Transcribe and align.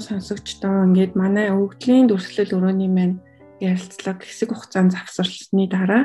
сонсогчдоо 0.00 0.86
ингээд 0.86 1.12
манай 1.18 1.50
өвгдлийн 1.50 2.06
дүрслэл 2.08 2.56
өрөөний 2.56 2.90
маань 2.90 3.16
ярилцлага 3.58 4.22
хэсэг 4.22 4.50
хугацаанд 4.54 4.94
завсарласны 4.94 5.66
дараа 5.66 6.02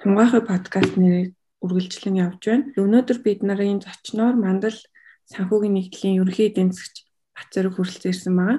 тунгаахай 0.00 0.42
подкаст 0.42 0.94
нэрээр 0.98 1.30
үргэлжлэн 1.64 2.16
явж 2.26 2.42
байна. 2.46 2.70
Өнөөдөр 2.76 3.18
бид 3.22 3.40
нарын 3.46 3.80
зочноор 3.82 4.34
мандал 4.34 4.78
санхүүгийн 5.32 5.74
нэгдлийн 5.76 6.18
ерөнхий 6.20 6.50
эдийн 6.50 6.70
засгч 6.74 7.06
Бацэрэг 7.36 7.72
хүрэлцэн 7.74 8.10
ирсэн 8.10 8.34
байгаа. 8.36 8.58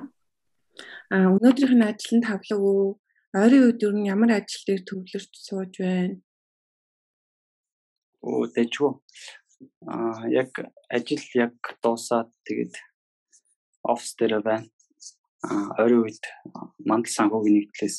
А 1.11 1.15
өнөөдрийнх 1.35 1.75
нь 1.75 1.87
ажлын 1.87 2.21
тавлаг 2.23 2.59
уу 2.61 2.99
ойрын 3.33 3.63
үед 3.67 3.79
ер 3.83 3.93
нь 3.95 4.09
ямар 4.13 4.31
ажил 4.37 4.63
дээр 4.67 4.81
төвлөрч 4.85 5.31
сууж 5.35 5.73
байна? 5.81 6.15
Оо 8.21 8.45
дэжгүй. 8.53 8.91
А 9.87 10.27
яг 10.29 10.51
ажил 10.91 11.25
яг 11.35 11.55
дуусаад 11.81 12.29
тэгээд 12.45 12.75
офс 13.83 14.15
дээр 14.19 14.43
байна. 14.43 14.67
Ойрын 15.43 16.01
үед 16.01 16.23
мандал 16.89 17.13
санхүүгийн 17.13 17.55
нэгдлээс 17.57 17.97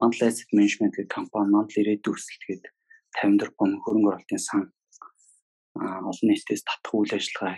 мандал 0.00 0.28
asset 0.28 0.50
management 0.52 0.94
гэх 0.96 1.08
компани 1.08 1.50
мандал 1.54 1.80
ирээдүйн 1.80 2.16
өсөлт 2.16 2.42
гээд 2.48 2.64
50 3.24 3.40
тэрбум 3.40 3.70
хөрөнгө 3.80 4.10
оруулалтын 4.10 4.42
сан 4.42 4.60
олон 5.74 6.28
нийтээс 6.28 6.62
татах 6.68 6.94
үйл 6.94 7.16
ажиллагаа 7.16 7.56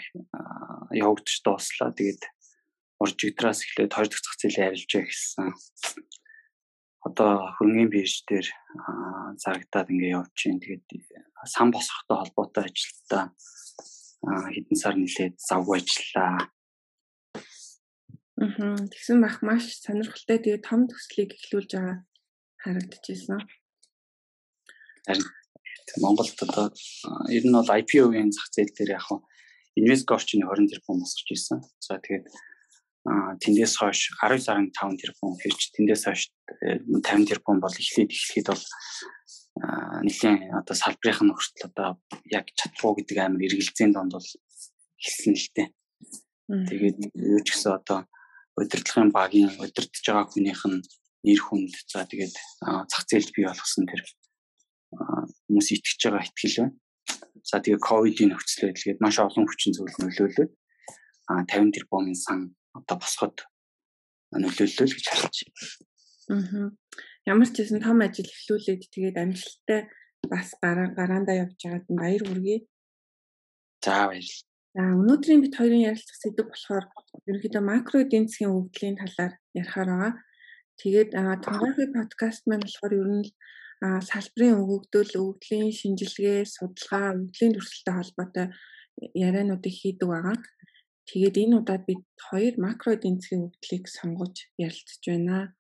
явагдаж 0.94 1.36
дууслаа. 1.44 1.90
Тэгээд 1.92 2.22
уржигдраас 3.02 3.60
эхлээд 3.64 3.92
хоёр 3.92 4.08
дахь 4.08 4.24
зах 4.24 4.36
зээлийн 4.40 4.68
арилжаа 4.72 5.02
гэсэн 5.04 5.46
одоо 7.06 7.30
хөрөнгөний 7.56 7.90
бирж 7.92 8.24
дээр 8.24 8.48
зарагдаад 9.42 9.92
ингээ 9.92 10.16
явж 10.16 10.32
байна. 10.32 10.62
Тэгээд 10.64 10.84
сан 11.44 11.68
босгохтой 11.74 12.16
холбоотой 12.18 12.64
ажилтаа 12.64 13.24
хэдэн 14.54 14.78
сар 14.80 14.94
нэлээд 14.96 15.34
завгүй 15.36 15.76
ажиллаа. 15.78 16.55
Аа 18.36 18.76
тэгсэн 18.92 19.24
бах 19.24 19.40
маш 19.40 19.64
сонирхолтой 19.80 20.38
тэгээ 20.44 20.60
том 20.60 20.84
төслийг 20.84 21.32
эхлүүлж 21.36 21.70
байгаа 21.72 21.96
харагдчихсан. 22.60 23.40
Харин 25.08 25.24
Монголд 26.04 26.36
одоо 26.44 26.66
ер 27.32 27.44
нь 27.46 27.56
бол 27.56 27.70
IPO-ийн 27.80 28.34
зах 28.34 28.52
зээл 28.52 28.76
дээр 28.76 29.00
яг 29.00 29.08
инвестор 29.78 30.20
орчны 30.20 30.44
20 30.44 30.68
тэрбум 30.68 31.00
босгож 31.00 31.28
ирсэн. 31.32 31.64
За 31.80 31.96
тэгээд 31.96 32.26
тэндээс 33.40 33.74
хойш 33.78 34.12
19.5 34.20 35.00
тэрбум 35.00 35.32
хэрч 35.38 35.60
тэндээс 35.72 36.04
хойш 36.04 36.22
50 36.60 37.00
э, 37.00 37.28
тэрбум 37.30 37.62
бол 37.62 37.72
эхлээд 37.72 38.10
эхлэхэд 38.10 38.48
бол 38.50 38.64
нэлийн 40.04 40.52
одоо 40.58 40.74
салбарынх 40.76 41.22
нь 41.22 41.32
хүртэл 41.32 41.70
одоо 41.70 41.88
яг 42.28 42.50
чадвуу 42.58 42.98
гэдэг 42.98 43.16
амар 43.16 43.46
эргэлзээний 43.46 43.94
донд 43.94 44.12
бол 44.12 44.28
хэлсэн 45.00 45.34
л 45.38 45.48
дээ. 45.54 45.68
Тэгээд 46.68 46.96
юу 47.14 47.40
ч 47.46 47.48
гэсэн 47.54 47.78
одоо 47.78 48.04
удирдлагын 48.56 49.12
багийн 49.12 49.52
удирдах 49.60 50.02
байгаа 50.06 50.26
хүнийх 50.28 50.62
нь 50.66 50.80
нэр 51.26 51.40
хүнд 51.42 51.74
за 51.92 52.06
тэгээд 52.08 52.34
зах 52.90 53.04
зээлд 53.10 53.30
бий 53.34 53.44
болгосон 53.46 53.84
тэр 53.90 54.02
хүмүүс 55.46 55.68
итгэж 55.74 56.00
байгаа 56.06 56.24
ихтгэл 56.24 56.56
байна. 56.60 56.74
За 57.46 57.56
тэгээд 57.60 57.82
ковидын 57.82 58.30
нөхцөл 58.32 58.70
байдал 58.70 58.86
гээд 58.86 59.02
маш 59.02 59.16
олон 59.18 59.44
хүчин 59.46 59.72
зүйл 59.74 59.96
нөлөөлөд 60.00 60.52
а 61.30 61.42
50 61.42 61.74
тэрбумын 61.74 62.14
сан 62.14 62.54
одоо 62.78 62.96
босгоод 63.02 63.38
нөлөөллөө 64.32 64.86
гэж 64.94 65.06
харж 65.10 65.36
байна. 65.44 66.46
Аа. 66.46 66.68
Ямар 67.26 67.48
ч 67.50 67.58
гэсэн 67.58 67.82
том 67.82 67.98
ажил 68.06 68.30
эхлүүлээд 68.30 68.82
тэгээд 68.94 69.16
амжилттай 69.18 69.80
бас 70.30 70.54
гараа 70.62 70.94
гараандаа 70.94 71.42
явж 71.42 71.58
байгаад 71.58 71.86
баяр 71.90 72.22
хүргэе. 72.22 72.58
За 73.82 74.06
баярлалаа. 74.10 74.55
За 74.76 74.84
өнөөдрийн 74.92 75.40
бид 75.40 75.54
хоёрын 75.56 75.88
ярилцах 75.88 76.18
сэдв 76.20 76.52
болохоор 76.52 76.84
ерөнхийдөө 77.28 77.62
макро 77.64 77.96
эдийн 78.04 78.28
засгийн 78.28 78.52
өвдлийн 78.52 78.96
талаар 79.00 79.32
ярихаар 79.56 79.88
байгаа. 79.92 80.12
Тэгээд 80.80 81.10
тунгаахын 81.44 81.96
подкаст 81.96 82.42
маань 82.44 82.64
болохоор 82.64 82.92
ер 83.00 83.08
нь 83.16 83.24
салбарын 84.08 84.60
өгөгдөл, 84.60 85.12
өвдлийн 85.24 85.72
шинжилгээ, 85.80 86.44
судалгаа, 86.44 87.16
өвдлийн 87.16 87.52
төрөлтэй 87.56 87.94
холбоотой 87.96 88.46
яриануудыг 89.26 89.74
хийдэг 89.80 90.08
байгаа. 90.12 90.36
Тэгээд 91.08 91.40
энэ 91.40 91.56
удаад 91.60 91.82
бид 91.88 92.04
хоёр 92.28 92.54
макро 92.60 92.90
эдийн 92.92 93.16
засгийн 93.16 93.48
өвдлийг 93.48 93.84
сонгож 93.96 94.34
ярилцж 94.60 95.02
байна. 95.08 95.56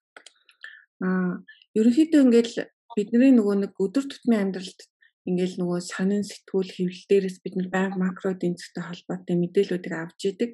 Аа 1.00 1.40
ерөнхийдөө 1.78 2.20
ингээл 2.20 2.54
бидний 2.92 3.32
нөгөө 3.32 3.56
нэг 3.64 3.72
өдөр 3.80 4.04
тутмын 4.08 4.42
амьдралд 4.44 4.80
ингээл 5.28 5.56
нөгөө 5.60 5.80
сонин 5.90 6.24
сэтгүүл 6.30 6.70
хэвлэл 6.74 7.04
дээрээс 7.10 7.38
бид 7.44 7.54
нар 7.56 7.68
байнга 7.74 7.98
макро 8.02 8.30
засгийн 8.34 8.86
холбоотой 8.88 9.36
мэдээллүүдийг 9.42 9.94
авч 9.98 10.20
идэг. 10.30 10.50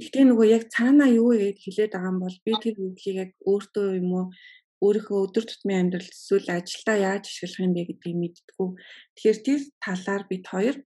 Гэхдээ 0.00 0.24
нөгөө 0.28 0.46
яг 0.56 0.64
цаанаа 0.74 1.08
юу 1.20 1.32
гэж 1.32 1.58
хэлээд 1.64 1.92
байгаа 1.94 2.12
юм 2.12 2.18
бол 2.20 2.36
би 2.44 2.52
тэр 2.62 2.76
үглийг 2.84 3.16
яг 3.24 3.30
өөртөө 3.50 3.86
юм 4.00 4.10
уу 4.18 4.24
өөрийнхөө 4.84 5.18
өдөр 5.24 5.44
тутмын 5.46 5.80
амьдралд 5.80 6.12
эсвэл 6.16 6.48
ажилдаа 6.56 6.96
яаж 7.08 7.24
ашиглах 7.28 7.64
юм 7.64 7.72
бэ 7.76 7.82
гэдгийг 7.88 8.16
мэддэггүй. 8.20 8.68
Тэгэхээр 9.14 9.38
тэр 9.46 9.60
талаар 9.84 10.22
бид 10.30 10.44
хоёр 10.52 10.76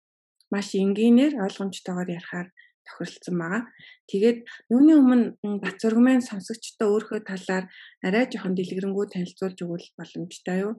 маш 0.52 0.68
энгийнээр 0.82 1.32
ойлгомжтойгоор 1.44 2.08
ярихаар 2.18 2.48
тохиролцсон 2.86 3.36
байгаа. 3.38 3.62
Тэгээд 4.10 4.38
юуны 4.74 4.92
өмнө 5.00 5.26
Бацургмын 5.64 6.20
сонсогчдоо 6.28 6.88
өөрийнхөө 6.90 7.20
талаар 7.30 7.64
арай 8.06 8.24
жоохон 8.28 8.54
дэлгэрэнгүй 8.54 9.06
танилцуулж 9.10 9.58
өгвөл 9.64 9.88
боломжтой 9.98 10.58
юу? 10.66 10.72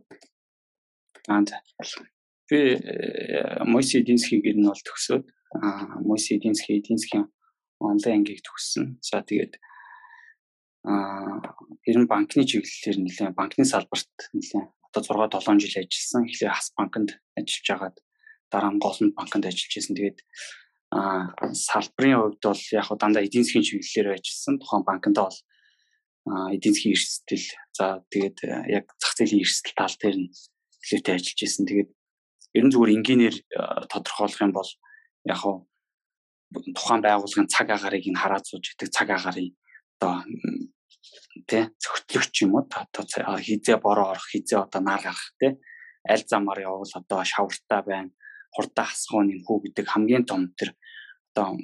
Аа 1.27 1.43
за. 1.45 1.61
Би 2.49 2.77
э, 2.77 3.63
Мойси 3.65 4.01
эдийн 4.01 4.17
засгийн 4.17 4.41
гэр 4.45 4.57
нь 4.59 4.69
бол 4.69 4.83
төгсөөд 4.85 5.25
Мойси 6.05 6.37
эдийн 6.37 6.55
засгийн 6.55 7.25
онлайн 7.79 8.21
ангийг 8.21 8.41
төгссөн. 8.45 8.97
За 9.01 9.21
тэгээд 9.25 9.57
аа 10.85 11.41
ер 11.89 11.97
нь 11.97 12.09
банкны 12.11 12.45
чиглэлээр 12.45 12.97
нэлээд 13.01 13.37
банкны 13.39 13.65
салбарт 13.65 14.13
нэлээд 14.33 14.69
одоо 14.93 15.01
6 15.27 15.41
7 15.41 15.59
жил 15.59 15.81
ажилласан. 15.81 16.21
Эхлээ 16.29 16.51
хас 16.53 16.69
банкнд 16.77 17.09
ажиллаж 17.33 17.67
агаад 17.73 17.97
дараа 18.51 18.71
нь 18.71 18.83
голланд 18.83 19.13
банкнд 19.17 19.49
ажиллаж 19.49 19.73
байсан. 19.73 19.95
Тэгээд 19.97 20.19
аа 20.93 21.33
салбарын 21.51 22.17
хувьд 22.21 22.43
бол 22.45 22.63
яг 22.77 22.85
хуу 22.85 22.97
дандаа 23.01 23.25
эдийн 23.25 23.43
засгийн 23.43 23.65
чиглэлээр 23.65 24.15
ажилласан. 24.15 24.55
Тухайн 24.61 24.83
банкнд 24.85 25.17
бол 25.17 25.37
эдийн 26.55 26.73
засгийн 26.73 26.95
эрсдэл 26.95 27.47
за 27.77 27.85
тэгээд 28.13 28.37
яг 28.69 28.85
зах 29.01 29.13
зээлийн 29.17 29.43
эрсдэл 29.43 29.77
тал 29.77 29.95
дээр 29.99 30.17
нь 30.21 30.29
хэлээтэй 30.85 31.15
ажиллаж 31.17 31.39
байсан. 31.41 31.65
Тэгээд 31.65 31.89
ер 32.55 32.63
нь 32.63 32.71
зүгээр 32.73 32.95
энгийнээр 32.95 33.35
тодорхойлох 33.91 34.41
юм 34.45 34.53
бол 34.53 34.71
яг 35.25 35.39
хуу 35.41 35.67
тухайн 36.77 37.01
байгууллагын 37.01 37.51
цаг 37.51 37.67
агаарыг 37.73 38.05
нь 38.07 38.21
хараад 38.21 38.45
сууж 38.45 38.65
идэг 38.71 38.89
цаг 38.93 39.09
агарын 39.09 39.51
одоо 39.97 40.23
тий 41.49 41.63
зөвхөтлөгч 41.81 42.35
юм 42.45 42.55
уу 42.55 42.63
хизээ 43.47 43.77
бороо 43.81 44.13
орох 44.13 44.27
хизээ 44.31 44.59
одоо 44.65 44.81
нар 44.81 45.01
гарах 45.03 45.27
тий 45.39 45.51
аль 46.07 46.25
замаар 46.31 46.59
явбал 46.63 46.93
одоо 47.01 47.19
шавартаа 47.25 47.81
байна 47.89 48.11
хурдан 48.55 48.85
хасах 48.87 49.23
нь 49.25 49.43
хүү 49.45 49.57
гэдэг 49.63 49.85
хамгийн 49.91 50.25
том 50.29 50.41
тэр 50.57 50.69
одоо 51.35 51.59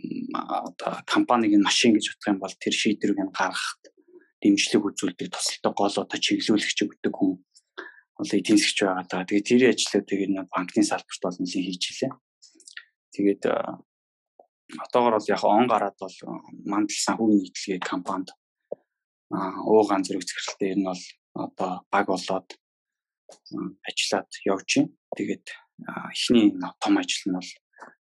одоо 0.68 0.92
компаниг 1.08 1.54
нь 1.56 1.68
машин 1.68 1.96
гэж 1.96 2.06
бодох 2.12 2.28
юм 2.34 2.40
бол 2.44 2.56
тэр 2.64 2.74
шийдвэрийг 2.82 3.20
нь 3.22 3.36
гаргахад 3.38 3.84
дэмжлэг 4.42 4.84
үзүүлдэг 4.90 5.30
тусалдаг 5.32 5.74
гол 5.78 5.96
одоо 6.04 6.20
чиглүүлэгч 6.26 6.80
гэдэг 6.84 7.14
хүн 7.16 7.40
бол 8.22 8.38
эдийн 8.38 8.58
засгч 8.62 8.86
байгаа 8.86 9.06
даа. 9.10 9.26
Тэгээд 9.26 9.50
тэр 9.50 9.64
ажлуудыг 9.74 10.20
энэ 10.22 10.46
банкны 10.54 10.86
салбарт 10.86 11.22
бол 11.26 11.38
нэлийн 11.42 11.66
хийж 11.66 11.84
илээ. 11.90 12.14
Тэгээд 13.18 13.44
одоогор 14.86 15.14
бол 15.18 15.32
яг 15.34 15.42
он 15.42 15.66
гараад 15.66 15.98
бол 15.98 16.18
мандал 16.70 17.02
санхүүгийн 17.02 17.42
нийтлэгээ 17.42 17.82
компанид 17.82 18.30
уугаан 19.34 20.06
зэрэг 20.06 20.22
захиралтай 20.22 20.70
энэ 20.78 20.86
бол 20.86 21.04
одоо 21.34 21.72
баг 21.90 22.06
болоод 22.14 22.48
ажиллаад 23.90 24.30
явж 24.46 24.70
байна. 24.78 24.94
Тэгээд 25.18 25.46
эхний 26.14 26.54
том 26.78 26.94
ажил 27.02 27.26
нь 27.26 27.38
бол 27.42 27.52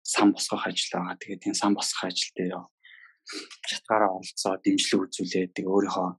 сан 0.06 0.27
босгох 0.38 0.69
ажил 0.69 0.91
байгаа. 0.94 1.17
Тэгээд 1.17 1.50
энэ 1.50 1.57
сан 1.57 1.74
босгох 1.74 2.06
ажил 2.06 2.29
дээр 2.38 2.62
шатгаараа 3.65 4.21
оролцоо 4.21 4.53
дэмжлэг 4.62 5.01
үзүүлээд 5.01 5.65
өөрийнхөө 5.65 6.09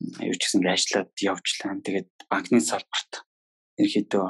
юу 0.00 0.36
ч 0.36 0.42
гэсэн 0.46 0.62
ажиллаад 0.66 1.10
явжлаа. 1.18 1.78
Тэгээд 1.82 2.08
банкны 2.30 2.60
салбарт 2.62 3.26
ерөөхдөө 3.78 4.26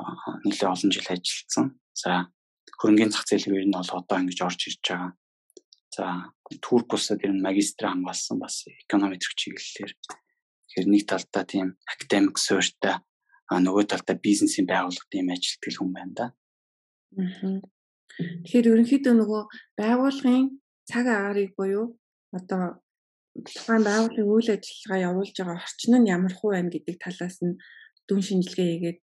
нэлээд 0.48 0.72
олон 0.72 0.90
жил 0.92 1.08
ажилласан. 1.08 1.66
За 1.92 2.10
хөрөнгөний 2.80 3.12
зах 3.12 3.26
зээл 3.28 3.48
рүү 3.48 3.64
нь 3.68 3.76
бол 3.76 3.92
одоо 3.92 4.16
ингэж 4.20 4.38
орж 4.44 4.60
ирж 4.68 4.82
байгаа. 4.84 5.12
За 5.92 6.04
Турк 6.64 6.92
улсад 6.92 7.24
ер 7.24 7.32
нь 7.32 7.44
магистр 7.44 7.88
хамгаалсан 7.88 8.38
бас 8.40 8.64
экономитрик 8.68 9.34
чиглэлээр. 9.36 9.92
Тэгэхээр 9.92 10.88
нэг 10.88 11.02
талдаа 11.08 11.44
тийм 11.44 11.68
академик 11.84 12.36
суурьтай 12.38 13.00
а 13.48 13.54
нөгөө 13.64 13.88
талдаа 13.88 14.16
бизнесийн 14.16 14.68
байгууллагад 14.68 15.16
ийм 15.16 15.32
ажилтгал 15.32 15.76
хүн 15.80 15.92
байна 15.96 16.12
да. 16.12 16.26
Аа. 17.16 17.60
Тэгэхээр 18.44 18.68
ерөнхийдөө 18.72 19.14
нөгөө 19.16 19.42
байгууллагын 19.80 20.46
цаг 20.84 21.04
агаарыг 21.08 21.56
буюу 21.56 21.96
одоо 22.36 22.80
тухайн 23.46 23.82
байгууллагын 23.87 24.32
үйл 24.35 24.49
ажиллагаа 24.55 25.00
явуулж 25.08 25.35
байгаа 25.38 25.58
орчин 25.62 25.94
нь 25.99 26.11
ямар 26.17 26.35
хуу 26.37 26.50
байна 26.55 26.70
гэдэг 26.75 26.96
талаас 27.05 27.38
нь 27.46 27.58
дүн 28.08 28.20
шинжилгээ 28.26 28.69
хийгээд 28.73 29.00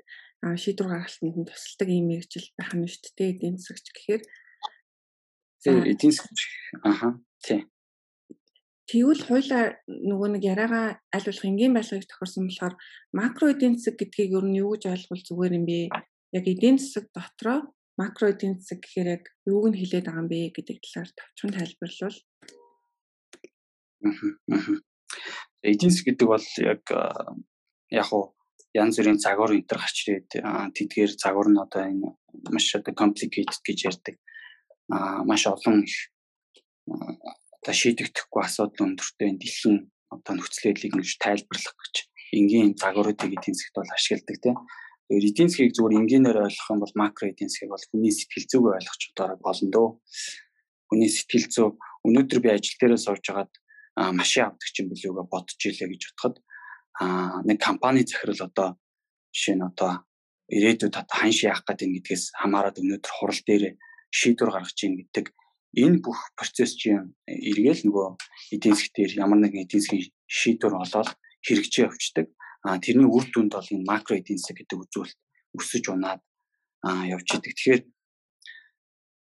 шийдвэр 0.64 0.90
гаргалтанд 0.92 1.36
нь 1.40 1.50
тусалдаг 1.50 1.90
ийм 1.90 2.06
мэрэгжил 2.10 2.48
байх 2.58 2.72
нь 2.76 2.90
шүү 2.92 3.14
дээ 3.18 3.32
эдийн 3.34 3.56
засагч 3.58 3.88
гэхээр 3.94 4.24
эдийн 5.66 6.14
засгийн 6.14 6.82
аха 6.84 7.08
тий. 7.42 7.62
Тэгвэл 8.86 9.24
хоёлаа 9.26 9.64
нөгөө 9.90 10.30
нэг 10.38 10.44
яриагаа 10.46 11.02
аль 11.10 11.26
болох 11.26 11.46
энгийн 11.50 11.74
байлгыг 11.74 12.06
тохирсон 12.06 12.46
болохоор 12.46 12.76
макро 13.18 13.46
эдийн 13.50 13.74
засаг 13.76 13.98
гэдгийг 13.98 14.38
ер 14.38 14.46
нь 14.46 14.60
юу 14.62 14.78
гэж 14.78 14.84
ойлгол 14.94 15.24
зүгээр 15.26 15.58
юм 15.58 15.66
бэ? 15.66 15.80
Яг 16.38 16.46
эдийн 16.46 16.78
засаг 16.78 17.10
дотроо 17.18 17.74
макро 17.98 18.30
эдийн 18.30 18.62
засаг 18.62 18.86
гэхээр 18.86 19.10
яг 19.18 19.24
юуг 19.50 19.66
нь 19.74 19.80
хэлээд 19.82 20.06
байгаа 20.06 20.22
юм 20.22 20.30
бэ 20.30 20.54
гэдэг 20.54 20.78
талаар 20.86 21.10
товчхон 21.18 21.52
тайлбарлавал. 21.58 22.18
Засаг 25.66 26.06
гэдэг 26.06 26.28
бол 26.30 26.48
яг 26.62 26.84
яг 27.90 28.10
уу 28.14 28.36
янз 28.76 29.00
бүрийн 29.00 29.20
загвар 29.20 29.56
энэ 29.56 29.68
төр 29.70 29.80
гарч 29.82 29.98
ирээд 30.06 30.30
тэдгээр 30.76 31.12
загвар 31.16 31.48
нь 31.50 31.64
одоо 31.66 31.82
энэ 31.90 32.10
маш 32.54 32.68
одоо 32.76 32.94
complicated 32.94 33.60
гэж 33.66 33.80
ярьдаг. 33.90 34.16
Аа 34.92 35.24
маш 35.24 35.48
олон 35.48 35.88
их 35.88 36.12
одоо 37.66 37.74
шийдэгдэхгүй 37.74 38.42
асуудал 38.44 38.86
өндөртэй 38.86 39.32
дэлхийн 39.42 39.90
одоо 40.14 40.34
нөхцөл 40.36 40.70
байдлыг 40.70 40.94
нэг 40.94 41.08
тайлбарлах 41.24 41.76
гэж 41.82 41.96
энгийн 42.38 42.76
загваруудыг 42.78 43.32
эдийн 43.34 43.56
засгт 43.56 43.76
бол 43.80 43.96
ашигладаг 43.96 44.38
тийм. 44.44 44.58
Тэгэхээр 45.10 45.30
эдийн 45.30 45.50
засгийг 45.50 45.74
зүгээр 45.74 45.98
энгийнээр 46.02 46.38
ойлгох 46.46 46.70
юм 46.74 46.80
бол 46.82 46.96
макро 47.00 47.26
эдийн 47.30 47.50
засгийг 47.50 47.72
бол 47.74 47.88
хүний 47.90 48.14
сэтгэл 48.14 48.50
зүг 48.52 48.64
ойлгох 48.70 48.98
чадвараа 49.02 49.38
болно 49.42 49.70
дөө. 49.74 49.90
Хүний 50.90 51.10
сэтгэл 51.10 51.48
зүй 51.54 51.68
өнөөдөр 52.06 52.40
би 52.42 52.50
ажил 52.54 52.78
дээрээ 52.78 53.02
сууж 53.02 53.24
хагаад 53.26 53.54
машин 53.96 54.52
авдаг 54.52 54.70
чинь 54.76 54.90
билүүгээ 54.92 55.26
бодож 55.32 55.60
илээ 55.60 55.90
гэж 55.92 56.04
бодоход 56.12 56.36
нэг 57.48 57.58
компани 57.60 58.04
захирал 58.04 58.42
одоо 58.50 58.70
жишээ 59.32 59.56
нь 59.56 59.68
одоо 59.70 59.92
ирээдүйд 60.52 60.96
одоо 60.96 61.16
ханш 61.16 61.44
яах 61.48 61.64
гэдэг 61.66 61.90
гэдгээс 61.96 62.24
хамаарат 62.40 62.80
өнөөдөр 62.80 63.14
хурал 63.16 63.42
дээр 63.48 63.64
шийдвэр 64.12 64.52
гаргаж 64.54 64.80
ийн 64.84 64.96
гэдэг 65.00 65.26
энэ 65.76 66.00
бүх 66.06 66.20
процесс 66.40 66.76
чинь 66.80 67.16
эргээл 67.28 67.88
нөгөө 67.88 68.08
эдийн 68.56 68.76
засгээр 68.80 69.12
ямар 69.20 69.40
нэгэн 69.44 69.66
эдийн 69.68 69.84
засгийн 69.84 70.08
шийдвэр 70.28 70.76
олоод 70.80 71.10
хэрэгжиж 71.44 71.76
явцдаг. 71.84 72.28
А 72.64 72.80
тэрний 72.80 73.10
үр 73.10 73.26
дүнд 73.30 73.52
бол 73.54 73.74
энэ 73.76 73.84
макро 73.84 74.16
эдийн 74.16 74.40
засаг 74.40 74.58
гэдэг 74.64 74.80
үзүүлэлт 74.88 75.20
өсөж 75.60 75.84
унаад 75.92 76.22
явж 76.86 77.28
идэг. 77.36 77.54
Тэгэхээр 77.54 77.82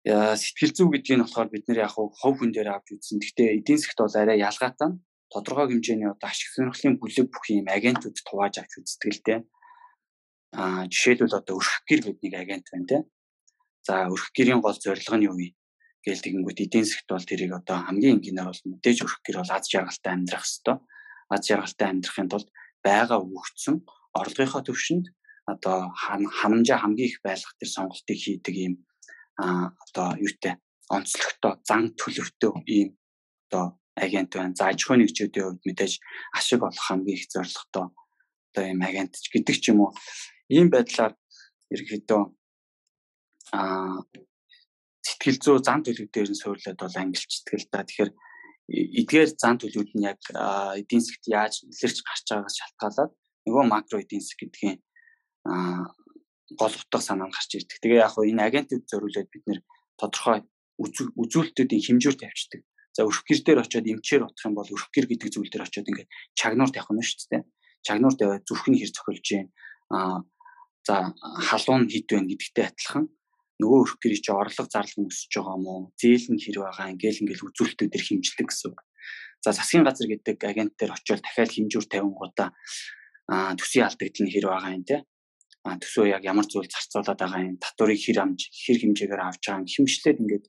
сэтгэл 0.05 0.73
зүй 0.73 0.88
гэдгийг 0.97 1.17
нь 1.20 1.25
болохоор 1.25 1.49
бид 1.52 1.64
нэр 1.69 1.85
яг 1.85 1.93
хов 1.93 2.17
хүн 2.17 2.50
дээр 2.52 2.73
авч 2.73 2.97
үзсэн. 2.97 3.20
Гэхдээ 3.20 3.49
эдийн 3.61 3.79
засгт 3.79 4.00
бол 4.00 4.17
арай 4.17 4.38
ялгаатай 4.41 4.91
тодорхой 5.29 5.67
хэмжээний 5.69 6.08
одоо 6.08 6.29
ашиг 6.32 6.49
сонирхлын 6.56 6.97
бүлэг 6.97 7.29
бүх 7.29 7.44
юм 7.52 7.69
агентууд 7.69 8.17
тувааж 8.25 8.55
авч 8.64 8.73
үздэг 8.81 9.12
л 9.12 9.25
дээ. 9.29 9.41
Аа 10.56 10.88
жишээлбэл 10.88 11.38
одоо 11.38 11.55
өрх 11.61 11.85
гэр 11.85 12.00
гэдэг 12.00 12.23
нэг 12.25 12.35
агент 12.35 12.67
байна 12.73 12.88
те. 12.88 12.99
За 13.85 14.08
өрх 14.08 14.32
гэрийн 14.32 14.64
гол 14.64 14.79
зорилго 14.81 15.17
нь 15.20 15.29
юу 15.29 15.37
вэ? 15.37 15.52
гээл 16.00 16.25
тэгэнгүүт 16.25 16.64
эдийн 16.64 16.85
засгт 16.88 17.08
бол 17.12 17.29
тэрийг 17.29 17.52
одоо 17.61 17.76
хамгийн 17.85 18.17
энгийнээр 18.19 18.49
бол 18.49 18.62
мэдээж 18.73 18.99
өрх 19.05 19.20
гэр 19.20 19.37
бол 19.44 19.52
аз 19.52 19.69
жаргалтай 19.69 20.12
амьдрах 20.17 20.47
хэвээр. 20.49 20.81
Аз 21.29 21.41
жаргалтай 21.44 21.87
амьдрахын 21.93 22.29
тулд 22.32 22.49
байгаа 22.81 23.19
өгөгдсөн 23.20 23.76
орлогынхоо 24.17 24.62
төвшөнд 24.64 25.06
одоо 25.44 25.93
ханамжаа 25.93 26.79
хамгийн 26.81 27.08
их 27.12 27.20
байлгах 27.20 27.52
тэр 27.61 27.69
сонголтыг 27.69 28.17
хийдэг 28.17 28.55
юм 28.56 28.75
одоо 29.40 30.08
юутай 30.20 30.54
онцлогтой 30.90 31.54
зан 31.69 31.94
төлөвтэй 31.96 32.52
ийм 32.66 32.88
одоо 33.48 33.78
агент 33.96 34.34
байна. 34.34 34.54
За 34.56 34.70
аж 34.70 34.84
ахуйн 34.84 35.02
нэгжүүдийн 35.02 35.46
хувьд 35.46 35.66
мэдээж 35.66 35.92
ашиг 36.37 36.62
олох 36.62 36.84
хамгийн 36.88 37.19
их 37.19 37.31
зорилготой 37.32 37.87
одоо 38.50 38.64
ийм 38.64 38.81
агент 38.82 39.14
гэдэг 39.32 39.56
ч 39.62 39.64
юм 39.70 39.81
уу. 39.87 39.92
Ийм 40.48 40.70
байдлаар 40.70 41.14
ерөнхийдөө 41.70 42.22
а 43.52 43.60
сэтгэл 45.02 45.38
зүй 45.42 45.58
зан 45.62 45.81
төлөв 45.82 46.08
дээр 46.10 46.31
нь 46.31 46.40
суурлаад 46.40 46.78
бол 46.78 47.00
ангилчдаг 47.00 47.56
л 47.58 47.69
да. 47.72 47.87
Тэгэхээр 47.87 48.12
эдгээр 49.00 49.31
зан 49.34 49.56
төлөвүүд 49.58 49.90
нь 49.98 50.06
яг 50.06 50.20
эдийн 50.78 51.02
засгт 51.02 51.26
яаж 51.26 51.54
илэрч 51.66 51.98
гарч 52.06 52.26
байгаагаас 52.31 52.56
шалтгаалаад 52.58 53.12
нөгөө 53.46 53.64
макро 53.66 53.96
эдийн 53.98 54.22
засаг 54.22 54.38
гэдгийн 54.42 54.78
гол 56.58 56.75
утга 56.75 56.99
санаа 57.00 57.29
нь 57.29 57.35
гарч 57.35 57.50
ирдэг. 57.55 57.79
Тэгээ 57.82 58.05
яг 58.05 58.14
энэ 58.17 58.47
агентууд 58.49 58.85
зориулаад 58.91 59.29
бид 59.31 59.44
нэр 59.47 59.61
тодорхой 60.00 60.43
үзүүлэлтүүдийн 60.81 61.85
хэмжүүр 61.87 62.17
тавьчихдаг. 62.17 62.62
За 62.97 63.06
өрх 63.06 63.23
гэр 63.23 63.41
дээр 63.44 63.62
очиод 63.62 63.87
эмчээр 63.87 64.26
утах 64.26 64.47
юм 64.49 64.55
бол 64.58 64.67
өрх 64.67 64.88
гэр 64.91 65.06
гэдэг 65.06 65.31
зүйл 65.31 65.50
дээр 65.52 65.67
очиод 65.69 65.87
ингээд 65.87 66.11
чагнуур 66.35 66.70
тавих 66.75 66.91
нь 66.91 67.05
шүү 67.06 67.29
дээ. 67.31 67.43
Чагнуур 67.87 68.14
тавиад 68.19 68.44
зүрх 68.49 68.67
нь 68.67 68.79
хэр 68.81 68.91
цохилж 68.91 69.23
जैन. 69.23 69.47
Аа 69.94 70.26
за 70.87 71.14
халуун 71.47 71.87
хід 71.87 72.08
байна 72.11 72.29
гэдэгтэй 72.32 72.67
адилхан 72.67 73.06
нөгөө 73.61 73.79
өрх 73.85 73.94
гэрий 74.00 74.20
чи 74.25 74.32
орлого 74.32 74.69
зарлага 74.73 75.06
өсөж 75.06 75.32
байгаа 75.37 75.58
мó 75.61 75.75
зээл 76.00 76.26
нь 76.32 76.41
хэр 76.41 76.58
байгаа 76.64 76.93
ингээл 76.97 77.23
ингээл 77.23 77.47
үзүүлэлтүүдээр 77.52 78.05
хэмжлэг 78.08 78.49
гэсэн. 78.49 78.73
За 79.44 79.52
засгийн 79.52 79.85
газар 79.85 80.08
гэдэг 80.08 80.41
агент 80.41 80.73
дээр 80.81 80.97
очиод 80.97 81.20
дахиад 81.20 81.52
хэмжүүр 81.52 81.87
тавингуудаа 81.93 82.49
аа 83.29 83.52
төсвийн 83.61 83.87
алдагдал 83.87 84.25
нь 84.25 84.32
хэр 84.32 84.47
байгаа 84.49 84.73
юм 84.73 84.85
те. 84.88 84.97
Төсөө 85.61 86.09
яг 86.17 86.25
ямар 86.25 86.49
зүйл 86.49 86.69
зарцуулаад 86.69 87.21
байгаа 87.21 87.45
юм 87.45 87.57
татварыг 87.61 88.01
хэр 88.01 88.19
амж 88.25 88.49
хэр 88.49 88.79
хэмжээгээр 88.81 89.21
авч 89.21 89.43
байгаа 89.45 89.69
хэмжлээд 89.69 90.21
ингээд 90.25 90.47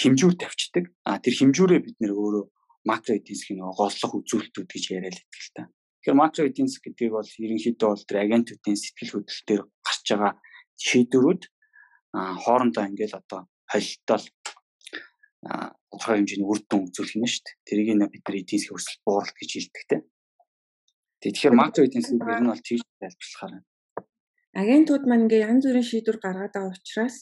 хэмжүүр 0.00 0.34
тавьчихдаг. 0.40 0.84
Аа 1.04 1.20
тэр 1.20 1.34
хэмжүүрээ 1.36 1.80
бид 1.84 1.96
нэр 2.00 2.16
өөрөө 2.16 2.44
макро 2.88 3.12
эдийн 3.12 3.36
засгийн 3.36 3.60
нөгөө 3.60 3.76
голлох 3.76 4.12
үзүүлэлтүүд 4.24 4.68
гэж 4.72 4.84
яриад 4.96 5.16
байдаг 5.20 5.42
л 5.44 5.52
та. 5.52 5.62
Тэгэхээр 6.00 6.16
макро 6.16 6.42
эдийн 6.48 6.68
засаг 6.68 6.84
гэдгийг 6.88 7.12
бол 7.12 7.30
ерөнхийдөө 7.44 7.88
бол 7.92 8.04
тэр 8.08 8.18
агентуудын 8.24 8.78
сэтгэл 8.80 9.12
хөдлөл 9.20 9.44
дээр 9.44 9.62
гарч 9.84 10.06
байгаа 10.08 10.32
шийдвэрүүд 10.80 11.42
хоорондоо 12.16 12.84
ингээл 12.88 13.20
одоо 13.20 13.40
холилтол 13.68 14.24
тодорхой 15.44 16.16
хэмжээний 16.16 16.48
үр 16.48 16.60
дүн 16.64 16.88
үзүүлэх 16.88 17.16
юм 17.20 17.28
шүү 17.28 17.44
дээ. 17.44 17.56
Тэрийг 17.68 17.88
нь 17.96 18.08
бид 18.08 18.24
нар 18.24 18.36
эдийн 18.40 18.60
засгийн 18.60 18.76
өсөлт 18.80 19.00
бууралт 19.04 19.36
гэж 19.36 19.50
хэлдэг 19.52 19.84
те. 19.88 19.96
Тэгэхээр 21.22 21.54
макро 21.56 21.84
эдийн 21.84 22.04
засаг 22.04 22.28
ер 22.28 22.40
нь 22.42 22.50
бол 22.50 22.66
тийж 22.66 22.80
тайлбарлахаар 23.00 23.52
байна. 23.54 23.68
Агентууд 24.60 25.04
маань 25.06 25.24
ингээ 25.24 25.46
янз 25.48 25.64
бүрийн 25.66 25.88
шийдвэр 25.90 26.18
гаргаад 26.20 26.54
байгаа 26.54 26.74
учраас 26.74 27.16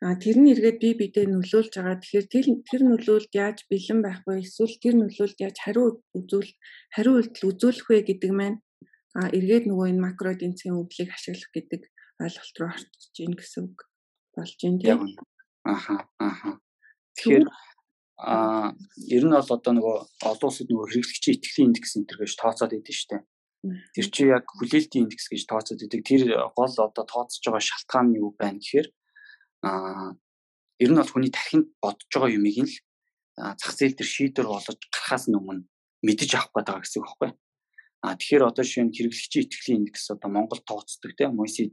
А 0.00 0.16
тэр 0.16 0.40
нь 0.40 0.48
эргээд 0.52 0.80
бие 0.80 0.94
биедээ 0.96 1.28
нөлөөлж 1.28 1.76
байгаа. 1.76 2.00
Тэгэхээр 2.00 2.26
тэр 2.32 2.46
тэр 2.64 2.82
нөлөөлд 2.88 3.32
яаж 3.36 3.58
бэлэн 3.68 4.00
байх 4.00 4.24
вэ? 4.24 4.40
Эсвэл 4.40 4.80
тэр 4.80 4.94
нөлөөлд 4.96 5.38
яаж 5.44 5.56
хариу 5.60 6.00
үзүүл 6.16 6.50
хариу 6.96 7.14
үйлдэл 7.20 7.48
үзүүлэх 7.52 7.86
вэ 7.92 7.98
гэдэг 8.08 8.32
маань 8.32 8.58
а 9.12 9.28
эргээд 9.28 9.68
нөгөө 9.68 9.86
энэ 9.92 10.00
макро 10.00 10.32
эдийн 10.32 10.56
засгийн 10.56 10.80
өвдлийг 10.80 11.10
ашиглах 11.12 11.52
гэдэг 11.52 11.82
ойлголт 12.16 12.56
руу 12.56 12.70
орчиж 12.72 13.12
гин 13.12 13.32
гэсэн 13.36 13.62
үг 13.68 13.78
болж 14.32 14.56
байна 14.56 14.78
тийм. 14.80 15.00
Аха 15.68 15.94
аха. 16.16 16.48
Тэгэхээр 17.20 17.44
а 18.20 18.76
ер 19.08 19.24
нь 19.24 19.32
бол 19.32 19.48
одоо 19.56 19.72
нөгөө 19.72 19.96
олон 20.28 20.48
улсад 20.48 20.68
нөгөө 20.68 20.88
хэрэглэгчийн 20.92 21.36
итгэлийн 21.40 21.68
индекс 21.72 21.96
энэ 21.96 22.08
төр 22.08 22.18
гэж 22.20 22.32
тооцоод 22.36 22.76
идэв 22.76 22.96
штэ. 22.96 23.24
Тэр 23.96 24.06
чи 24.12 24.22
яг 24.28 24.44
хүлээлтийн 24.44 25.08
индекс 25.08 25.26
гэж 25.32 25.42
тооцоод 25.48 25.80
идэг. 25.80 26.04
Тэр 26.04 26.22
гол 26.52 26.74
одоо 26.76 27.04
тооцож 27.08 27.40
байгаа 27.40 27.64
шалтгаан 27.64 28.06
нь 28.12 28.18
юу 28.20 28.36
байна 28.36 28.60
гэхээр 28.60 28.88
аа 29.64 30.16
ер 30.80 30.90
нь 30.92 31.00
бол 31.00 31.12
хүний 31.12 31.32
тархинд 31.32 31.68
бодож 31.80 32.08
байгаа 32.12 32.36
юмыг 32.36 32.56
нь 32.60 32.68
л 32.68 32.76
зах 33.60 33.72
зээл 33.76 33.96
дээр 33.96 34.10
шийдвэр 34.12 34.48
болгож 34.48 34.80
гарахаас 34.92 35.24
өмнө 35.28 35.64
мэдэж 36.04 36.30
авах 36.36 36.52
гэдэг 36.56 36.76
гэсэн 36.84 37.00
үг 37.00 37.08
байхгүй. 37.08 37.30
А 38.00 38.16
тэгэхээр 38.16 38.48
одоо 38.48 38.64
жишээ 38.64 38.84
нь 38.84 38.94
хэрэглэгчийн 38.96 39.44
итгэлийн 39.44 39.78
индекс 39.84 40.08
одоо 40.12 40.28
Монгол 40.32 40.60
тооцдог 40.64 41.12
тийм 41.16 41.36
Мойси 41.36 41.68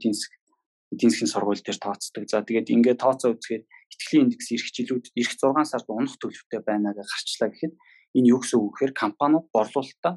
эдийн 0.94 1.12
засгийн 1.12 1.32
сургууль 1.32 1.63
дээр 1.63 1.79
тооцдог. 1.82 2.24
За 2.29 2.41
тэгээд 2.41 2.72
ингээд 2.72 3.01
тооцоо 3.03 3.36
үзэхээр 3.36 3.63
итгэлийн 3.94 4.24
индекс 4.27 4.48
ирэх 4.56 4.70
жилүүд 4.75 5.06
ирэх 5.20 5.34
6 5.36 5.72
сард 5.72 5.88
унах 5.91 6.15
төлөвтэй 6.20 6.62
байна 6.63 6.96
гэж 6.96 7.08
гарчлаа 7.08 7.50
гэхэд 7.51 7.74
энэ 8.17 8.29
юу 8.32 8.39
гэсэн 8.39 8.60
үг 8.60 8.72
гэхээр 8.75 8.94
компаниуд 8.96 9.46
борлуулалтаа 9.51 10.13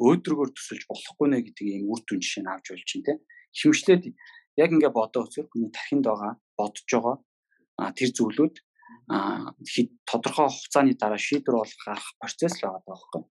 өөдрөгөөр 0.00 0.50
төсөлж 0.52 0.84
болохгүй 0.88 1.26
нэ 1.28 1.38
гэдэг 1.44 1.66
ийм 1.68 1.88
үр 1.92 2.00
дүн 2.04 2.20
жишээ 2.20 2.42
нь 2.44 2.52
авч 2.52 2.66
болж 2.72 2.88
байна 2.92 3.06
тийм. 3.06 3.18
Хэмжлээд 3.56 4.02
яг 4.60 4.70
ингээд 4.72 4.96
бодоо 4.96 5.20
үзэхээр 5.24 5.48
хүний 5.48 5.72
тархинд 5.72 6.04
байгаа 6.04 6.32
бодож 6.56 6.84
байгаа 6.92 7.16
тэр 7.96 8.10
зүйлүүд 8.16 8.56
тодорхой 10.08 10.48
хугацааны 10.48 10.92
дараа 11.00 11.20
шийдвэр 11.20 11.56
болох 11.60 11.80
гарах 11.84 12.08
процесс 12.20 12.56
л 12.60 12.64
байгаа 12.64 12.82
байхгүй. 12.88 13.22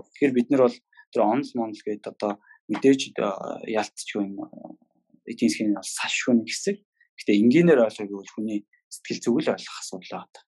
Тэгэхээр 0.00 0.36
бид 0.36 0.48
нар 0.50 0.62
бол 0.64 0.78
тэр 1.12 1.22
онл 1.24 1.50
монл 1.56 1.80
гэдэг 1.84 2.12
одоо 2.12 2.32
мэдээж 2.68 3.00
ялцчих 3.68 4.16
юм 4.16 4.40
эдийн 5.26 5.50
засгийн 5.50 5.74
бас 5.74 5.88
салшгүй 5.98 6.34
нэг 6.34 6.48
хэсэг. 6.48 6.76
Гэтэ 7.18 7.32
энгийнээр 7.40 7.84
ойлгох 7.84 8.08
гэвэл 8.10 8.34
хүний 8.34 8.60
сэтгэл 8.90 9.22
зүгэл 9.24 9.52
ойлгох 9.54 9.78
асуудал 9.80 10.12
байна. 10.14 10.40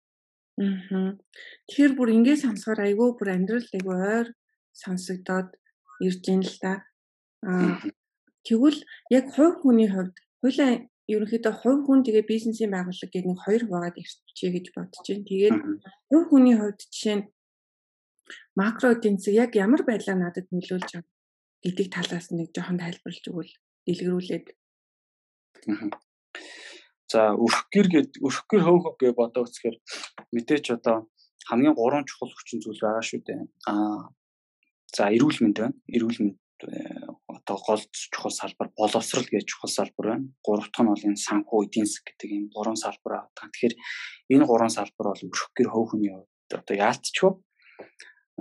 Аа. 0.56 1.12
Тэгэхээр 1.68 1.94
бүр 1.96 2.10
ингэ 2.16 2.34
сонсохоор 2.40 2.80
айгүй 2.88 3.10
бүр 3.20 3.30
амьдрал 3.36 3.70
айгүй 3.76 3.96
ойр 3.96 4.28
сонсогдоод 4.72 5.50
ирж 6.06 6.24
ийн 6.32 6.44
л 6.44 6.58
та. 6.64 6.88
Аа 7.44 7.84
тэгвэл 8.46 8.80
яг 9.10 9.26
хувь 9.36 9.58
хүний 9.62 9.90
хувьд 9.90 10.16
Хойлоо 10.42 10.86
ерөнхийдөө 11.10 11.54
хувь 11.62 11.82
хүн 11.86 12.06
тэгээ 12.06 12.30
бизнесийн 12.30 12.72
байгууллага 12.74 13.10
гэдэг 13.10 13.30
нэг 13.30 13.40
хоёр 13.42 13.64
хуваагаад 13.66 13.98
ирчихье 13.98 14.50
гэж 14.54 14.66
бодож 14.78 15.06
байна. 15.10 15.30
Тэгээд 15.30 15.58
хувь 16.10 16.28
хүний 16.30 16.56
хувьд 16.58 16.80
жишээ 16.94 17.16
нь 17.18 17.28
макро 18.54 18.94
эдийн 18.94 19.18
засаг 19.18 19.36
яг 19.44 19.52
ямар 19.58 19.82
байдлаар 19.86 20.20
надад 20.22 20.46
нөлөөлж 20.54 20.90
байгаа 20.94 21.14
гэдэг 21.66 21.88
талаас 21.90 22.28
нэг 22.30 22.50
жоохон 22.54 22.78
тайлбарлаж 22.82 23.26
өгвөл 23.30 23.54
дэлгэрүүлээд. 23.86 24.48
За 27.12 27.32
өрх 27.38 27.70
гэр 27.74 27.88
гэд 27.94 28.12
өрх 28.20 28.46
гэр 28.50 28.62
хөөх 28.66 28.98
гэж 29.00 29.14
бодоо 29.16 29.46
үзэхээр 29.46 29.78
мэдээч 30.34 30.66
одоо 30.78 31.08
хамгийн 31.48 31.78
гурван 31.78 32.06
чухал 32.10 32.34
хүчин 32.34 32.60
зүйл 32.62 32.82
байгаа 32.82 33.06
шүү 33.06 33.22
дээ. 33.22 33.42
Аа 33.70 34.10
за 34.96 35.14
эрүүл 35.16 35.40
мэнд 35.42 35.58
байна. 35.62 35.78
Эрүүл 35.96 36.20
мэнд 36.22 36.38
одоо 37.30 37.58
гол 37.62 37.84
чухал 37.94 38.34
салбар 38.34 38.70
боловсрал 38.74 39.28
гэж 39.30 39.46
чухал 39.46 39.70
салбар 39.70 40.06
байна. 40.18 40.28
Гурав 40.42 40.68
дахь 40.74 40.82
нь 40.82 40.90
бол 40.90 41.08
энэ 41.08 41.24
санхүү 41.28 41.60
эдийн 41.70 41.86
засаг 41.86 42.04
гэдэг 42.10 42.30
ийм 42.32 42.46
гурван 42.50 42.80
салбар 42.80 43.14
аа. 43.14 43.30
Тэгэхээр 43.38 43.74
энэ 44.34 44.46
гурван 44.50 44.74
салбар 44.74 45.14
бол 45.14 45.24
өрх 45.30 45.46
гэр 45.54 45.70
хөв 45.70 45.86
хүний 45.94 46.12
одоо 46.50 46.76
яалтчгүй 46.76 47.32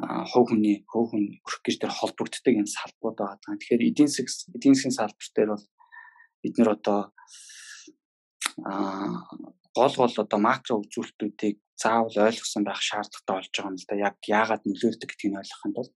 хов 0.00 0.44
хүний 0.48 0.82
хов 0.90 1.10
хүн 1.10 1.24
өрх 1.46 1.58
гэр 1.62 1.76
дээр 1.78 1.94
холбогддог 1.94 2.54
энэ 2.54 2.74
салбарууд 2.76 3.18
байгаа. 3.18 3.58
Тэгэхээр 3.60 3.86
эдийн 3.88 4.10
засаг 4.10 4.26
эдийн 4.56 4.74
засгийн 4.74 4.98
салбар 4.98 5.28
дээр 5.34 5.50
бол 5.54 5.64
бид 6.44 6.54
нэр 6.60 6.76
одоо 6.76 7.00
а 8.62 9.24
гол 9.74 9.94
гол 9.96 10.14
одоо 10.24 10.38
макро 10.38 10.78
үзүүлэлтүүдийг 10.84 11.56
заавал 11.82 12.16
ойлгосон 12.28 12.62
байх 12.64 12.80
шаардлагатай 12.84 13.34
болж 13.34 13.50
байгаа 13.50 13.70
юм 13.72 13.76
л 13.80 13.86
да. 13.88 13.94
Яг 14.08 14.16
яагаад 14.28 14.62
нөлөөлдөг 14.68 15.08
гэдгийг 15.10 15.40
ойлгохын 15.40 15.74
тулд 15.74 15.92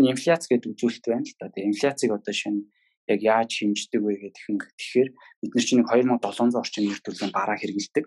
нь 0.00 0.10
инфляц 0.12 0.44
гэдэг 0.48 0.72
үзүүлэлт 0.72 1.06
байна 1.06 1.28
л 1.28 1.38
да. 1.38 1.52
Тэгээ 1.52 1.70
инфляцийг 1.70 2.10
одоо 2.16 2.34
шинэ 2.34 2.66
яг 3.12 3.20
яаж 3.22 3.50
хэмждэг 3.58 4.00
вэ 4.02 4.14
гэдэг 4.22 4.44
юм 4.50 4.58
тэгэхээр 4.58 5.10
бид 5.42 5.52
нар 5.54 5.66
чинь 5.66 5.84
2700 5.86 6.60
орчим 6.62 6.84
нэр 6.86 7.00
төрлийн 7.02 7.32
бараа 7.34 7.56
хэрэгэлдэг. 7.58 8.06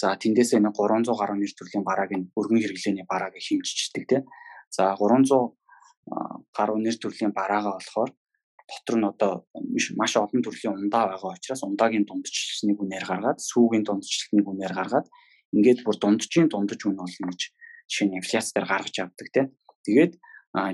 За 0.00 0.16
тэндээсээ 0.16 0.60
нэг 0.64 0.74
300 0.76 1.12
гаруй 1.20 1.36
нэр 1.40 1.52
төрлийн 1.52 1.84
барааг 1.84 2.10
нь 2.16 2.28
өргөн 2.38 2.60
хэрэглээний 2.60 3.06
барааг 3.08 3.36
хэмжиждэг 3.36 4.04
тийм. 4.08 4.24
За 4.72 4.96
300 4.96 5.56
гаруй 6.56 6.78
нэр 6.80 6.96
төрлийн 6.96 7.32
бараагаа 7.36 7.76
болохоор 7.76 8.10
дотор 8.70 8.96
нь 8.98 9.10
одоо 9.12 9.32
маш 9.98 10.12
олон 10.16 10.42
төрлийн 10.42 10.78
ундаа 10.78 11.04
байгаа 11.10 11.34
учраас 11.34 11.62
ундаагийн 11.66 12.06
дундчлалыг 12.06 12.78
үнээр 12.78 13.04
гаргаад 13.10 13.38
сүүгийн 13.42 13.84
дундчлалыг 13.86 14.46
үнээр 14.46 14.74
гаргаад 14.78 15.06
ингээд 15.54 15.80
бүр 15.82 15.96
дундчийн 15.98 16.46
дундаж 16.48 16.80
үн 16.86 16.96
болно 17.02 17.26
гэж 17.30 17.42
жишээ 17.90 18.06
нь 18.06 18.16
инфляц 18.18 18.46
дээр 18.54 18.66
гаргаж 18.70 18.96
авдаг 19.02 19.28
тийм. 19.34 19.46
Тэгээд 19.82 20.12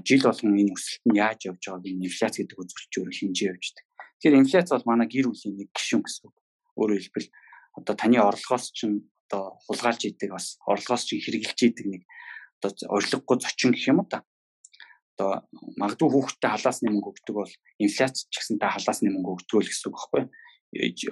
жил 0.05 0.23
болгон 0.29 0.61
энэ 0.61 0.73
өсөлт 0.77 1.05
нь 1.09 1.17
яаж 1.17 1.41
явж 1.49 1.63
байгааг 1.65 1.87
энэ 1.89 2.05
инфляц 2.09 2.35
гэдэг 2.37 2.61
үзүүлэлтээр 2.61 3.17
хэмжээ 3.17 3.49
явждаг. 3.53 3.85
Тэгэхээр 4.21 4.41
инфляц 4.41 4.69
бол 4.73 4.89
манай 4.89 5.09
гэр 5.09 5.27
бүлийн 5.33 5.57
нэг 5.57 5.69
гишүүн 5.73 6.03
гэсэн 6.05 6.25
үг. 6.29 6.37
Өөрөөр 6.77 7.01
хэлбэл 7.01 7.29
одоо 7.77 7.95
таны 7.97 8.17
орлогоос 8.21 8.73
чинь 8.77 9.09
одоо 9.29 9.57
хулгайлж 9.69 10.03
идэг 10.09 10.31
бас 10.33 10.61
орлогоос 10.65 11.05
чинь 11.09 11.25
хэрэгжилж 11.25 11.61
идэг 11.61 11.87
нэг 11.89 12.03
одоо 12.61 12.73
орилгогүй 12.97 13.37
зочин 13.41 13.73
гэх 13.73 13.89
юм 13.89 14.01
уу 14.01 14.09
та. 14.09 14.25
Одоо 15.17 15.49
магадгүй 15.81 16.09
хүүхдтэй 16.13 16.51
халаасны 16.53 16.93
мөнгө 16.93 17.11
өгдөг 17.17 17.35
бол 17.41 17.53
инфляц 17.81 18.29
ч 18.29 18.35
гэсэн 18.37 18.61
та 18.61 18.77
халаасны 18.77 19.09
мөнгө 19.09 19.33
өгдөг 19.41 19.65
л 19.65 19.71
гэсэн 19.73 19.89
үг 19.89 19.97
байхгүй. 19.97 20.23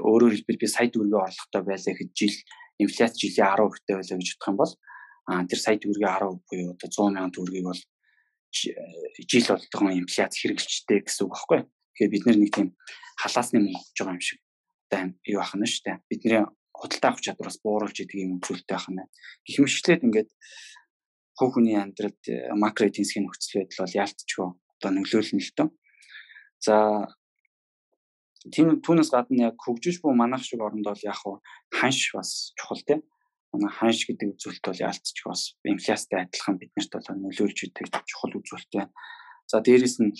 Өөрөөр 0.04 0.32
хэлбэл 0.36 0.60
би 0.60 0.68
сая 0.68 0.92
төгрөгийн 0.92 1.24
орлоготой 1.24 1.62
байлаа 1.64 1.92
гэхэд 1.96 2.12
жил 2.12 2.36
инфляц 2.84 3.16
жилийн 3.16 3.48
10%тэй 3.48 3.96
байлаа 3.96 4.18
гэж 4.20 4.28
бодох 4.36 4.48
юм 4.52 4.58
бол 4.60 4.72
а 5.24 5.32
тэр 5.48 5.60
сая 5.64 5.76
төгрөгийн 5.80 6.12
10% 6.20 6.44
буюу 6.44 6.70
одоо 6.76 6.88
100 6.92 7.16
сая 7.16 7.32
төгрөгийг 7.32 7.64
бол 7.64 7.80
жил 8.52 9.46
болгон 9.48 9.98
инфляц 9.98 10.32
хэрэгжилжтэй 10.36 10.98
гэсэн 11.00 11.24
үг 11.24 11.32
байхгүй. 11.32 11.60
Тэгэхээр 11.64 12.12
бид 12.12 12.24
нэг 12.28 12.52
тийм 12.52 12.68
халаасны 13.18 13.58
мөнгө 13.64 13.80
өгч 13.80 13.98
байгаа 13.98 14.16
юм 14.18 14.20
шиг 14.20 14.40
одоо 14.92 15.02
юу 15.32 15.40
ах 15.40 15.54
нь 15.56 15.64
шүү 15.64 15.82
дээ. 15.84 15.96
Бидний 16.10 16.44
худалдаа 16.74 17.10
авах 17.10 17.22
чадвар 17.24 17.48
бас 17.48 17.58
бууруулж 17.62 17.98
идэг 17.98 18.20
юм 18.20 18.38
үзүүлэлтэй 18.38 18.74
байх 18.74 18.88
нь. 18.90 19.00
Гэх 19.46 19.58
мэтчлээд 19.62 20.06
ингээд 20.06 20.30
хувь 21.38 21.54
хүний 21.54 21.76
амьдралд 21.78 22.22
э, 22.30 22.54
макро 22.54 22.86
эдийн 22.86 23.04
засгийн 23.04 23.26
нөхцөл 23.26 23.62
байдал 23.62 23.82
бол 23.84 23.98
яалтчгүй 24.02 24.46
одоо 24.50 24.90
нөлөөлнө 24.94 25.42
л 25.42 25.52
тоо. 25.58 25.68
За 26.62 26.74
тийм 28.54 28.78
түүнээс 28.84 29.10
гадна 29.10 29.50
яг 29.50 29.58
хөгжиж 29.58 30.00
буй 30.02 30.14
манайх 30.14 30.44
шиг 30.46 30.62
оронд 30.62 30.86
бол 30.86 31.02
яг 31.02 31.18
ханш 31.74 32.14
бас 32.14 32.52
чухал 32.58 32.82
тийм 32.86 33.02
манай 33.54 33.70
ханш 33.70 34.06
гэдэг 34.06 34.34
үзүүлэлт 34.34 34.66
бол 34.66 34.84
яалтч 34.86 35.16
бас 35.24 35.40
инфляцтай 35.62 36.26
адилхан 36.26 36.58
биднэрт 36.58 36.92
бол 36.94 37.08
нөлөөлж 37.22 37.58
идэг 37.70 37.86
чухал 38.10 38.34
үзүүлэлт 38.38 38.72
байна. 38.74 38.92
За 39.46 39.62
дээрэс 39.62 39.96
нь 40.02 40.12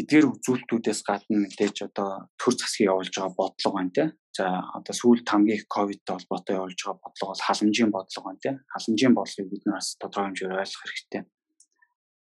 эдгээр 0.00 0.28
үзүүлэлтүүдээс 0.28 1.00
гадна 1.08 1.36
мэдээж 1.44 1.88
одоо 1.88 2.28
төр 2.36 2.54
засгийг 2.56 2.92
явуулж 2.92 3.12
байгаа 3.16 3.36
бодлого 3.36 3.76
байна 3.76 3.92
тий. 3.96 4.08
За 4.32 4.64
одоо 4.72 4.94
сүүл 4.96 5.20
хамгийн 5.28 5.60
их 5.60 5.66
ковидтэй 5.68 6.16
холбоотой 6.16 6.56
явуулж 6.56 6.80
байгаа 6.80 7.04
бодлого 7.04 7.30
бол 7.32 7.46
халамжийн 7.46 7.90
бодлого 7.92 8.24
байна 8.24 8.40
тий. 8.40 8.54
Халамжийн 8.72 9.14
бодлогыг 9.14 9.50
бид 9.52 9.64
нар 9.66 9.76
бас 9.76 9.88
тодорхой 10.00 10.24
хэмжээр 10.32 10.56
ойлгох 10.56 10.82
хэрэгтэй. 10.88 11.22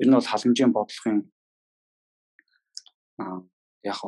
Ер 0.03 0.07
нь 0.11 0.17
бол 0.19 0.31
халамжийн 0.33 0.73
бодлогын 0.75 1.19
аа 3.23 3.39
яг 3.87 4.01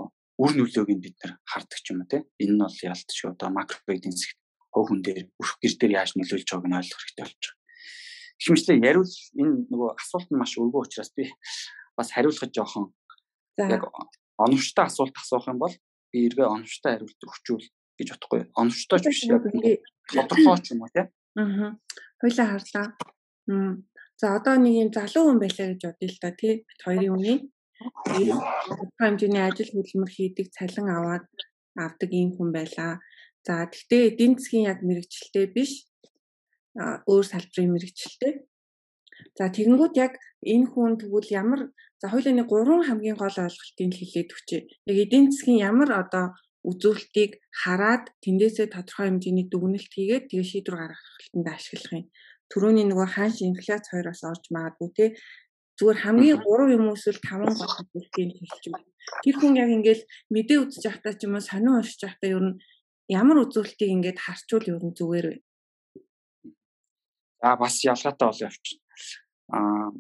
үр 0.43 0.53
нөлөөг 0.59 0.91
нь 0.91 1.05
бид 1.05 1.17
нар 1.23 1.39
хардаг 1.47 1.79
ч 1.79 1.87
юм 1.95 2.03
уу 2.03 2.11
тий. 2.11 2.23
Энэ 2.43 2.55
нь 2.59 2.63
бол 2.67 2.79
ялтч 2.91 3.19
одоо 3.23 3.49
макро 3.55 3.79
эдийн 3.87 4.17
засгт 4.19 4.43
хов 4.75 4.89
хүн 4.89 5.01
дээр 5.07 5.31
өрх 5.39 5.55
гэр 5.63 5.75
дээр 5.79 5.93
яаж 6.01 6.11
нөлөөлж 6.19 6.49
байгааг 6.49 6.67
нь 6.67 6.79
ойлгох 6.81 7.01
хэрэгтэй 7.07 7.25
болж 7.29 7.39
байгаа. 7.39 7.61
Ихэмжлээ 8.43 8.79
яривал 8.83 9.15
энэ 9.39 9.55
нөгөө 9.71 9.91
асуулт 9.95 10.29
нь 10.33 10.41
маш 10.41 10.53
өргөө 10.59 10.83
учраас 10.83 11.11
би 11.15 11.31
бас 11.95 12.09
хариулахад 12.11 12.51
жоохон 12.51 12.91
яг 13.61 13.83
оновчтой 14.43 14.85
асуулт 14.89 15.15
асуух 15.15 15.47
юм 15.53 15.63
бол 15.63 15.75
би 16.11 16.27
эргээ 16.27 16.49
оновчтой 16.49 16.91
хариулт 16.99 17.21
өгчүүл 17.23 17.67
гэж 18.03 18.09
бодохгүй. 18.13 18.41
Оновчтой 18.59 18.99
ч 19.01 19.07
биш 19.09 19.23
яг 19.31 19.47
тодорхой 20.11 20.59
ч 20.61 20.75
юм 20.75 20.83
уу 20.83 20.91
тийм. 20.91 21.07
Аа. 21.39 21.79
Хойлоо 22.21 22.47
харлаа. 22.51 22.87
За 24.21 24.27
одоо 24.39 24.55
нэг 24.59 24.75
юм 24.83 24.91
залуу 24.93 25.25
хүн 25.31 25.39
байлаа 25.43 25.67
гэж 25.71 25.83
бодъё 25.87 26.09
л 26.11 26.19
да 26.23 26.31
тий. 26.35 26.55
Бид 26.67 26.81
хоёрын 26.85 27.15
үний 27.17 27.39
хэмжээний 29.01 29.43
ажил 29.47 29.71
хөдөлмөр 29.73 30.11
хийдэг 30.15 30.47
цалин 30.57 30.89
аваад 30.91 31.27
авдаг 31.85 32.11
ийм 32.13 32.31
хүн 32.37 32.51
байлаа. 32.55 32.93
За 33.47 33.67
тэгтээ 33.73 34.03
эдийн 34.11 34.33
засгийн 34.39 34.69
яг 34.73 34.79
мэрэгчлээ 34.87 35.47
биш 35.57 35.73
өөр 37.11 37.25
салбарын 37.27 37.75
мэрэгчлээ. 37.75 38.35
За 39.39 39.45
тэгэнгүүт 39.51 39.95
яг 40.05 40.13
энэ 40.53 40.71
хүн 40.71 40.93
тэгвэл 41.01 41.29
ямар 41.43 41.61
за 42.01 42.07
хоёулаа 42.13 42.35
нэг 42.37 42.49
гурван 42.51 42.83
хамгийн 42.87 43.19
гол 43.19 43.37
ойлголтыг 43.45 43.93
хэлээд 43.99 44.31
өгчээ. 44.35 44.61
Яг 44.91 44.97
эдийн 45.05 45.27
засгийн 45.31 45.63
ямар 45.71 45.91
одоо 46.03 46.25
үзүүлэлтийг 46.63 47.43
хараад 47.51 48.15
тэндээсээ 48.23 48.71
тодорхой 48.71 49.11
хэмжээний 49.11 49.47
дүгнэлт 49.51 49.91
хийгээд 49.91 50.29
тэгээ 50.31 50.51
шийдвэр 50.51 50.79
гаргахалтанд 50.79 51.49
ашиглах 51.51 51.93
юм. 51.99 52.07
Төрөний 52.51 52.87
нөгөө 52.87 53.09
хаанч 53.15 53.37
инфляц 53.43 53.85
хоёроос 53.91 54.23
орж 54.23 54.45
магадгүй 54.55 54.91
те 54.95 55.05
зүгээр 55.79 55.99
хамгийн 56.05 56.39
3 56.39 56.77
юм 56.77 56.85
эсвэл 56.95 57.19
5 57.19 57.59
гол 57.59 57.75
зүйлийг 57.91 58.39
хэлчих 58.39 58.71
юм. 58.71 58.79
Тэр 59.27 59.37
хүн 59.41 59.59
яг 59.59 59.71
ингээл 59.75 60.03
мэдээ 60.31 60.59
үзэж 60.63 60.83
явахдаа 60.87 61.15
ч 61.19 61.21
юм 61.27 61.35
уу 61.35 61.43
сонин 61.43 61.75
уншиж 61.75 62.01
явахдаа 62.07 62.31
ер 62.31 62.43
нь 62.47 62.55
ямар 63.11 63.39
үзүүлэлтийг 63.43 63.91
ингээд 63.91 64.19
харчвал 64.23 64.71
ер 64.71 64.83
нь 64.87 64.95
зүгээр 64.95 65.27
вэ? 65.33 65.37
За 67.43 67.51
бас 67.59 67.75
ялгаатай 67.83 68.27
бол 68.31 68.45
явчихна. 68.47 68.83
Аа 69.51 69.91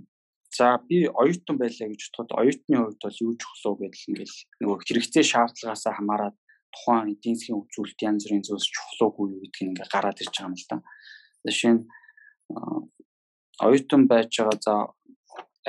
за 0.52 0.78
би 0.88 1.08
оюутан 1.08 1.56
байлаа 1.58 1.88
гэж 1.88 2.02
бодоход 2.12 2.30
оюутны 2.40 2.76
хувьд 2.76 3.00
бол 3.02 3.18
юу 3.24 3.32
чухал 3.40 3.74
вэ 3.80 3.88
гэдэл 3.88 4.08
ингээл 4.12 4.36
нөгөө 4.60 4.78
хэрэгцээ 4.84 5.24
шаардлагаас 5.32 5.84
хамаарат 5.88 6.36
тухайн 6.74 7.12
эдийн 7.14 7.36
засгийн 7.36 7.60
үзүүлэлт 7.62 8.00
янз 8.08 8.22
бүрийн 8.24 8.46
зүйлс 8.46 8.68
чухал 8.74 9.00
уугүй 9.06 9.26
юу 9.34 9.42
гэдгийг 9.44 9.68
ингээ 9.70 9.88
гараад 9.92 10.18
ирж 10.22 10.34
байгаа 10.34 10.48
юм 10.50 10.56
л 10.56 10.66
да. 10.70 10.76
Жишээ 11.46 11.72
нь 11.76 11.82
оюутан 13.66 14.02
байж 14.10 14.32
байгаа 14.36 14.58
за 14.66 14.74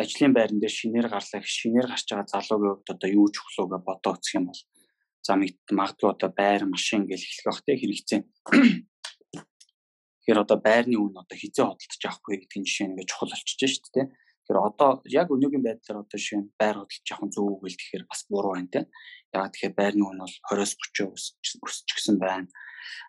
ажлын 0.02 0.34
байран 0.34 0.60
дээр 0.60 0.74
шинээр 0.80 1.08
гарлаа 1.12 1.40
гэх 1.42 1.58
шинээр 1.60 1.88
гарч 1.90 2.08
байгаа 2.10 2.34
залуугийн 2.34 2.74
хувьд 2.74 2.94
одоо 2.94 3.10
юу 3.20 3.28
чухал 3.36 3.58
уу 3.62 3.72
гэж 3.72 3.84
бодоо 3.86 4.12
үзэх 4.18 4.36
юм 4.40 4.46
бол 4.50 4.62
за 5.26 5.34
магадгүй 5.80 6.10
одоо 6.12 6.30
байр 6.40 6.62
машин 6.66 7.02
гэж 7.08 7.22
эхлэх 7.24 7.46
бах 7.48 7.62
те 7.66 7.74
хэрэгцээ. 7.78 8.22
Тэгэхээр 10.24 10.44
одоо 10.44 10.58
байрны 10.68 10.96
үн 10.98 11.16
одоо 11.20 11.38
хизээ 11.38 11.66
хөдөлж 11.68 12.04
авахгүй 12.08 12.36
гэдгийг 12.42 12.66
жишээ 12.68 12.88
нэг 12.90 13.08
чухал 13.12 13.32
болчихж 13.32 13.62
шүү 13.70 13.92
дээ. 13.94 14.08
Тэгэхээр 14.08 14.60
одоо 14.60 14.90
яг 15.08 15.28
өнөөгийн 15.36 15.64
байдлаар 15.64 16.02
одоо 16.04 16.18
жишээ 16.20 16.40
нь 16.42 16.52
байр 16.60 16.76
хөдөлж 16.80 17.08
авах 17.12 17.32
зүг 17.32 17.46
үгүй 17.48 17.70
л 17.72 17.80
тэгэхээр 17.80 18.06
бас 18.08 18.22
буруу 18.32 18.54
байна 18.56 18.72
те. 18.74 18.82
Яг 19.34 19.54
тэгэхээр 19.54 19.74
байрны 19.74 20.04
үн 20.06 20.22
бол 20.22 20.36
20-30 20.50 21.10
өсчихсэн 21.66 22.18
байна. 22.22 22.48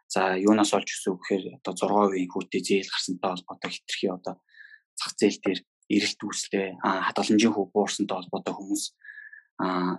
За 0.09 0.37
юунаас 0.41 0.73
олж 0.73 0.89
өсөв 0.89 1.21
гэхээр 1.21 1.61
одоо 1.61 2.09
6% 2.13 2.33
хүүтэй 2.33 2.63
зээл 2.65 2.93
гарсантай 2.93 3.31
холбоотой 3.31 3.71
хэтэрхий 3.73 4.11
одоо 4.11 4.35
зах 4.97 5.13
зээл 5.21 5.41
дээр 5.45 5.61
эрэлт 5.91 6.21
үүслээ. 6.25 6.69
Хадгаламжийн 6.81 7.53
хөв 7.53 7.69
буурсантай 7.75 8.17
холбоотой 8.17 8.55
хүмүүс 8.57 8.85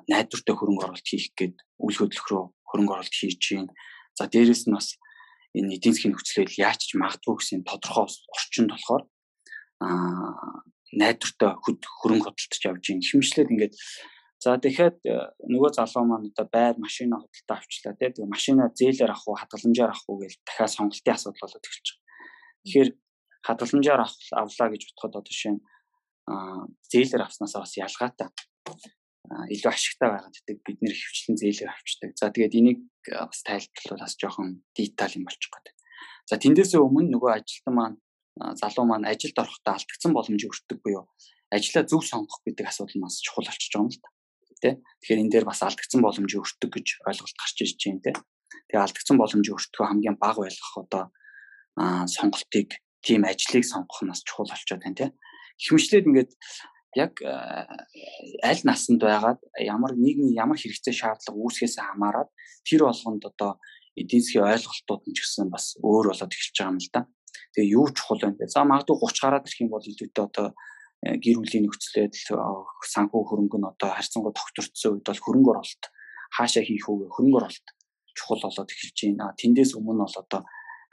найдвартай 0.09 0.55
хөрөнгө 0.55 0.83
оруулалт 0.83 1.07
хийх 1.07 1.31
гээд 1.37 1.55
үйл 1.79 1.97
хөдлөх 1.99 2.27
рүү 2.27 2.43
хөрөнгө 2.69 2.93
оруулалт 2.95 3.15
хийж 3.15 3.39
чинь. 3.39 3.69
За 4.17 4.27
дээрэс 4.27 4.67
нь 4.67 4.75
бас 4.75 4.97
энэ 5.55 5.77
эдийн 5.77 5.93
засгийн 5.95 6.11
нөхцөлөд 6.11 6.51
яаж 6.59 6.81
ч 6.83 6.99
магадгүй 6.99 7.35
гэсэн 7.39 7.63
тодорхой 7.63 8.09
орчинд 8.09 8.71
болохоор 8.73 9.03
а 9.79 10.63
найдвартай 10.91 11.51
хөрөнгө 11.55 12.27
хөдөлтөж 12.27 12.61
явж 12.67 12.83
ийн. 12.91 13.01
Хэмжлээд 13.03 13.51
ингээд 13.51 13.73
за 14.43 14.57
тэгэхээр 14.61 14.93
э, 15.05 15.13
нөгөө 15.47 15.71
залуу 15.77 16.05
маань 16.05 16.29
одоо 16.29 16.47
байр 16.51 16.75
машина 16.77 17.19
хөдөлтөд 17.19 17.51
авчлаа 17.55 17.93
тийм 17.97 18.29
машина 18.29 18.69
зээлээр 18.75 19.11
авах 19.11 19.27
уу 19.27 19.39
хадгаламжаар 19.39 19.91
авах 19.91 20.09
уу 20.09 20.21
гэж 20.21 20.33
дахиад 20.45 20.75
сонголтын 20.75 21.15
асуудал 21.15 21.43
болоод 21.43 21.65
эхэлж 21.65 21.87
байгаа. 21.91 22.03
Тэгэхээр 22.63 22.89
хадгаламжаар 23.47 24.01
авлаа 24.41 24.67
гэж 24.69 24.81
бодоход 24.85 25.13
одоо 25.15 25.23
жишээ 25.25 25.53
нь 25.55 25.61
зээлээр 26.91 27.25
авснасаа 27.25 27.61
бас 27.63 27.73
ялгаатай 27.77 28.29
илүү 29.25 29.71
ашигтай 29.71 30.09
байгаад 30.09 30.35
гэдэг 30.37 30.57
бид 30.65 30.79
нэр 30.81 30.93
хөвчлэн 30.93 31.37
зээлээр 31.41 31.71
авчдаг. 31.73 32.11
За 32.17 32.29
тэгээд 32.29 32.57
энийг 32.59 32.79
бас 33.09 33.41
тайлбарлавал 33.41 34.03
бас 34.05 34.13
жоохон 34.17 34.49
деталь 34.77 35.17
юм 35.17 35.25
болчих 35.25 35.49
гээд. 35.49 35.67
За 36.29 36.35
тэндээсээ 36.37 36.81
өмнө 36.81 37.09
нөгөө 37.13 37.31
ажилтан 37.37 37.73
маань 37.73 37.97
залуу 38.35 38.85
маань 38.85 39.09
ажилд 39.09 39.37
орохдоо 39.37 39.73
алдагдсан 39.73 40.11
боломжийг 40.13 40.53
өртдөг 40.53 40.79
буюу 40.81 41.05
ажлаа 41.49 41.83
зөв 41.85 42.01
сонгох 42.03 42.41
гэдэг 42.45 42.65
асуудал 42.69 43.01
маш 43.01 43.21
чухал 43.21 43.45
болчихж 43.45 43.73
байгаа 43.73 43.85
юм 43.85 43.93
л 43.93 44.01
да. 44.01 44.09
Тэ. 44.65 44.81
Тэгэхээр 45.05 45.21
энэ 45.21 45.33
дээр 45.37 45.45
бас 45.45 45.61
алдагдсан 45.61 46.01
боломжийг 46.01 46.41
өртдөг 46.41 46.71
гэж 46.73 46.87
ойлголт 47.05 47.37
гарч 47.37 47.57
ирж 47.61 47.77
байна 47.85 48.01
те. 48.01 48.11
Тэгээ 48.73 48.81
алдагдсан 48.81 49.17
боломжийг 49.21 49.57
өртгөх 49.61 49.85
хамгийн 49.85 50.17
бага 50.17 50.41
байлгах 50.41 50.73
одоо 50.81 51.03
сонголтыг 52.09 52.81
тийм 53.05 53.21
ажлыг 53.29 53.61
сонгох 53.61 54.01
нь 54.01 54.09
бас 54.09 54.25
чухал 54.25 54.49
болчиход 54.49 54.81
байна 54.81 54.97
те. 54.97 55.07
Ихмжлээд 55.61 56.09
ингээд 56.09 56.31
яг 56.97 57.13
аль 57.21 58.63
насанд 58.65 59.05
байгаад 59.05 59.39
ямар 59.61 59.93
нийгмийн 59.93 60.33
ямар 60.33 60.57
хэрэгцээ 60.57 60.95
шаардлага 60.95 61.37
үүсгэхээс 61.37 61.77
хамаарат 61.77 62.29
тэр 62.65 62.89
болгонд 62.89 63.23
одоо 63.29 63.61
эдийн 63.99 64.23
засгийн 64.23 64.49
ойлголтууд 64.49 65.03
нь 65.05 65.15
ч 65.15 65.19
гэсэн 65.21 65.51
бас 65.51 65.77
өөр 65.83 66.09
болоод 66.09 66.31
эхэлж 66.33 66.55
байгаа 66.55 66.71
юм 66.73 66.79
л 66.81 66.89
да. 66.89 67.01
Тэгээ 67.53 67.73
юу 67.75 67.87
чухал 67.91 68.21
вэ? 68.23 68.47
За 68.47 68.63
магадгүй 68.63 68.95
30 68.99 69.23
гараад 69.23 69.45
ирэх 69.47 69.61
юм 69.61 69.69
бол 69.71 69.83
илүүтэй 69.83 70.23
одоо 70.23 70.47
гэр 71.05 71.37
бүлийн 71.37 71.69
нөхцөл 71.69 72.09
байдал 72.09 72.65
санхүү 72.81 73.21
хөрөнгө 73.29 73.57
нь 73.61 73.69
одоо 73.69 73.89
харьцангуй 73.93 74.33
тогтворцсон 74.33 74.91
үед 74.97 75.05
бол 75.05 75.23
хөрөнгө 75.25 75.51
оруулалт 75.53 75.85
хаашаа 76.33 76.63
хийх 76.65 76.89
үгээ 76.89 77.13
хөрөнгө 77.13 77.37
оруулалт 77.37 77.67
чухал 78.17 78.41
болоод 78.41 78.71
эхэлж 78.73 78.97
байна. 79.05 79.37
Тэндээс 79.37 79.71
өмнө 79.77 80.01
бол 80.07 80.17
одоо 80.17 80.41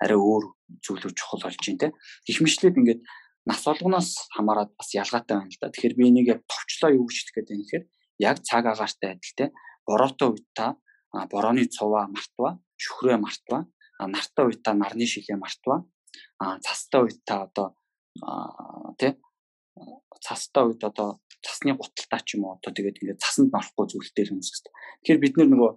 арай 0.02 0.18
өөр 0.18 0.44
зүйлүүд 0.84 1.16
чухал 1.16 1.42
болж 1.48 1.56
байна 1.64 1.80
те. 1.80 1.88
Гэх 2.28 2.38
мэтлээд 2.44 2.76
ингээд 2.76 3.00
нас 3.48 3.60
болгоноос 3.64 4.10
хамаарат 4.36 4.70
бас 4.76 4.88
ялгаатай 4.92 5.36
байна 5.38 5.48
л 5.48 5.60
да. 5.62 5.72
Тэгэхээр 5.72 5.96
би 5.96 6.04
энийг 6.10 6.28
яг 6.28 6.40
товчлоо 6.44 6.90
юу 6.92 7.06
гэж 7.08 7.16
хэлэх 7.16 7.34
гээд 7.38 7.48
байна 7.48 7.64
гэхээр 7.64 7.84
яг 8.20 8.36
цаг 8.44 8.64
агаартай 8.68 9.08
адил 9.16 9.34
те. 9.38 9.46
Бороотой 9.86 10.28
үед 10.36 10.46
та 10.52 10.76
борооны 11.32 11.64
цуваа 11.72 12.06
мартва, 12.12 12.60
шүхрээ 12.76 13.16
мартва, 13.16 13.64
нартай 14.00 14.44
үед 14.44 14.60
та 14.60 14.74
нарны 14.74 15.06
шилээ 15.06 15.38
мартва, 15.40 15.86
цастай 16.38 17.00
үед 17.06 17.20
та 17.24 17.46
одоо 17.46 17.76
тий 18.98 19.16
цастай 20.22 20.64
үед 20.68 20.82
одоо 20.84 21.20
цасны 21.42 21.74
гуталтаа 21.74 22.20
ч 22.22 22.36
юм 22.36 22.46
уу 22.46 22.54
одоо 22.56 22.70
тэгээд 22.72 23.00
ингээд 23.02 23.22
цасанд 23.24 23.50
орохгүй 23.50 23.86
зүйлтэй 23.90 24.24
хүмүүс 24.30 24.50
гэсэн. 24.52 24.72
Тэгэхээр 25.02 25.22
бид 25.22 25.34
нөгөө 25.36 25.70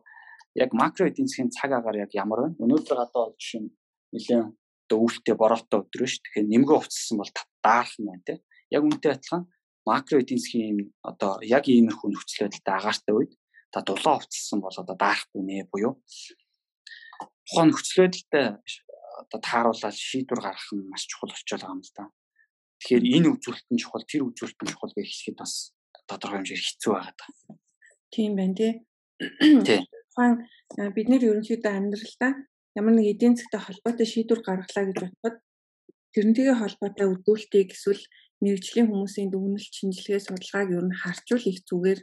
яг 0.61 0.69
макро 0.75 1.07
эдийн 1.09 1.27
засгийн 1.27 1.51
цаг 1.51 1.71
агаар 1.73 2.05
яг 2.05 2.11
ямар 2.13 2.39
вэ? 2.43 2.49
Өнөөдөр 2.63 2.97
гадаа 2.99 3.21
бол 3.31 3.39
жишээ 3.39 3.61
нь 3.65 3.73
нэлээд 4.13 4.45
одоо 4.85 4.97
үүлтэй 5.01 5.35
бороотой 5.35 5.79
өдрөө 5.81 6.09
ш. 6.11 6.21
Тэгэхээр 6.21 6.51
нэмгээ 6.51 6.77
уцсан 6.77 7.17
бол 7.17 7.31
даарах 7.65 7.93
юм 7.97 8.05
байна 8.11 8.23
те. 8.27 8.35
Яг 8.69 8.83
үнтэй 8.85 9.11
адилхан 9.17 9.43
макро 9.85 10.21
эдийн 10.21 10.41
засгийн 10.41 10.77
одоо 11.01 11.41
яг 11.41 11.65
иймэрхүү 11.65 12.09
нөхцөл 12.11 12.45
байдалтай 12.45 12.73
агаартай 12.77 13.13
үед 13.15 13.31
та 13.73 13.81
дулаан 13.81 14.21
уцсан 14.21 14.59
бол 14.61 14.75
одоо 14.75 14.95
даарахгүй 14.95 15.41
нэ 15.41 15.67
буюу 15.71 15.93
тухайн 17.45 17.69
нөхцөл 17.69 18.01
байдалтай 18.05 18.45
одоо 19.21 19.39
тааруулаад 19.41 19.95
шийдвэр 19.95 20.41
гаргах 20.41 20.71
нь 20.73 20.89
маш 20.89 21.03
чухал 21.09 21.29
болчиход 21.29 21.61
байгаа 21.61 21.75
юм 21.75 21.81
л 21.85 21.93
да. 21.97 22.03
Тэгэхээр 22.85 23.17
энэ 23.17 23.29
үзүүлэлт 23.33 23.69
нь 23.73 23.81
чухал, 23.81 24.05
тэр 24.05 24.29
үзүүлэлт 24.29 24.61
нь 24.61 24.69
чухал 24.69 24.93
гэж 24.93 25.09
хэлэхэд 25.09 25.37
бас 25.41 25.73
тодорхой 26.05 26.37
хэмжээр 26.45 26.61
хэцүү 26.61 26.91
байгаа 26.93 27.15
даа. 27.17 27.57
Тийм 28.13 28.31
байна 28.37 28.53
тий. 28.53 28.71
Тий. 29.65 29.81
Тухайн 30.13 30.45
бид 30.93 31.07
нэр 31.09 31.25
ерөнхийдөө 31.33 31.73
амьдралдаа 31.73 32.31
ямар 32.77 32.93
нэг 32.93 33.17
эдийн 33.17 33.33
засгтай 33.33 33.61
холбоотой 33.65 34.05
шийдвэр 34.05 34.41
гаргалаа 34.45 34.85
гэж 34.85 34.97
бодоход 35.01 35.35
тэрнтэйгээ 36.13 36.57
холбоотой 36.61 37.07
үзүүлэлтийг 37.09 37.73
эсвэл 37.73 38.03
мэрэгжлийн 38.45 38.87
хүмүүсийн 38.93 39.29
дүгнэлт 39.33 39.73
шинжилгээ 39.73 40.21
судалгааг 40.21 40.69
ер 40.77 40.85
нь 40.85 40.99
харчвал 41.01 41.45
их 41.49 41.59
зүгээр 41.65 41.99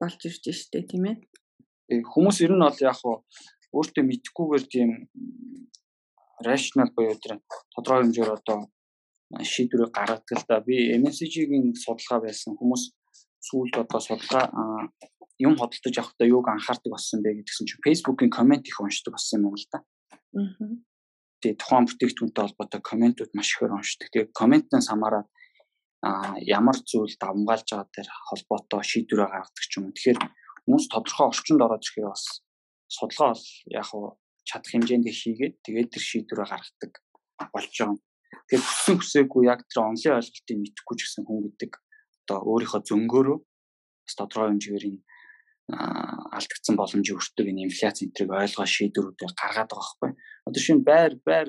болж 0.00 0.20
ирж 0.24 0.44
штэ 0.48 0.80
тийм 0.88 1.04
ээ. 1.12 1.16
Хүмүүс 2.08 2.40
ер 2.40 2.56
нь 2.56 2.64
бол 2.64 2.78
яг 2.80 2.96
хуу 2.96 3.20
өөртөө 3.76 4.04
мэдхгүйгээр 4.08 4.64
тийм 4.72 4.90
rational 6.40 6.90
буюу 6.96 7.20
тэр 7.20 7.42
тодорхой 7.74 8.08
хэмжээр 8.08 8.30
одоо 8.32 8.58
шийдвэрийг 9.40 9.92
гаргадаг 9.92 10.30
л 10.36 10.44
да. 10.48 10.60
Би 10.60 10.92
MSG-ийн 11.00 11.72
судалгаа 11.72 12.20
байсан 12.28 12.52
хүмүүс 12.56 12.92
сүүлд 13.48 13.74
одоо 13.80 14.00
судалгаа 14.00 14.44
юм 15.40 15.54
хөдөлтөж 15.56 15.94
явахдаа 15.96 16.26
юуг 16.28 16.46
анхаардаг 16.48 16.90
болсон 16.92 17.22
бэ 17.24 17.40
гэдгсэн 17.40 17.66
чинь 17.66 17.84
Facebook-ийн 17.86 18.30
комент 18.30 18.68
их 18.68 18.78
уншдаг 18.80 19.16
болсон 19.16 19.48
юм 19.48 19.56
л 19.56 19.66
да. 19.72 19.80
Аа. 20.36 20.68
Тэгээ 21.42 21.58
тухайн 21.58 21.86
бүтээгдэхүүнтэй 21.88 22.42
холбоотой 22.44 22.80
комментууд 22.86 23.32
маш 23.34 23.48
ихээр 23.50 23.74
уншдаг. 23.74 24.08
Тэгээ 24.12 24.30
комментнаас 24.30 24.88
хамаарат 24.88 25.28
а 26.02 26.38
ямар 26.38 26.76
зүйл 26.78 27.14
давмгаалж 27.18 27.66
байгаа 27.66 27.90
дээр 27.94 28.10
холбоотой 28.28 28.82
шийдвэрээ 28.86 29.28
гаргадаг 29.30 29.64
ч 29.66 29.72
юм 29.78 29.90
уу. 29.90 29.96
Тэгэхээр 29.96 30.18
хүмүүс 30.66 30.86
тодорхой 30.90 31.26
орчинд 31.30 31.62
ороод 31.62 31.82
ирэхээр 31.82 32.10
бас 32.10 32.24
судалгаа 32.86 33.34
бол 33.34 33.46
яг 33.78 33.86
хуу 33.90 34.06
чадах 34.46 34.70
хэмжээнд 34.70 35.06
хийгээд 35.06 35.54
тэгээд 35.66 35.88
тэр 35.94 36.04
шийдвэрээ 36.10 36.48
гаргадаг 36.50 36.92
болж 37.54 37.70
байгаа. 37.74 37.98
Тэгэхээр 38.52 38.68
хүссэн 38.68 38.96
хүсээгүй 39.00 39.42
яг 39.48 39.64
тэр 39.64 39.80
онлын 39.80 40.20
ойлголтыг 40.20 40.56
мэдхгүй 40.60 40.96
ч 41.00 41.00
гэсэн 41.08 41.24
хүн 41.24 41.40
гэдэг 41.48 41.72
одоо 42.28 42.38
өөрийнхөө 42.52 42.80
зөнгөөрөө 42.84 43.38
бас 43.40 44.14
тодорхой 44.20 44.48
хэмжээгээр 44.52 44.88
энэ 44.92 45.00
алдагдсан 45.72 46.76
боломжийг 46.76 47.16
өртөг 47.16 47.48
энэ 47.48 47.64
инфляц 47.64 48.04
энтрийг 48.04 48.28
ойлгоо 48.28 48.68
шийдвэрүүдээ 48.68 49.28
гаргаад 49.40 49.72
байгаа 49.72 49.72
байхгүй. 49.72 50.10
Одоо 50.44 50.60
шинэ 50.60 50.84
байр 50.84 51.12
байр 51.24 51.48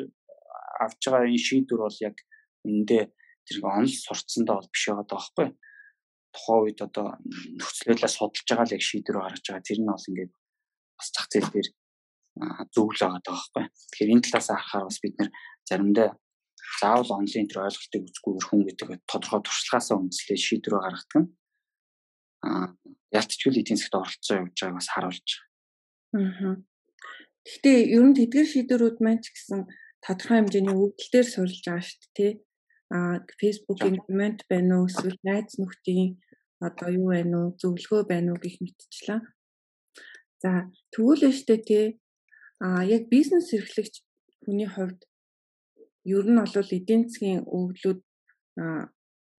авч 0.80 1.02
байгаа 1.04 1.28
энэ 1.28 1.44
шийдвэр 1.44 1.82
бол 1.84 2.00
яг 2.08 2.18
эндээ 2.64 3.04
тэр 3.52 3.58
онл 3.68 3.92
сурцсандаа 3.92 4.56
бол 4.64 4.72
биш 4.72 4.84
байгаа 4.88 5.08
байхгүй. 5.12 5.48
Тухайн 6.32 6.62
үед 6.64 6.80
одоо 6.88 7.20
нөхцөл 7.60 7.88
байдлаа 7.92 8.12
судалж 8.16 8.48
байгаа 8.48 8.68
л 8.72 8.76
яг 8.80 8.84
шийдвэр 8.88 9.18
гаргаж 9.20 9.44
байгаа. 9.44 9.68
Тэр 9.68 9.80
нь 9.84 9.92
бол 9.92 10.08
ингээд 10.08 10.32
бас 10.96 11.08
зах 11.12 11.28
зээл 11.28 11.52
дээр 11.52 11.68
зөвлө 12.72 12.96
байгаа 12.96 13.28
байхгүй. 13.28 13.64
Тэгэхээр 13.92 14.14
энэ 14.16 14.24
талаас 14.24 14.48
харахаар 14.48 14.88
бас 14.88 15.00
бид 15.04 15.16
нэр 15.20 15.30
заримдаа 15.68 16.10
заавал 16.84 17.12
онлайн 17.16 17.48
төр 17.48 17.64
ойлголтыг 17.64 18.04
үзгүйгээр 18.04 18.46
хүн 18.48 18.62
гэдэг 18.68 18.88
тодорхой 19.08 19.42
туршлагаасаа 19.48 19.96
үндэслээд 20.04 20.42
шийдвэр 20.44 20.76
гаргадаг 20.84 21.16
нь 21.24 21.30
аа 22.44 22.66
ялцчгүй 23.16 23.52
эдийн 23.64 23.80
засгт 23.80 23.96
оролцоо 23.96 24.36
явуулж 24.36 24.60
байгааг 24.60 24.78
бас 24.80 24.90
харуулж 24.92 25.30
байгаа. 26.12 26.36
Аа. 26.44 26.56
Гэхдээ 27.48 27.80
ер 27.96 28.04
нь 28.04 28.18
тэдгээр 28.20 28.48
шийдвэрүүд 28.52 28.98
маань 29.00 29.24
ч 29.24 29.32
гэсэн 29.32 29.62
тодорхой 30.04 30.38
хэмжээний 30.44 30.76
өвдөл 30.76 31.12
дээр 31.12 31.28
суурилж 31.32 31.64
байгаа 31.64 31.88
шүү 31.88 32.00
дээ, 32.04 32.12
тий. 32.20 32.32
Аа 32.92 33.16
Facebook-ийн 33.40 33.98
коммент 34.04 34.40
байна 34.52 34.74
уу 34.84 34.92
эсвэл 34.92 35.20
найз 35.24 35.56
нөхдийн 35.56 36.20
одоо 36.68 36.90
юу 36.92 37.08
байна 37.16 37.36
уу, 37.40 37.56
зөвлөгөө 37.60 38.02
байна 38.12 38.30
уу 38.36 38.40
гэх 38.44 38.60
мэтчлэн. 38.60 39.24
За 40.44 40.68
тэгвэл 40.92 41.32
штэ 41.32 41.58
тий 41.64 41.86
А 42.64 42.80
яг 42.88 43.10
бизнес 43.12 43.52
эрхлэгч 43.52 44.00
хүний 44.46 44.70
хувьд 44.72 45.04
ер 46.06 46.26
нь 46.28 46.40
бол 46.40 46.76
эдийн 46.78 47.08
засгийн 47.08 47.42
өгөгдлүүд 47.48 48.00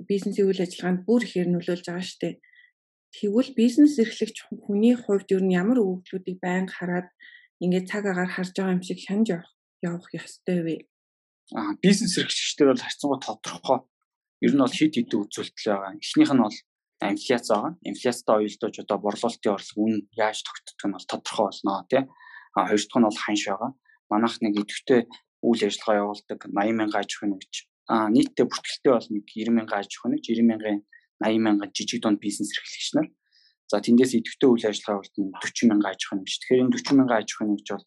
бизнесийн 0.08 0.48
үйл 0.48 0.64
ажиллагаанд 0.64 1.00
бүр 1.06 1.22
ихээр 1.24 1.48
нөлөөлж 1.52 1.86
байгаа 1.86 2.04
шүү 2.04 2.20
дээ. 2.22 2.34
Тэгвэл 3.14 3.50
бизнес 3.54 3.94
эрхлэгч 4.02 4.36
хүний 4.64 4.96
хувьд 4.98 5.28
ер 5.30 5.42
нь 5.44 5.54
ямар 5.54 5.78
өгөгдлүүдийг 5.78 6.38
байнга 6.42 6.74
хараад 6.74 7.08
ингээд 7.62 7.86
цаг 7.86 8.04
агаар 8.10 8.30
харж 8.32 8.50
байгаа 8.58 8.74
юм 8.74 8.82
шиг 8.82 8.98
шанаж 8.98 9.28
явах 9.30 9.50
явах 9.86 10.10
ёстой 10.18 10.60
вэ? 10.66 10.76
Аа 11.54 11.78
бизнес 11.84 12.18
эрхлэгчдэр 12.18 12.68
бол 12.74 12.84
харьцангуй 12.84 13.20
тодорхой. 13.22 13.78
Ер 14.42 14.52
нь 14.54 14.62
бол 14.64 14.74
хит 14.74 14.94
хит 14.98 15.14
үзүүлэлт 15.14 15.56
байгаа. 15.62 15.92
Эхнийх 16.02 16.32
нь 16.34 16.42
бол 16.42 16.58
инфляц 17.10 17.46
байгаа. 17.52 17.72
Инфляцтай 17.86 18.34
оюулдаж 18.34 18.74
одоо 18.82 18.98
борлуулалтын 18.98 19.54
орлого 19.54 19.80
үн 19.86 19.94
яаж 20.18 20.38
тогтдох 20.42 20.86
нь 20.88 20.96
бол 20.96 21.06
тодорхой 21.06 21.46
болно 21.46 21.86
тий. 21.90 22.02
А 22.56 22.66
хоёр 22.66 22.82
дахь 22.82 22.98
нь 22.98 23.06
бол 23.06 23.22
ханш 23.22 23.42
байгаа. 23.46 23.70
Манайх 24.10 24.36
нэг 24.42 24.54
идэвхтэй 24.58 25.00
үйл 25.44 25.62
ажиллагаа 25.68 26.00
явуулдаг 26.02 26.40
80 26.48 26.78
мянган 26.78 27.00
аж 27.00 27.10
ахуйн 27.12 27.32
нэгж 27.36 27.54
а 27.92 28.08
нийтдээ 28.08 28.46
бүртгэлтэй 28.48 28.92
бол 28.96 29.08
нэг 29.12 29.24
90 29.28 29.56
мянган 29.56 29.78
аж 29.84 29.92
ахуйн 29.92 30.12
нэгж 30.16 30.26
90 30.32 30.48
мянган 30.48 30.78
80 31.20 31.44
мянган 31.44 31.70
жижиг 31.76 32.00
дунд 32.00 32.18
бизнес 32.20 32.50
эрхлэгч 32.56 32.88
нар. 32.96 33.08
За 33.68 33.80
тэндээс 33.84 34.12
идэвхтэй 34.16 34.48
үйл 34.48 34.64
ажиллагаа 34.64 35.04
явуулдаг 35.04 35.24
40 35.44 35.68
мянган 35.68 35.92
аж 35.92 36.00
ахуйн 36.04 36.20
нэгж. 36.24 36.34
Тэгэхээр 36.40 36.62
энэ 36.64 36.74
40 36.80 36.96
мянган 36.96 37.18
аж 37.20 37.28
ахуйн 37.28 37.50
нэгж 37.52 37.68
бол 37.76 37.86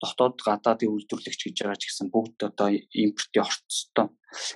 дотоод 0.00 0.36
гадаадын 0.44 0.92
үйлдвэрлэгч 0.92 1.40
гэж 1.44 1.56
байгаа 1.60 1.80
ч 1.80 1.84
гэсэн 1.88 2.08
бүгд 2.12 2.38
одоо 2.48 2.68
импортын 2.72 3.44
орцтой. 3.44 4.08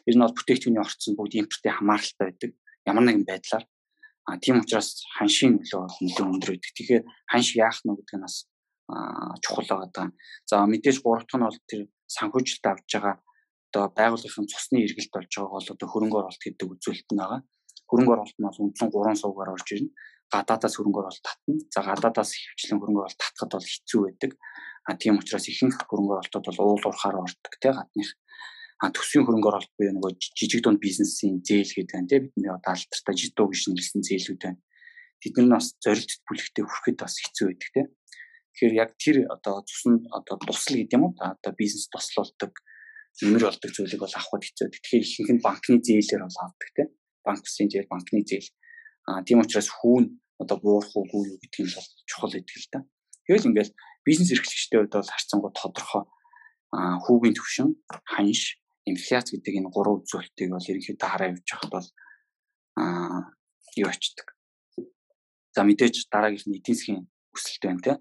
Ер 0.09 0.14
нь 0.16 0.24
бол 0.24 0.37
бүтээгдэхүүний 0.37 0.85
орцсон 0.85 1.12
бүгд 1.16 1.33
импортын 1.40 1.76
хамааралтай 1.76 2.24
байдаг. 2.28 2.50
Ямар 2.88 3.04
нэгэн 3.04 3.28
байдлаар. 3.28 3.64
А 4.24 4.40
тийм 4.40 4.64
учраас 4.64 5.04
ханшийн 5.20 5.61
нөлөө 5.61 5.85
нэлээд 6.00 6.33
өндөр 6.33 6.50
байдаг. 6.57 6.72
Тэгэхээр 6.72 7.04
ханш 7.28 7.48
яах 7.61 7.78
нь 7.85 7.92
гэдэг 7.92 8.16
нь 8.16 8.24
бас 8.24 8.37
чухал 9.44 9.68
байгаа 9.68 9.90
даа. 9.92 10.09
За 10.48 10.64
мэдээж 10.64 11.04
гурав 11.04 11.28
дахь 11.28 11.37
нь 11.37 11.44
бол 11.44 11.61
тэр 11.68 11.80
санхүүжилт 12.09 12.64
авж 12.67 12.88
байгаа 12.93 13.17
одоо 13.75 13.90
байгууллагын 13.90 14.47
цусны 14.47 14.87
эргэлт 14.87 15.11
болж 15.11 15.31
байгаа 15.35 15.51
бол 15.59 15.73
одоо 15.75 15.88
хөрөнгө 15.90 16.19
оруулалт 16.21 16.43
гэдэг 16.47 16.69
үзүүлэлт 16.79 17.11
нь 17.11 17.19
байгаа. 17.19 17.40
Хөрөнгө 17.90 18.12
оруулалт 18.14 18.38
нь 18.38 18.47
бол 18.47 18.62
үндсэн 18.62 18.88
3 18.95 19.19
сувгаар 19.19 19.55
орж 19.55 19.69
ирнэ. 19.75 19.90
Гадаадаас 20.31 20.75
хөрөнгө 20.79 21.01
оруулалт 21.03 21.27
татна. 21.27 21.55
За 21.75 21.81
гадаадаас 21.83 22.31
хөвчлэн 22.38 22.79
хөрөнгө 22.79 23.01
оруулалт 23.03 23.23
татхад 23.23 23.51
бол 23.55 23.67
хэцүү 23.67 24.01
байдаг. 24.07 24.31
А 24.87 24.90
тийм 24.95 25.19
учраас 25.19 25.47
ихэнх 25.51 25.79
хөрөнгө 25.90 26.14
оруулалтууд 26.14 26.47
бол 26.55 26.61
уул 26.71 26.85
уурхаар 26.87 27.17
ордог 27.19 27.55
те 27.59 27.71
гадных. 27.75 28.11
А 28.79 28.90
төсвийн 28.95 29.27
хөрөнгө 29.27 29.49
оруулалт 29.51 29.75
буюу 29.79 29.95
нөгөө 29.97 30.12
жижиг 30.38 30.61
дунд 30.62 30.79
бизнесийн 30.79 31.43
зээл 31.43 31.73
гэдэг 31.75 31.95
байна 31.95 32.11
те 32.11 32.23
бидний 32.23 32.51
одоо 32.53 32.71
алдартай 32.75 33.14
жидуу 33.17 33.49
гэж 33.51 33.62
нэрлсэн 33.71 34.03
зээлүүд 34.07 34.40
байна. 34.45 34.61
Тэд 35.23 35.35
нар 35.40 35.57
бас 35.57 35.67
зорилт 35.81 36.11
бүлэгтээ 36.29 36.64
хүрэхэд 36.69 36.99
бас 37.01 37.14
хэцүү 37.17 37.47
байдаг 37.49 37.71
те. 37.73 37.83
Тэгэхээр 38.55 38.75
яг 38.79 38.90
тэр 39.03 39.27
одоо 39.35 39.67
цуснд 39.67 40.07
одоо 40.14 40.38
тусал 40.38 40.79
гэдэг 40.79 40.95
юм 40.95 41.11
уу? 41.11 41.12
Одоо 41.19 41.53
бизнес 41.59 41.90
тослуулдаг 41.90 42.55
нэмэр 43.19 43.51
болдог 43.51 43.71
зүйлийг 43.75 43.99
бол 43.99 44.14
авахд 44.14 44.47
хэцүү. 44.47 44.71
Тэгэхээр 44.71 45.03
ихэнх 45.03 45.31
нь 45.35 45.43
банкны 45.43 45.83
зээлээр 45.83 46.23
бол 46.23 46.38
авдаг 46.38 46.71
тийм. 46.71 46.88
Банк 47.27 47.43
үсгийн 47.43 47.71
зээл, 47.71 47.90
банкны 47.90 48.23
зээл. 48.23 48.51
Аа 49.11 49.27
тийм 49.27 49.43
учраас 49.43 49.71
хүүн 49.75 50.07
одоо 50.38 50.57
буурах 50.62 50.95
уугүй 50.95 51.35
юу 51.35 51.38
гэдг 51.43 51.67
нь 51.67 51.75
бол 51.75 51.88
чухал 52.07 52.31
гэдэг 52.31 52.59
л 52.62 52.71
та. 52.71 52.79
Тэгэл 53.27 53.49
ингээл 53.51 53.75
бизнес 54.07 54.31
эрхлэгчтэй 54.31 54.79
хувьд 54.79 54.95
бол 55.03 55.11
харцангуй 55.11 55.51
тодорхой 55.51 56.03
аа 56.71 56.99
хүүгийн 57.03 57.35
төвшин, 57.35 57.69
ханш, 58.07 58.62
инфляц 58.87 59.35
гэдэг 59.35 59.55
энэ 59.62 59.71
гурван 59.75 60.03
үзүүлэлтийг 60.07 60.51
бол 60.55 60.71
ерөнхийдөө 60.71 61.09
хараа 61.11 61.31
явж 61.35 61.43
байхад 61.43 61.71
бол 61.75 61.88
аа 62.79 63.35
юу 63.75 63.88
очдөг. 63.90 64.31
За 65.55 65.67
мэдээж 65.67 66.07
дараагийнх 66.11 66.47
нь 66.47 66.59
эдийн 66.59 66.79
засгийн 66.79 67.03
өсөлт 67.35 67.62
байна 67.67 67.83
те 67.83 67.93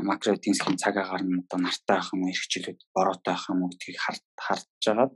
макро 0.00 0.34
эдийн 0.34 0.56
засгийн 0.56 0.80
цаг 0.80 0.96
агаар 0.96 1.22
нь 1.24 1.40
одоо 1.42 1.58
нартай 1.60 1.96
байх 1.98 2.08
юм 2.14 2.24
эрхчлүүд 2.32 2.80
бороотой 2.96 3.32
байх 3.34 3.44
юм 3.52 3.60
гэдгийг 3.68 3.98
харж 4.46 4.66
жагаад 4.84 5.12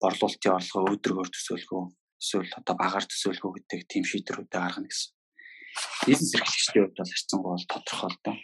борлуулалтын 0.00 0.56
орлогоо 0.58 0.92
өөдрөгөөр 0.92 1.30
төсөөлгөө 1.32 1.82
эсвэл 2.20 2.52
одоо 2.60 2.74
багаар 2.82 3.04
төсөөлгөө 3.08 3.50
гэдэг 3.56 3.80
тийм 3.88 4.04
шийдвэрүүдээ 4.04 4.60
гаргана 4.60 4.88
гэсэн. 4.88 5.10
Бизнес 6.06 6.34
эрхлэгчдийн 6.36 6.84
хувьд 6.84 6.98
бол 6.98 7.12
харьцангуй 7.12 7.50
бол 7.52 7.70
тодорхой 7.72 8.10
л 8.10 8.18
доо. 8.24 8.36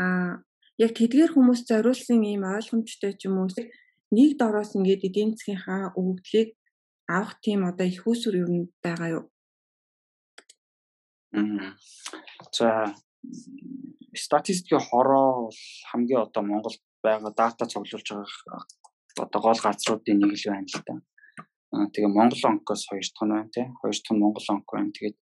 Аа 0.00 0.32
яг 0.84 0.92
тэдгээр 0.98 1.32
хүмүүс 1.34 1.60
зориулсан 1.68 2.20
ийм 2.24 2.42
ойлгомжтой 2.48 3.12
ч 3.18 3.28
юм 3.28 3.38
уу 3.38 3.48
нэг 4.14 4.30
дороос 4.40 4.74
ингээд 4.76 5.06
эдийн 5.08 5.30
засгийнхаа 5.34 5.94
өгөгдлийг 5.98 6.48
авах 7.08 7.34
тийм 7.44 7.60
одоо 7.68 7.86
их 7.86 8.06
усүр 8.06 8.34
юу 8.42 8.48
байгаа 8.84 9.08
юу? 9.16 9.24
За 12.52 12.94
статистикийн 14.14 14.80
хороо 14.80 15.50
бол 15.50 15.60
хамгийн 15.90 16.20
одоо 16.26 16.42
Монголд 16.42 16.80
байгаа 17.02 17.32
дата 17.36 17.66
цуглуулж 17.66 18.08
байгаа 18.10 18.62
одоо 19.24 19.40
гол 19.40 19.60
газруудын 19.62 20.18
нэг 20.18 20.32
л 20.34 20.50
байна 20.50 20.68
л 20.70 20.82
да. 20.86 20.94
Тэгээ 21.92 22.10
Монгол 22.10 22.42
онкоос 22.50 22.86
хоёр 22.88 23.02
дахь 23.02 23.24
нь 23.26 23.34
байна 23.34 23.50
тий. 23.54 23.66
Хоёр 23.80 23.94
дахь 23.94 24.12
нь 24.14 24.22
Монгол 24.22 24.46
онко 24.54 24.72
байна. 24.76 24.94
Тэгээд 24.94 25.16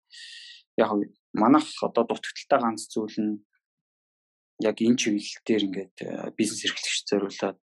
яг 0.83 0.91
манайх 1.33 1.69
одоо 1.83 2.05
дутагдaltaй 2.05 2.61
ганц 2.61 2.83
зүйл 2.93 3.17
нь 3.21 3.35
яг 4.69 4.77
энэ 4.81 4.99
чиглэл 5.01 5.45
дээр 5.47 5.63
ингээд 5.69 5.97
э, 6.03 6.09
бизнес 6.39 6.65
эрхлэгч 6.65 7.05
зориулаад 7.09 7.59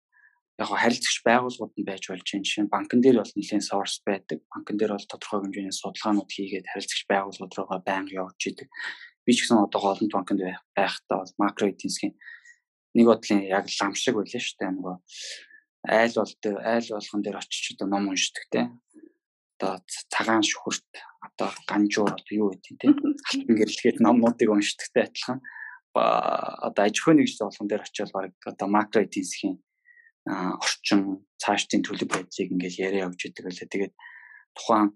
яг 0.60 0.68
харилцагч 0.68 1.18
байгууллагууд 1.24 1.74
нь 1.78 1.88
байж 1.88 2.02
болж 2.10 2.26
байна. 2.26 2.46
Жишээ 2.46 2.64
нь 2.66 2.72
банкн 2.74 3.00
дээр 3.00 3.18
бол 3.22 3.34
нэлийн 3.38 3.62
source 3.62 4.02
байдаг. 4.06 4.38
Банкн 4.50 4.76
дээр 4.76 4.92
бол 4.94 5.10
тодорхой 5.10 5.40
хэмжээний 5.42 5.74
судалгаанууд 5.74 6.30
хийгээд 6.30 6.70
харилцагч 6.70 7.02
байгууллагууд 7.06 7.56
руугаа 7.56 7.80
байнга 7.86 8.18
явж 8.22 8.40
идэг 8.50 8.68
би 9.26 9.32
ч 9.32 9.46
гэсэн 9.46 9.62
одоо 9.62 9.80
голомт 9.80 10.12
банкнд 10.12 10.42
байхдаа 10.76 11.22
бол 11.22 11.34
макро 11.38 11.68
эдийн 11.70 11.90
засгийн 11.90 12.14
нэг 12.94 13.06
бодлын 13.06 13.42
яг 13.46 13.66
лам 13.80 13.94
шиг 13.94 14.16
байлаа 14.16 14.42
шүү 14.42 14.56
дээ. 14.58 14.70
Нөгөө 14.76 14.96
айл 15.88 16.14
бол 16.18 16.32
айл 16.60 16.88
болгон 16.92 17.22
дээр 17.22 17.38
очиж 17.40 17.64
одоо 17.74 17.86
ном 17.88 18.08
уншдаг 18.12 18.44
те. 18.52 18.60
Одоо 19.56 19.80
цагаан 20.12 20.42
шүхэрт 20.42 20.92
одоо 21.22 21.48
ганжуур 21.68 22.12
одоо 22.12 22.34
юу 22.34 22.50
гэдэг 22.52 22.76
те. 22.80 22.88
Алтан 23.32 23.56
гэрэлгээд 23.56 23.98
номнуудыг 24.02 24.48
уншдагтай 24.50 25.08
адилхан. 25.08 25.40
Одоо 25.94 26.82
аж 26.84 26.96
ахуйн 26.98 27.18
нэгж 27.22 27.38
болгон 27.40 27.68
дээр 27.68 27.82
очиод 27.86 28.10
баг 28.12 28.34
одоо 28.44 28.68
макро 28.68 29.00
эдийн 29.02 29.24
засгийн 29.24 29.56
орчин 30.26 31.26
цаашдын 31.42 31.82
төлөв 31.82 32.06
байдлыг 32.06 32.48
ингээд 32.54 32.78
яриа 32.78 33.10
явж 33.10 33.26
идэг 33.26 33.44
байлаа 33.50 33.66
тэгээд 33.66 33.94
тухайн 34.54 34.88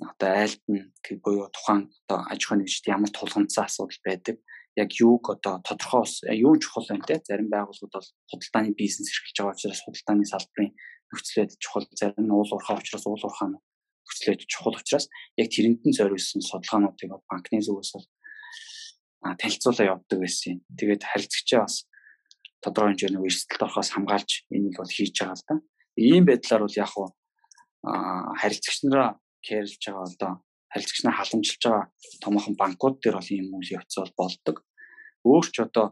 одоо 0.00 0.30
айлт 0.42 0.62
нь 0.68 0.90
буюу 1.22 1.48
тухайн 1.54 1.90
одоо 2.08 2.18
аж 2.32 2.40
ахуйн 2.44 2.60
нэгжид 2.62 2.90
ямар 2.90 3.10
тулгамдсан 3.14 3.64
асуудал 3.64 4.00
байдаг 4.04 4.36
яг 4.76 4.90
юуг 4.98 5.30
одоо 5.30 5.62
тодорхой 5.62 6.06
юу 6.34 6.58
чухал 6.58 6.86
байна 6.88 7.06
те 7.06 7.22
зарим 7.22 7.48
байгууллагууд 7.50 7.94
бол 7.94 8.08
худалдааны 8.30 8.74
бизнес 8.74 9.10
эрхэлж 9.10 9.38
байгаа 9.38 9.54
учраас 9.54 9.84
худалдааны 9.86 10.26
салбарын 10.26 10.74
нөхцөл 11.10 11.38
байдал 11.42 11.62
чухал 11.62 11.86
зарим 11.94 12.26
нь 12.26 12.34
уул 12.34 12.50
уурхай 12.50 12.76
учраас 12.78 13.06
уул 13.06 13.22
уурхай 13.22 13.48
нөхцөл 13.54 14.28
байдал 14.34 14.50
чухал 14.50 14.74
учраас 14.74 15.06
яг 15.38 15.48
тэрэнд 15.54 15.80
нь 15.86 15.96
зориулсан 15.98 16.42
судалгаануудыг 16.42 17.10
банкны 17.30 17.62
зүгээс 17.62 17.92
бол 17.94 18.06
танилцуулаа 19.40 19.86
явуулдаг 19.88 20.18
байсан 20.20 20.52
юм. 20.52 20.60
Тэгээд 20.76 21.02
харилцагчаа 21.06 21.60
бас 21.64 21.86
тодорхой 22.60 22.92
хэмжээний 22.92 23.22
эрсдэлд 23.24 23.62
орохоос 23.62 23.90
хамгаалж 23.94 24.30
энийг 24.50 24.76
бол 24.76 24.90
хийж 24.90 25.16
байгаа 25.16 25.38
л 25.38 25.46
да. 25.48 25.54
Ийм 25.96 26.24
байдлаар 26.28 26.62
бол 26.66 26.76
яг 26.76 26.90
хуу 26.92 27.08
харилцагч 27.84 28.84
нараа 28.84 29.16
кэрлж 29.46 29.82
байгаа 29.84 30.06
одоо 30.08 30.32
харилцагчнаа 30.72 31.14
халамжилж 31.16 31.62
байгаа 31.62 31.84
томоохон 32.24 32.54
банкуд 32.60 32.96
дээр 33.00 33.16
бол 33.18 33.30
ийм 33.30 33.54
үйл 33.54 33.76
явц 33.78 33.92
бол 34.00 34.14
болдог. 34.18 34.56
Өөр 35.24 35.46
ч 35.54 35.56
одоо 35.62 35.86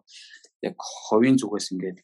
яг 0.62 0.77
ховийн 0.79 1.37
зүгээс 1.38 1.73
ингээд 1.73 1.99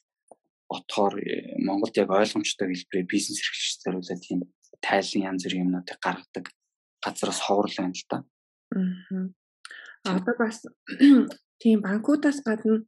отохоор 0.68 1.14
э, 1.18 1.56
Монголд 1.64 1.96
яг 1.96 2.11
ойлгомжтой 2.12 2.68
хэлбэрээр 2.68 3.08
бизнес 3.08 3.40
эрхлэгч 3.40 3.74
зориулаад 3.82 4.20
тийм 4.20 4.40
тайлан 4.84 5.26
янз 5.30 5.42
бүрийн 5.44 5.64
юмнуудыг 5.64 5.98
гаргадаг 5.98 6.44
газраас 7.04 7.40
ховрол 7.40 7.76
байна 7.78 7.96
л 7.96 8.06
да. 8.11 8.18
Аа. 8.76 10.18
Одоо 10.18 10.34
бас 10.38 10.62
тийм 11.62 11.80
банкудаас 11.82 12.44
гадна 12.44 12.84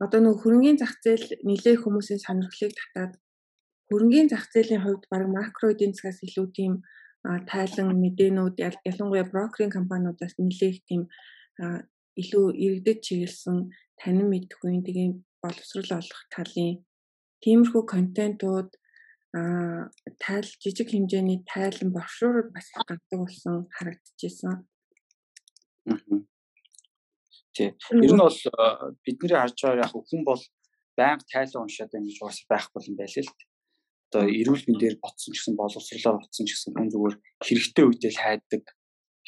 одоо 0.00 0.20
нөгөө 0.20 0.40
хөрөнгөний 0.40 0.78
зах 0.80 0.96
зээл 1.04 1.44
нэлээ 1.44 1.76
хүмүүсийн 1.80 2.20
сонирхлыг 2.24 2.72
татаад 2.76 3.12
хөрөнгөний 3.90 4.30
зах 4.30 4.46
зээлийн 4.54 4.82
хувьд 4.86 5.04
баг 5.10 5.26
макро 5.26 5.74
эдийн 5.74 5.92
засгаас 5.92 6.22
илүү 6.26 6.46
тийм 6.58 6.72
тайлан 7.50 7.90
мэдээнүүд 8.02 8.56
ялангуяа 8.90 9.26
брокеринг 9.32 9.74
компаниудаас 9.74 10.34
нэлээх 10.38 10.78
тийм 10.88 11.02
илүү 12.22 12.46
иргэдэд 12.64 12.98
чиглэсэн 13.06 13.56
танин 14.00 14.28
мэдхгүй 14.30 14.70
тийм 14.86 15.10
боловсрол 15.42 15.90
олох 16.00 16.22
талын 16.34 16.80
тиймэрхүү 17.42 17.82
контентууд 17.94 18.70
а 19.32 19.40
тайл 20.18 20.48
жижиг 20.62 20.90
хэмжээний 20.90 21.44
тайлан 21.46 21.90
брошюрууд 21.94 22.48
бас 22.54 22.66
их 22.72 22.82
гардаг 22.88 23.18
болсон 23.20 23.68
харагдчихсан. 23.76 24.66
Тий. 27.54 27.70
Ер 28.06 28.12
нь 28.14 28.24
бол 28.26 28.38
бидний 29.04 29.38
харж 29.38 29.58
байгаа 29.62 29.86
яг 29.86 29.92
хүн 29.94 30.22
бол 30.26 30.42
байнга 30.98 31.24
тайлан 31.30 31.62
уншаад 31.62 31.90
байна 31.92 32.06
гэж 32.08 32.18
бас 32.20 32.38
байхгүй 32.50 32.80
юм 32.90 32.96
байл 32.98 33.16
л 33.22 33.30
одоо 34.10 34.26
эрүүл 34.26 34.66
мэндээр 34.66 34.98
ботсон 34.98 35.32
ч 35.32 35.38
гэсэн 35.38 35.54
боловсрлоо 35.54 36.18
ботсон 36.18 36.44
ч 36.46 36.50
гэсэн 36.58 36.74
хүн 36.74 36.90
зүгээр 36.90 37.16
хэрэгтэй 37.46 37.84
үедээ 37.86 38.12
л 38.12 38.22
хайдаг 38.22 38.64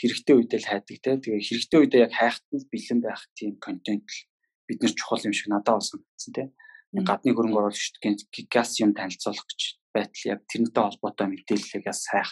хэрэгтэй 0.02 0.34
үедээ 0.36 0.60
л 0.60 0.70
хайдаг 0.70 0.98
те. 0.98 1.10
Тэгээ 1.22 1.46
хэрэгтэй 1.46 1.78
үедээ 1.78 2.04
яг 2.10 2.12
хайхад 2.18 2.46
нь 2.50 2.66
бэлэн 2.66 3.00
байх 3.06 3.22
тийм 3.38 3.50
контент 3.62 4.06
л 4.08 4.20
бид 4.66 4.78
нар 4.82 4.94
чухал 4.98 5.22
юм 5.22 5.34
шиг 5.36 5.48
надад 5.52 5.78
бол 5.78 5.86
санагдсан 5.86 6.32
те. 6.34 6.44
Гадны 6.92 7.30
хөрөнгө 7.32 7.58
оруулагчдын 7.62 8.16
газ 8.50 8.70
юм 8.82 8.90
танилцуулах 8.98 9.46
гэж 9.46 9.60
байтал 9.94 10.24
яг 10.32 10.40
тэрнтэй 10.50 10.82
холбоотой 10.82 11.26
мэдээллийг 11.30 11.84
бас 11.86 12.02
хайх 12.10 12.30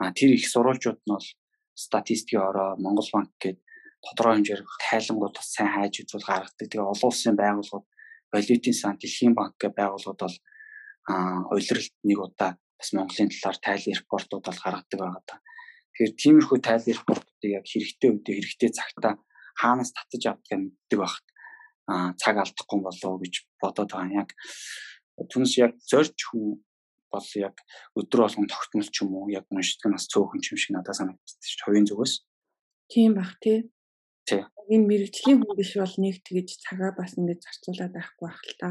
а 0.00 0.12
тэр 0.16 0.30
их 0.34 0.48
сурвалжууд 0.48 1.00
нь 1.04 1.12
бол 1.12 1.28
статистикийн 1.76 2.42
ороо 2.48 2.80
Монгол 2.80 3.10
банк 3.12 3.30
гээд 3.42 3.58
тодорхой 4.00 4.34
хэмжээр 4.40 4.62
тайлангууд 4.80 5.34
бас 5.36 5.48
сайн 5.52 5.70
хайж 5.74 5.94
үзүүл 6.02 6.26
гаргадаг. 6.26 6.66
Тэгээ 6.70 6.82
олон 6.82 7.10
улсын 7.10 7.36
байгууллагууд 7.36 7.86
валютын 8.32 8.76
сан 8.76 8.94
дэлхийн 8.96 9.34
банк 9.34 9.54
гэх 9.60 9.76
байгууллагууд 9.76 10.20
бол 10.24 10.36
улиралд 11.06 11.94
нэг 12.02 12.18
удаа 12.18 12.58
бас 12.78 12.90
Монголын 12.92 13.30
талаар 13.30 13.58
тайл 13.62 13.84
репортууд 13.94 14.44
бол 14.44 14.60
гаргадаг 14.64 14.98
байгаа 15.00 15.22
та. 15.26 15.40
Тэгэхээр 15.94 16.12
тиймэрхүү 16.20 16.58
тайл 16.60 16.84
репортуудыг 16.86 17.50
яг 17.56 17.64
хэрэгтэй 17.64 18.10
үедээ 18.10 18.34
хэрэгтэй 18.36 18.70
цагтаа 18.74 19.12
хаанаас 19.56 19.90
татаж 19.96 20.22
авдаг 20.26 20.58
мэддэг 20.60 20.98
багт 21.00 21.26
а 21.86 22.12
цаг 22.18 22.36
алдахгүй 22.42 22.80
болов 22.82 23.14
гэж 23.22 23.34
бодоод 23.62 23.90
байгаа. 23.94 24.26
Яг 24.26 24.30
түнс 25.30 25.56
яг 25.56 25.72
зорж 25.86 26.18
хүн 26.28 26.60
бол 27.08 27.28
яг 27.38 27.56
өдөр 27.96 28.20
болгон 28.26 28.50
тогтмол 28.50 28.90
ч 28.90 29.06
юм 29.06 29.14
уу 29.16 29.30
яг 29.30 29.46
уншдаг 29.48 29.94
нас 29.94 30.10
цөөхөн 30.10 30.42
юм 30.42 30.58
шиг 30.58 30.74
надад 30.74 30.98
санагддаг 30.98 31.40
шүү. 31.40 31.64
Хувийн 31.64 31.86
зүгээс. 31.88 32.14
Тийм 32.90 33.14
бах 33.14 33.38
тий. 33.40 33.70
Тий. 34.26 34.42
Энэ 34.68 34.86
мэрэгжлийн 34.90 35.40
хүн 35.40 35.56
биш 35.56 35.72
бол 35.78 35.96
нэг 36.02 36.20
тэгэж 36.26 36.48
цагаа 36.66 36.90
бас 36.98 37.14
ингэж 37.14 37.40
зарцуулаад 37.46 37.94
байхгүй 37.94 38.26
байх 38.26 38.42
л 38.42 38.58
та. 38.58 38.68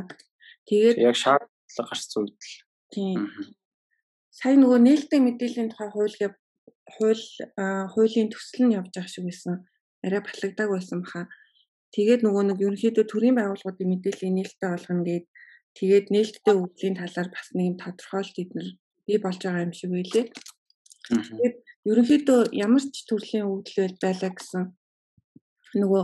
Тэгээд 0.67 0.99
яг 0.99 1.15
шаард 1.15 1.47
бодлого 1.75 1.89
гарсан 1.91 2.23
үед 2.23 2.39
л. 2.39 2.55
Тийм. 2.91 3.19
Сайн 4.31 4.59
нөгөө 4.63 4.79
нээлттэй 4.79 5.19
мэдээллийн 5.19 5.69
тухай 5.71 5.89
хууль 5.91 6.15
хууль 6.95 7.25
хуулийн 7.91 8.29
төсөл 8.31 8.67
нь 8.67 8.75
явж 8.79 8.91
байгаа 8.95 9.11
шиг 9.11 9.25
байсан. 9.27 9.67
Арай 10.03 10.21
батлагдаг 10.23 10.69
байсан 10.71 11.03
баха. 11.03 11.27
Тэгээд 11.95 12.21
нөгөө 12.23 12.43
нэг 12.51 12.59
ерөнхийдөө 12.63 13.05
төрийн 13.07 13.35
байгууллагуудын 13.39 13.91
мэдээллийг 13.91 14.33
нээлттэй 14.35 14.69
болгоно 14.71 15.03
гээд 15.07 15.25
тэгээд 15.79 16.07
нээлттэй 16.11 16.55
өглийн 16.55 16.95
талаар 16.99 17.29
бас 17.31 17.47
нэг 17.55 17.65
юм 17.71 17.77
тодорхойлт 17.79 18.35
эднэр 18.43 18.67
бий 19.07 19.17
болж 19.23 19.39
байгаа 19.43 19.65
юм 19.67 19.73
шиг 19.75 19.91
байлээ. 19.95 20.25
Тэгээд 21.07 21.55
ерөнхийдөө 21.89 22.39
ямар 22.51 22.83
ч 22.83 22.95
төрлийн 23.07 23.47
өгдөл 23.47 23.95
байлаа 24.03 24.31
гэсэн 24.35 24.63
нөгөө 25.79 26.03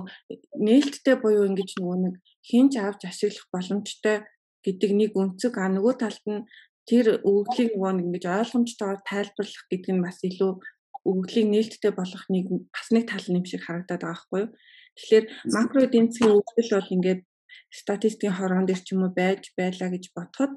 нээлттэй 0.66 1.16
буюу 1.20 1.48
ингэж 1.48 1.70
нөгөө 1.80 1.98
нэг 2.04 2.16
хинж 2.48 2.74
авч 2.80 3.02
ашиглах 3.08 3.48
боломжтой 3.52 4.18
гэдэг 4.66 4.92
нэг 4.94 5.12
өнцөг 5.18 5.54
а 5.58 5.68
нөгөө 5.70 5.94
талд 6.02 6.26
нь 6.30 6.46
тэр 6.90 7.06
өгөгдлийг 7.22 7.70
нөгөө 7.74 7.92
нэг 7.98 8.06
ингэж 8.10 8.26
ойлгомжтойгоор 8.26 9.02
тайлбарлах 9.06 9.66
гэдэг 9.70 9.92
нь 9.94 10.06
бас 10.06 10.18
илүү 10.26 10.52
өгөгдлийг 11.10 11.48
нээлттэй 11.50 11.92
болгох 11.98 12.26
нэг 12.34 12.46
бас 12.74 12.88
нэг 12.94 13.06
тал 13.10 13.26
юм 13.30 13.46
шиг 13.46 13.62
харагдаад 13.66 14.02
байгаа 14.02 14.14
байхгүй 14.14 14.40
юу. 14.44 14.50
Тэгэхээр 14.98 15.26
макро 15.56 15.80
эдийн 15.86 16.08
засгийн 16.10 16.36
өгөгдөл 16.38 16.72
бол 16.78 16.94
ингээд 16.96 17.22
статистикийн 17.80 18.38
хорон 18.38 18.66
дээр 18.66 18.82
ч 18.86 18.88
юм 18.94 19.02
уу 19.06 19.14
байж 19.14 19.44
байлаа 19.58 19.90
гэж 19.94 20.06
бодоход 20.14 20.54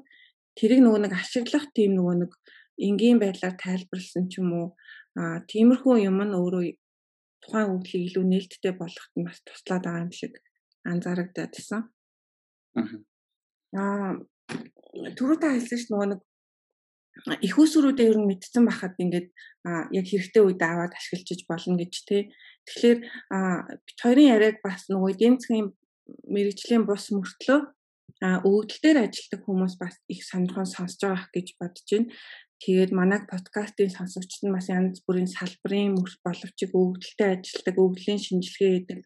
тэрийг 0.57 0.81
нөгөө 0.83 1.01
нэг 1.01 1.13
ашиглах 1.17 1.65
тийм 1.77 1.91
нөгөө 1.97 2.15
нэг 2.21 2.31
энгийн 2.87 3.17
байдлаар 3.21 3.55
тайлбарлсан 3.57 4.25
ч 4.29 4.41
юм 4.41 4.49
уу 4.59 4.67
а 5.17 5.41
тиймэрхүү 5.49 5.95
юм 6.09 6.19
нь 6.25 6.37
өөрөө 6.37 6.63
тухайн 7.41 7.73
үглийг 7.73 8.03
илүү 8.09 8.25
нээлттэй 8.27 8.73
болгоход 8.77 9.13
нь 9.17 9.27
бас 9.27 9.39
туслаад 9.47 9.83
байгаа 9.85 10.05
юм 10.05 10.13
шиг 10.13 10.33
анзаарагдаад 10.91 11.51
байсан. 11.55 11.81
Аа 12.77 12.89
түрүү 13.75 15.37
та 15.39 15.51
хэлсэн 15.51 15.79
ш 15.79 15.85
нөгөө 15.91 16.07
нэг 16.15 16.21
их 17.41 17.55
усруудаа 17.59 18.05
ер 18.07 18.17
нь 18.19 18.27
мэдсэн 18.27 18.63
байхад 18.67 18.95
ингээд 18.99 19.27
яг 19.95 20.05
хэрэгтэй 20.07 20.43
үед 20.43 20.61
аваад 20.63 20.93
ашиглаж 20.95 21.41
болно 21.47 21.79
гэж 21.79 21.93
тий. 22.07 22.21
Тэгэхээр 22.67 22.99
бит 23.87 23.97
хоёрын 24.03 24.31
яриаг 24.35 24.57
бас 24.63 24.87
нөгөө 24.91 25.15
эдийн 25.15 25.39
засгийн 25.39 25.71
мэрэгжлийн 26.27 26.83
бус 26.83 27.11
мөртлөө 27.15 27.59
өгдөл 28.21 28.81
дээр 28.83 28.97
ажилладаг 29.07 29.41
хүмүүс 29.43 29.75
бас 29.79 29.95
их 30.11 30.21
сонирхон 30.23 30.67
сонсож 30.67 31.01
байгаа 31.03 31.31
гэж 31.35 31.47
бодож 31.59 31.87
байна. 31.91 32.11
Тэгээд 32.63 32.91
манай 32.95 33.19
подкастын 33.27 33.91
сонсогчид 33.91 34.47
нь 34.47 34.55
бас 34.55 34.71
янз 34.71 35.03
бүрийн 35.03 35.27
салбарын 35.27 35.95
боловч 35.99 36.59
өгдөлтэй 36.63 37.29
ажилладаг, 37.35 37.75
өгдлийн 37.75 38.21
шинжилгээ 38.23 38.71
хийдэг, 38.71 38.99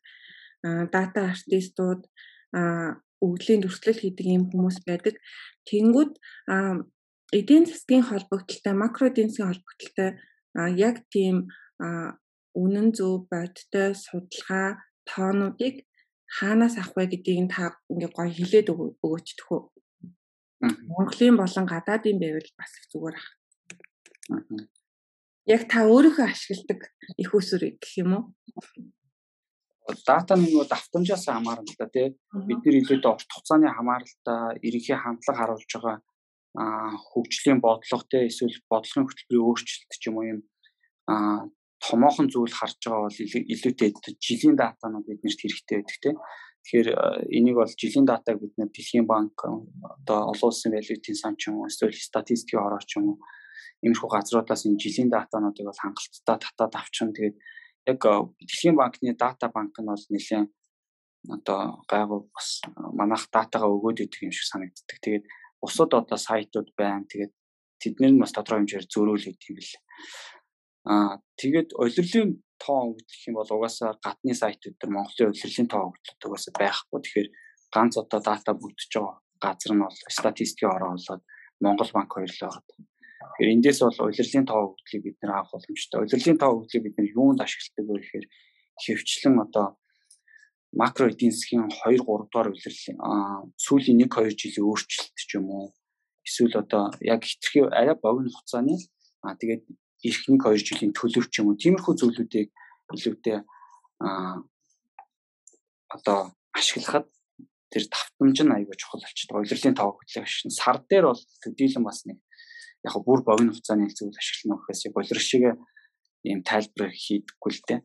дата 0.93 1.33
артистууд, 1.33 2.05
өгдлийн 3.25 3.61
дүрслэл 3.61 4.01
хийдэг 4.01 4.25
ийм 4.25 4.43
хүмүүс 4.49 4.77
байдаг. 4.87 5.15
Тэнгүүд 5.69 6.11
эдийн 7.39 7.65
засгийн 7.69 8.03
холбогдлолтой, 8.07 8.73
макро 8.73 9.05
эдийн 9.09 9.29
засгийн 9.29 9.51
холбогдлолтой 9.51 10.09
яг 10.89 10.95
тийм 11.13 11.35
үнэн 12.63 12.87
зөв 12.97 13.29
бодтой 13.31 13.93
судалгаа 13.95 14.67
тоонуудыг 15.09 15.75
хаанаас 16.37 16.75
авах 16.77 16.93
вэ 16.95 17.05
гэдгийг 17.11 17.49
та 17.53 17.63
ингээ 17.91 18.11
гоё 18.13 18.31
хэлээд 18.33 18.67
өгөөч 18.73 19.27
төхөө. 19.37 19.61
Монголын 20.91 21.35
болон 21.41 21.65
гадаадын 21.73 22.17
байвал 22.21 22.49
бас 22.59 22.71
их 22.77 22.85
зүгээр 22.91 23.15
ах. 23.17 23.29
Яг 25.55 25.61
та 25.71 25.87
өөрийнхөө 25.89 26.25
ашигладаг 26.29 26.81
их 27.17 27.29
усүр 27.33 27.61
гэх 27.81 27.93
юм 28.03 28.11
уу? 28.17 28.23
Дата 30.05 30.35
нөгөө 30.37 30.67
давтамжаас 30.69 31.25
хамаарна 31.29 31.65
л 31.65 31.79
да 31.79 31.87
тий. 31.89 32.13
Бид 32.47 32.61
нэр 32.61 32.79
илүүтэй 32.81 33.09
урт 33.09 33.29
хугацааны 33.29 33.69
хамааралтай 33.73 34.61
ерөнхий 34.61 34.97
хандлага 34.97 35.39
харуулж 35.39 35.71
байгаа 35.73 35.97
хөгжлийн 37.09 37.59
бодлого 37.61 38.05
тий 38.09 38.29
эсвэл 38.29 38.57
бодлогын 38.69 39.07
хөтөлбөрийн 39.07 39.45
өөрчлөлт 39.45 39.91
ч 39.97 40.03
юм 40.09 40.17
уу 40.17 40.29
юм 40.29 40.39
томоохон 41.79 42.27
зүйл 42.29 42.53
харж 42.53 42.77
байгаа 42.85 43.07
бол 43.07 43.19
илүүтэй 43.53 43.89
жилийн 44.19 44.55
датанууд 44.59 45.05
биднэрт 45.07 45.39
хэрэгтэй 45.41 45.77
байдаг 45.79 45.97
тийм. 46.03 46.17
Тэгэхээр 46.59 46.89
энийг 47.37 47.55
бол 47.55 47.71
жилийн 47.71 48.05
датаг 48.05 48.35
бид 48.41 48.53
нэр 48.57 48.69
Дэлхийн 48.69 49.07
банк 49.07 49.37
одоо 49.41 50.19
олон 50.33 50.49
улсын 50.51 50.75
валютын 50.75 51.15
сан 51.15 51.33
ч 51.39 51.49
юм 51.49 51.63
уу 51.63 51.69
эсвэл 51.71 51.95
статистикийн 51.95 52.61
ороо 52.61 52.81
ч 52.83 52.99
юм 52.99 53.15
уу 53.15 53.17
иймэрхүү 53.85 54.09
газруудаас 54.11 54.67
энэ 54.67 54.81
жилийн 54.83 55.09
датануудыг 55.09 55.65
бол 55.65 55.81
хангалттай 55.81 56.37
татаад 56.43 56.73
авчихна. 56.75 57.15
Тэгээд 57.15 57.37
яг 57.91 58.01
Дэлхийн 58.47 58.75
банкны 58.79 59.13
дата 59.17 59.47
банк 59.53 59.75
нь 59.79 59.89
бол 59.89 60.05
нэлээд 60.09 60.49
одоо 61.35 61.83
гайгүй 61.91 62.19
бас 62.35 62.61
манайх 62.99 63.27
датагаа 63.33 63.69
өгөөд 63.75 64.03
идэг 64.05 64.21
юм 64.27 64.33
шиг 64.33 64.47
санагддаг. 64.47 64.97
Тэгээд 65.03 65.25
бусад 65.61 65.91
одоо 65.93 66.17
сайтууд 66.17 66.69
байна. 66.79 67.03
Тэгээд 67.11 67.33
тэднэр 67.81 68.11
нь 68.13 68.21
бас 68.21 68.31
тодорхой 68.31 68.63
хэмжээр 68.63 68.85
зөөрүүлээд 68.87 69.39
юм 69.49 69.55
бэл. 69.59 69.73
Аа 70.91 71.13
тэгээд 71.39 71.69
улирлын 71.75 72.29
тоо 72.63 72.79
өгдөх 72.95 73.19
юм 73.27 73.35
бол 73.35 73.51
угаасаа 73.55 73.99
гадны 74.05 74.33
сайтууд 74.35 74.75
дээр 74.79 74.95
Монголын 74.95 75.31
улирлын 75.31 75.67
тоо 75.67 75.83
өгдлөд 75.91 76.25
угаасаа 76.27 76.53
байхгүй. 76.55 76.99
Тэгэхээр 77.03 77.29
ганц 77.75 77.93
одоо 77.99 78.19
дата 78.23 78.51
бүгдж 78.55 78.91
байгаа 78.95 79.15
газар 79.43 79.73
нь 79.75 79.83
бол 79.83 79.97
статистикийн 80.17 80.71
ороо 80.75 80.91
болоод 80.95 81.23
Монгол 81.63 81.91
банк 81.95 82.11
хоёрлоо 82.15 82.49
байгаа. 82.51 82.63
Тэгэхээр 83.39 83.55
эндээс 83.55 83.79
бол 83.79 84.11
улирлын 84.11 84.45
тоо 84.51 84.75
өгдлийг 84.75 85.03
бид 85.03 85.17
нэр 85.23 85.31
авах 85.31 85.55
боломжтой. 85.55 86.03
Улирлын 86.03 86.39
тоо 86.43 86.51
өгдлийг 86.59 86.83
бид 86.83 86.95
нэр 86.99 87.15
юунд 87.15 87.39
ашигладаг 87.39 87.87
вэ 87.87 87.95
гэхээр 88.03 88.25
хөвчлэн 88.83 89.35
одоо 89.39 89.65
макро 90.75 91.07
эдийн 91.07 91.31
засгийн 91.31 91.71
2 91.71 92.03
3 92.03 92.03
дугаар 92.03 92.51
улирлын 92.51 92.99
сүүлийн 93.55 94.03
1 94.03 94.11
2 94.11 94.35
жилийн 94.35 94.67
өөрчлөлт 94.67 95.15
ч 95.15 95.31
юм 95.39 95.47
уу 95.55 95.71
эсвэл 96.27 96.59
одоо 96.59 96.91
яг 96.99 97.23
хитрхи 97.23 97.63
арай 97.63 97.95
богино 97.95 98.27
хугацааны 98.27 98.75
аа 99.23 99.39
тэгээд 99.39 99.63
ирэх 100.03 100.23
1 100.27 100.35
2 100.35 100.67
жилийн 100.67 100.91
төлөв 100.91 101.25
ч 101.31 101.39
юм 101.39 101.47
уу 101.47 101.61
тиймэрхүү 101.63 101.95
зүйлүүдийг 101.95 102.49
илүүтэй 102.91 103.39
аа 104.03 104.43
одоо 105.95 106.35
ашиглахад 106.51 107.07
тэр 107.71 107.83
давтамж 107.87 108.37
нь 108.43 108.51
аягүй 108.51 108.75
чухал 108.75 108.99
болчихдог. 108.99 109.47
Улирлын 109.47 109.79
тоо 109.79 109.95
хөтлөх 109.95 110.27
шин 110.27 110.51
сар 110.51 110.83
дээр 110.89 111.07
бол 111.07 111.21
төдийлөн 111.39 111.87
бас 111.87 112.03
нэг 112.03 112.19
яг 112.85 112.95
бүр 113.05 113.21
богино 113.27 113.51
хугацааны 113.51 113.89
зүйл 113.91 114.15
ашиглана 114.15 114.59
гэхээс 114.59 114.85
яг 114.87 114.95
улирал 114.97 115.27
шиг 115.29 115.43
ийм 116.23 116.39
тайлбар 116.43 116.91
хийдэггүй 116.91 117.51
л 117.53 117.63
дээ. 117.67 117.79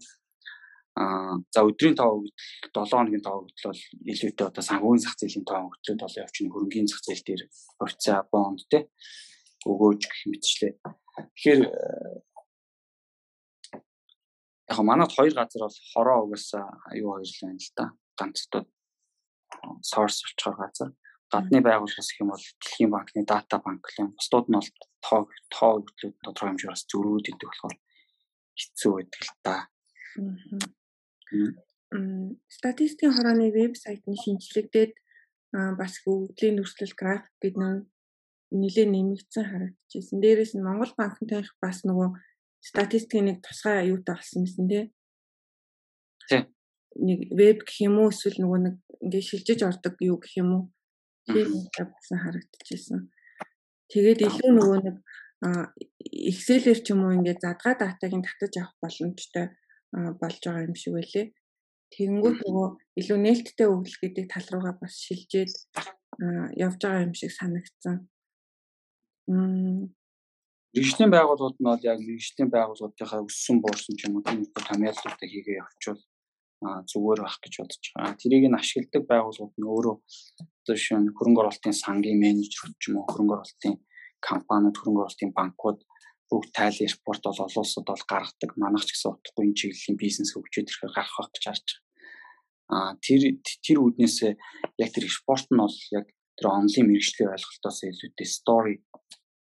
Аа 0.94 1.42
за 1.50 1.61
өдрийн 1.66 1.98
тоо 1.98 2.22
хөдөл 2.22 2.87
7 2.87 2.94
хоногийн 2.94 3.24
тоо 3.26 3.37
хөдөл 3.42 3.66
бол 3.70 3.83
илүүтэй 4.11 4.46
одоо 4.46 4.62
санхүүгийн 4.62 5.02
зах 5.02 5.16
зээлийн 5.18 5.46
тоо 5.46 5.61
хөдлөлт 5.66 6.02
бол 6.02 6.20
явчихна 6.22 6.52
хөрөнгөний 6.54 6.90
зах 6.90 7.02
зээл 7.02 7.26
дээр 7.26 7.42
хувьцаа 7.78 8.18
бонд 8.30 8.62
те 8.70 8.78
өгөөж 9.66 10.02
гэх 10.07 10.22
мэтчлээ. 10.30 10.72
Тэгэхээр 11.35 11.61
яг 14.70 14.78
манад 14.87 15.11
хоёр 15.11 15.35
газар 15.35 15.62
бол 15.66 15.78
хороо 15.92 16.18
угаасаа 16.24 16.66
аюу 16.94 17.11
хоёр 17.18 17.26
л 17.26 17.38
байна 17.42 17.59
л 17.59 17.72
да. 17.74 17.85
Ганц 18.18 18.38
одоо 18.46 18.62
source 19.83 20.22
болчоор 20.22 20.57
газар. 20.62 20.90
Гадны 21.35 21.59
байгууллагаас 21.66 22.09
гэх 22.14 22.23
юм 22.23 22.31
бол 22.31 22.47
Дэлхийн 22.62 22.90
банкны 22.94 23.23
дата 23.27 23.59
банк 23.59 23.83
л 23.90 24.14
бусдууд 24.14 24.47
нь 24.47 24.59
бол 24.59 24.70
тоо 25.03 25.20
тоо 25.51 25.73
хөдлөлт 25.83 26.18
тодорхой 26.23 26.49
хэмжээр 26.55 26.73
бас 26.75 26.87
зөрүүд 26.87 27.27
идэг 27.35 27.51
болохоор 27.51 27.77
хэцүү 28.55 28.92
байдаг 28.94 29.23
л 29.27 29.33
да. 29.42 29.57
Статистикийн 32.47 33.14
хорооны 33.14 33.51
вебсайт 33.51 34.03
нь 34.07 34.20
шинжлэгдээд 34.23 34.92
бас 35.81 35.92
өгдлийн 36.07 36.62
нөхцөл 36.62 36.94
график 36.94 37.35
гэдэг 37.42 37.55
нэлээд 38.55 38.90
нэмэгдсэн 38.94 39.44
харагдчихсэн. 39.51 40.23
Дээрээс 40.23 40.55
нь 40.55 40.62
Монгол 40.62 40.94
банкнтай 40.99 41.42
бас 41.59 41.83
нөгөө 41.83 42.09
статистикийн 42.62 43.27
нэг 43.27 43.38
тусгай 43.42 43.83
аюутай 43.83 44.14
болсон 44.14 44.47
юмсэн 44.47 44.66
тий. 44.70 44.85
Тий. 46.29 46.42
Нэг 46.94 47.18
веб 47.35 47.59
гэх 47.66 47.79
юм 47.87 47.99
уу 47.99 48.11
эсвэл 48.14 48.38
нөгөө 48.38 48.61
нэг 48.66 48.77
ингээ 49.03 49.23
шилжиж 49.29 49.61
ордог 49.66 49.94
юу 49.99 50.18
гэх 50.23 50.38
юм 50.38 50.51
уу. 50.55 50.64
Тийм 51.24 51.68
басан 51.72 52.18
харагдчихсэн. 52.20 53.00
Тэгээд 53.92 54.20
илүү 54.28 54.50
нөгөө 54.52 54.78
нэг 54.84 54.96
Excel-ээр 56.30 56.80
ч 56.80 56.87
юм 56.92 57.04
уу 57.04 57.16
ингээ 57.16 57.37
задгаа 57.40 57.74
датаг 57.76 58.12
нь 58.16 58.24
татаж 58.24 58.52
авах 58.56 58.76
боломжтой 58.80 59.46
болж 60.20 60.40
байгаа 60.44 60.66
юм 60.68 60.76
шиг 60.76 60.92
байлээ. 60.96 61.26
Тэгэнгүүт 61.92 62.38
нөгөө 62.44 62.68
илүү 63.00 63.18
нээлттэй 63.20 63.68
өгөл 63.68 63.96
гэдэг 64.00 64.24
тал 64.32 64.48
руугаа 64.52 64.74
бас 64.80 64.94
шилжээд 65.04 65.52
явж 66.64 66.78
байгаа 66.80 67.06
юм 67.06 67.14
шиг 67.14 67.32
санагдсан. 67.32 67.96
Мэргэжлийн 69.28 71.12
байгууллагууд 71.12 71.56
нь 71.60 71.68
бол 71.68 71.84
яг 71.87 71.98
мэргэжлийн 72.00 72.50
байгууллагуудынхаа 72.50 73.20
өссөн 73.28 73.56
буурсан 73.62 73.94
ч 73.96 74.00
юм 74.08 74.16
уу 74.16 74.24
тийм 74.26 74.42
их 74.42 74.52
хамяалтуудыг 74.56 75.30
хийгээ 75.30 75.60
явуучвал 75.60 76.00
зүгээр 76.64 77.20
байх 77.22 77.38
гэж 77.44 77.55
бодож 77.61 77.85
байгаа. 77.92 78.20
Тэрийг 78.20 78.44
нь 78.48 78.59
ашигладаг 78.61 79.05
байгууллагууд 79.09 79.57
нь 79.61 79.68
өөрөө 79.68 79.96
одоо 80.64 80.77
шин 80.81 81.12
хөрөнгө 81.16 81.40
оруулалтын 81.42 81.77
сангийн 81.77 82.18
менежер 82.24 82.72
ч 82.81 82.83
юм 82.88 82.96
уу 82.98 83.09
хөрөнгө 83.11 83.35
оруулалтын 83.37 83.74
компаниуд 84.29 84.77
хөрөнгө 84.79 85.03
оруулалтын 85.05 85.33
банкуд 85.37 85.79
бүгд 86.31 86.50
тайлын 86.57 86.88
репорт 86.88 87.22
бол 87.24 87.42
олон 87.44 87.62
улсад 87.64 87.85
бол 87.85 88.05
гаргадаг. 88.09 88.50
Манайх 88.57 88.85
ч 88.88 88.90
гэсэн 88.96 89.12
утгагүй 89.12 89.44
энэ 89.44 89.59
чиглэлийн 89.61 89.98
бизнес 90.00 90.31
хөгжөөд 90.33 90.68
ирэхээр 90.72 90.96
гарах 90.96 91.16
байх 91.20 91.31
гэж 91.33 91.44
харж 91.44 91.68
байгаа. 91.68 91.83
Аа 92.74 92.90
тэр 93.05 93.20
тэр 93.64 93.79
үднээс 93.85 94.16
яг 94.24 94.90
тэр 94.92 95.05
репорт 95.05 95.48
нь 95.53 95.61
бол 95.61 95.79
яг 95.92 96.07
тэр 96.37 96.46
онлайн 96.48 96.87
мэрэгжлийн 96.88 97.33
ойлголтоос 97.35 97.79
илүүтэй 97.85 98.29
story 98.29 98.74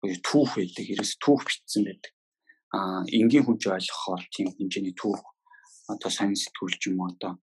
буюу 0.01 0.19
түүх 0.25 0.51
байдаг. 0.57 0.85
Ерөөс 0.93 1.13
түүх 1.21 1.41
бичсэн 1.45 1.83
байдаг. 1.85 2.11
Аа 2.73 3.01
энгийн 3.05 3.45
хүн 3.45 3.61
ч 3.61 3.69
ойлгохоор 3.69 4.21
тийм 4.33 4.49
хэмжээний 4.57 4.97
түүх 4.97 5.21
одоо 5.91 6.11
сайн 6.11 6.35
сэтгүүл 6.35 6.77
ч 6.79 6.91
юм 6.91 6.99
уу 7.01 7.11
одоо 7.11 7.39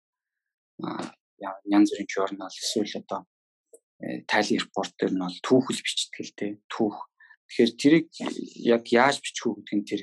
янз 1.65 1.89
бүрийн 1.91 2.09
журнал 2.09 2.53
эсвэл 2.53 3.01
одоо 3.01 3.25
э, 4.01 4.21
тайлын 4.29 4.61
репорт 4.61 4.93
дээр 4.97 5.13
нь 5.13 5.23
бол 5.23 5.39
түүхэл 5.45 5.81
дээ. 6.37 6.51
Түүх. 6.69 6.97
Тэгэхээр 7.49 7.71
тэрийг 7.81 8.07
яг 8.65 8.83
яаж 8.89 9.21
бичих 9.21 9.45
үү 9.45 9.55
гэдэг 9.61 9.77
нь 9.77 9.87
тэр 9.89 10.01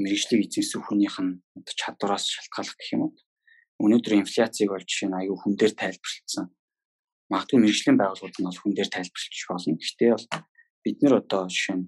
мэрэгжлийг 0.00 0.42
эзэмсэн 0.48 0.82
хүнийх 0.84 1.16
нь 1.22 1.40
чадвараас 1.80 2.24
шалтгаалах 2.28 2.76
гэх 2.76 2.94
юм 2.96 3.02
уу. 3.08 3.12
Өнөөдөр 3.80 4.14
инфляцийг 4.20 4.68
бол 4.70 4.84
жишээ 4.84 5.08
нь 5.08 5.18
аюу 5.18 5.36
хүн 5.38 5.54
дээр 5.56 5.74
тайлбарлагдсан 5.78 6.46
магадгүй 7.30 7.58
мэрэгжлийн 7.60 7.98
байгууллагууд 7.98 8.36
нь 8.38 8.48
бол 8.48 8.60
хүн 8.60 8.74
дээр 8.74 8.90
тайлбарлаж 8.92 9.42
болно. 9.48 9.78
Гэхдээ 9.80 10.10
бол 10.12 10.26
бид 10.84 10.96
нэр 11.00 11.14
одоо 11.22 11.42
жишээ 11.48 11.76
нь 11.78 11.86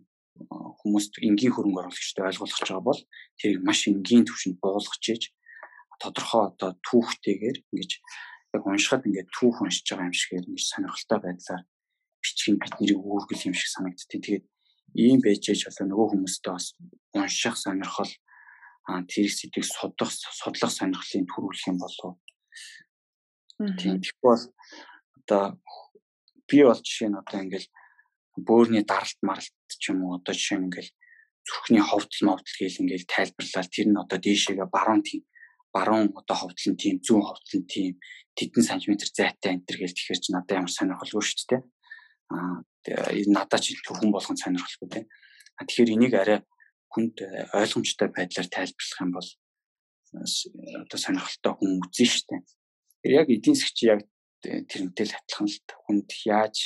хүмүүст 0.81 1.13
энгийн 1.25 1.53
хөрөнгө 1.55 1.81
оруулагчтай 1.81 2.25
ойлгуулах 2.29 2.57
гэж 2.57 2.69
байгаа 2.71 2.89
бол 2.89 3.03
тэрийг 3.41 3.61
маш 3.65 3.81
энгийн 3.89 4.25
түвшинд 4.27 4.57
буулгаж 4.61 5.05
ийж 5.13 5.23
тодорхой 6.03 6.43
одоо 6.51 6.71
түүхтэйгээр 6.87 7.59
ингэж 7.73 7.91
яг 8.55 8.63
уншихад 8.67 9.07
ингээд 9.07 9.29
түүх 9.33 9.63
уншиж 9.63 9.87
байгаа 9.89 10.09
юм 10.09 10.17
шиг 10.17 10.33
ингэж 10.41 10.65
сонирхолтой 10.73 11.19
байдлаар 11.23 11.63
бичих 12.23 12.49
нь 12.53 12.61
бидний 12.61 12.97
үүргэл 12.97 13.47
юм 13.49 13.57
шиг 13.57 13.71
санагдтыг. 13.73 14.21
Тэгээд 14.23 14.45
ийм 14.97 15.21
байжээж 15.21 15.61
болоо 15.69 15.87
нөгөө 15.87 16.09
хүмүүстээ 16.11 16.53
бас 16.53 16.67
унших 17.15 17.57
сонирхол 17.57 18.13
аа 18.89 19.03
тэр 19.05 19.29
сэдвийг 19.31 19.67
судлах 19.67 20.13
судлах 20.13 20.73
сонирхлын 20.73 21.27
төрүүлэх 21.27 21.69
юм 21.71 21.79
болов. 21.83 22.15
Тийм 23.81 24.01
тэгвэл 24.05 24.45
одоо 25.21 25.45
би 26.49 26.63
бол 26.63 26.81
жишээ 26.81 27.09
нь 27.11 27.21
одоо 27.21 27.39
ингээл 27.43 27.69
бөөрийн 28.47 28.87
даралт 28.87 29.21
маралт 29.27 29.55
ч 29.81 29.91
юм 29.91 30.05
уу 30.05 30.17
одоо 30.19 30.35
жишээ 30.37 30.59
нь 30.61 30.67
ингээл 30.69 30.91
зүрхний 31.47 31.83
ховдол 31.83 32.23
мовдол 32.27 32.57
гээл 32.59 32.83
ингээл 32.83 33.11
тайлбарлаад 33.11 33.69
тэр 33.75 33.87
нь 33.91 34.01
одоо 34.03 34.19
дээшээгээ 34.23 34.69
баруун 34.71 35.03
тийм 35.03 35.23
баруун 35.77 36.09
одоо 36.17 36.37
ховдол 36.41 36.69
нь 36.73 36.81
тийм 36.81 36.97
зүүн 37.05 37.21
ховдол 37.29 37.57
нь 37.61 37.69
тийм 37.69 37.93
тэдэн 38.33 38.65
сантиметр 38.65 39.09
зайтай 39.13 39.53
энэ 39.53 39.65
төр 39.69 39.77
гээл 39.85 39.97
тэгэхээр 39.97 40.21
чи 40.25 40.31
надад 40.33 40.57
ямар 40.57 40.73
сонирхолгүй 40.73 41.25
шүү 41.25 41.47
дээ. 41.53 41.63
Аа 42.33 42.65
надад 43.37 43.61
чи 43.61 43.77
хүн 43.85 44.11
болгон 44.13 44.41
сонирхолгүй. 44.41 45.05
А 45.57 45.63
тэгэхээр 45.69 45.95
энийг 45.97 46.15
арай 46.17 46.41
хүнд 46.93 47.17
э, 47.21 47.49
ойлгомжтой 47.53 48.09
байдлаар 48.09 48.49
тайлбарлах 48.49 49.01
юм 49.05 49.13
бол 49.13 49.29
одоо 50.17 50.99
сонирхолтой 51.01 51.53
хүн 51.57 51.81
үзэн 51.85 52.09
штэ. 52.09 52.37
Тэр 53.05 53.13
яг 53.21 53.29
эдийн 53.29 53.57
засгч 53.57 53.79
яг 53.85 54.01
тэрнтэй 54.41 55.07
л 55.09 55.17
адилхан 55.17 55.49
л 55.49 55.59
хүнд 55.85 56.09
яаж 56.25 56.57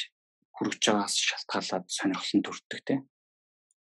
хүрэж 0.54 0.82
байгаас 0.86 1.16
шалтгаалаад 1.18 1.86
сонирхол 1.90 2.34
нь 2.36 2.46
төрдөг. 2.46 2.86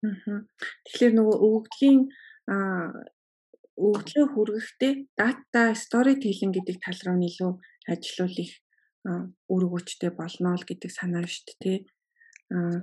Аа. 0.06 0.44
Тэгэхээр 0.88 1.14
нөгөө 1.16 1.38
өвгдлийн 1.44 2.00
өвгдлөө 3.80 4.26
хүргэхдээ 4.34 4.94
дата 5.20 5.62
storytelling 5.84 6.54
гэдэг 6.56 6.78
тал 6.84 7.00
руу 7.06 7.20
илүү 7.30 7.52
ажиллуулах 7.92 8.52
үр 9.54 9.62
өгөөчтэй 9.68 10.12
болно 10.20 10.56
л 10.60 10.68
гэдэг 10.68 10.92
санаа 10.92 11.24
шүү 11.24 11.56
дээ. 11.64 11.80
Аа 12.56 12.78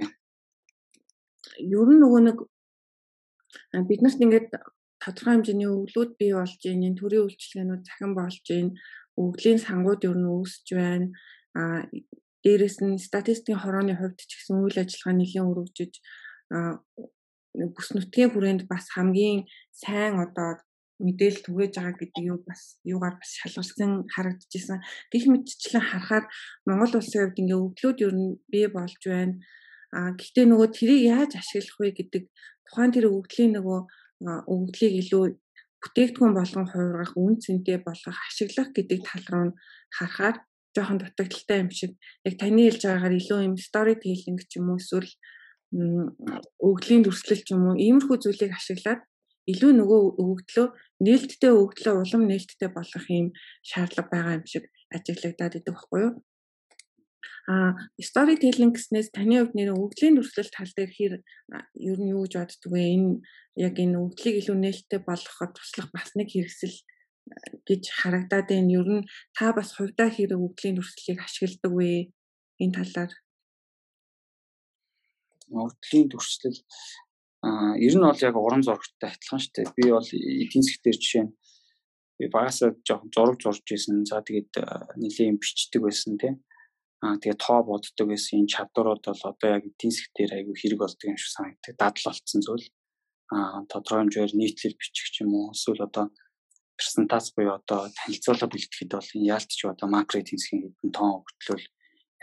ер 1.60 1.88
нь 1.92 2.00
нөгөө 2.00 2.20
нэг 2.26 2.38
бид 3.88 4.00
нарт 4.02 4.20
ингээд 4.24 4.48
тодорхой 5.02 5.34
хэмжээний 5.36 5.68
өвлүүд 5.68 6.10
бий 6.20 6.32
болж 6.32 6.60
байна. 6.64 6.98
Төрийн 6.98 7.24
үйлчлэгээнүүд 7.28 7.82
захин 7.84 8.12
болж 8.16 8.44
байна. 8.48 8.72
Өвглийн 9.20 9.60
сангууд 9.60 10.02
ер 10.08 10.16
нь 10.16 10.30
үүсэж 10.32 10.66
байна. 10.80 11.06
Аа 11.60 11.84
дээрэс 12.42 12.78
нь 12.80 12.96
статистикийн 13.08 13.60
хорооны 13.60 13.94
хувьд 13.96 14.18
ч 14.22 14.32
гэсэн 14.38 14.64
үйл 14.64 14.78
ажиллагаа 14.80 15.16
нэлийн 15.18 15.48
өргөжж 15.50 15.92
бүс 17.74 17.88
нутгийн 17.96 18.30
хүрээнд 18.30 18.62
бас 18.68 18.86
хамгийн 18.94 19.48
сайн 19.72 20.20
одоо 20.20 20.60
мэдээлэл 21.02 21.44
түгээж 21.44 21.72
байгаа 21.76 21.96
гэдэг 22.00 22.24
юу 22.24 22.38
бас 22.48 22.80
юугаар 22.84 23.16
бас 23.20 23.30
шалгалсан 23.40 24.08
харагдчихсан. 24.14 24.80
Гэх 25.12 25.24
мэтчлэн 25.28 25.84
харахаар 25.84 26.24
Монгол 26.64 26.96
улсын 26.96 27.20
хувьд 27.28 27.40
ингээ 27.42 27.60
өвдлүүд 27.60 27.98
ер 28.06 28.14
нь 28.16 28.40
бий 28.48 28.66
болж 28.72 29.00
байна. 29.04 29.36
А 29.92 30.16
гэхдээ 30.16 30.46
нөгөө 30.48 30.68
тэрийг 30.72 31.02
яаж 31.12 31.32
ашиглах 31.36 31.78
вэ 31.80 31.88
гэдэг 32.00 32.24
тухайн 32.66 32.92
тэр 32.96 33.06
өвдлийн 33.12 33.52
нөгөө 33.56 33.80
өвдлийг 34.48 34.94
илүү 35.04 35.24
бүтээгдэхүүн 35.82 36.34
болгон 36.34 36.66
хуургах, 36.72 37.12
үн 37.20 37.34
цэнтэй 37.44 37.78
болгох, 37.84 38.18
ашиглах 38.28 38.72
гэдэг 38.72 39.00
тал 39.04 39.24
руу 39.32 39.48
харахаар 39.92 40.36
жоохон 40.74 40.98
дутагдaltaй 40.98 41.58
юм 41.64 41.70
шиг 41.70 41.92
яг 42.24 42.34
таны 42.40 42.66
хэлж 42.66 42.82
байгаагаар 42.84 43.18
илүү 43.20 43.40
юм 43.48 43.56
storytelling 43.60 44.38
ч 44.48 44.52
юм 44.58 44.72
уу 44.72 44.80
эсвэл 44.80 45.12
өвглийн 46.68 47.02
дүрслэл 47.04 47.42
ч 47.44 47.48
юм 47.54 47.62
уу 47.68 47.76
иймэрхүү 47.76 48.16
зүйлийг 48.20 48.52
ашиглаад 48.56 49.00
илүү 49.50 49.72
нөгөө 49.78 50.00
өвгдлөө 50.22 50.66
нээлттэй 51.06 51.52
өвгдлөө 51.54 51.94
улам 52.02 52.22
нээлттэй 52.30 52.70
болгох 52.74 53.06
юм 53.10 53.28
шаардлага 53.62 54.10
байгаа 54.10 54.36
юм 54.38 54.46
шиг 54.52 54.64
ажиглагдаад 54.94 55.58
идэг 55.58 55.74
байхгүй 55.74 56.00
юу? 56.06 56.12
А 57.46 57.78
storytelling 58.02 58.74
гэснээс 58.74 59.14
таны 59.14 59.38
хувьд 59.38 59.54
нэр 59.54 59.70
өвглийн 59.70 60.18
дүрслэл 60.18 60.50
тал 60.50 60.72
дээр 60.74 60.90
хэр 60.90 61.14
ер 61.90 61.98
нь 62.02 62.10
юу 62.10 62.26
гэж 62.26 62.34
боддөг 62.42 62.70
вэ? 62.74 62.82
Энэ 62.96 63.10
яг 63.66 63.74
энэ 63.78 64.02
өвглийг 64.02 64.34
илүү 64.42 64.56
нээлттэй 64.58 65.00
болгоход 65.06 65.54
туслах 65.54 65.88
бас 65.94 66.10
нэг 66.18 66.28
хэрэгсэл 66.34 66.76
гэж 67.68 67.82
харагдаад 68.02 68.50
байна. 68.50 68.74
Ер 68.74 68.88
нь 68.98 69.06
та 69.36 69.54
бас 69.54 69.78
хувьдаа 69.78 70.10
хэрэг 70.10 70.42
өвглийн 70.42 70.74
дүрслэлийг 70.74 71.22
ашигладаг 71.22 71.70
вэ? 71.70 72.10
Энэ 72.62 72.76
талаар 72.82 73.12
өвглийн 75.54 76.06
дүрслэл 76.10 76.58
аа 77.46 77.72
ер 77.86 77.94
нь 77.94 78.06
бол 78.06 78.26
яг 78.28 78.36
уран 78.36 78.62
зурагтай 78.66 79.10
адилхан 79.14 79.40
шүү 79.42 79.52
дээ. 79.54 79.76
Би 79.76 79.84
бол 79.94 80.08
эдийн 80.42 80.64
засгтэр 80.66 80.96
жишээ 80.98 81.24
нь 81.26 81.32
би 82.18 82.24
багасаа 82.36 82.74
жоохон 82.86 83.10
зураг 83.14 83.38
зурж 83.40 83.66
исэн. 83.70 84.02
За 84.10 84.18
тэгээд 84.26 84.52
нэлийн 85.00 85.38
бичдэг 85.38 85.80
байсан 85.84 86.18
тийм. 86.18 86.34
Аа 87.04 87.16
тэгээд 87.22 87.44
тоо 87.44 87.60
боддог 87.62 88.06
байсан 88.08 88.40
энэ 88.40 88.52
чадварууд 88.54 89.04
бол 89.06 89.22
одоо 89.30 89.48
яг 89.56 89.64
эдийн 89.68 89.92
засгтэр 89.94 90.30
айгүй 90.34 90.56
хэрэг 90.58 90.80
болдог 90.80 91.06
юм 91.06 91.18
шиг 91.20 91.32
санагддаг. 91.36 91.74
Дадал 91.78 92.06
болцсон 92.08 92.40
зүйл. 92.42 92.66
Аа 93.34 93.62
тодорхой 93.70 94.00
хэмжээр 94.02 94.32
нийтлэл 94.34 94.80
бичих 94.80 95.08
ч 95.12 95.22
юм 95.22 95.32
уу 95.36 95.52
эсвэл 95.54 95.86
одоо 95.86 96.10
презентац 96.78 97.30
буюу 97.36 97.54
одоо 97.60 97.80
танилцуулга 97.98 98.46
бэлтгэхэд 98.50 98.90
бол 98.96 99.10
энэ 99.16 99.28
яалтч 99.34 99.60
одоо 99.64 99.88
макро 99.92 100.16
эдийн 100.20 100.40
засгийн 100.40 100.62
хэдэн 100.64 100.92
тоон 100.96 101.12
өгтлөл 101.20 101.66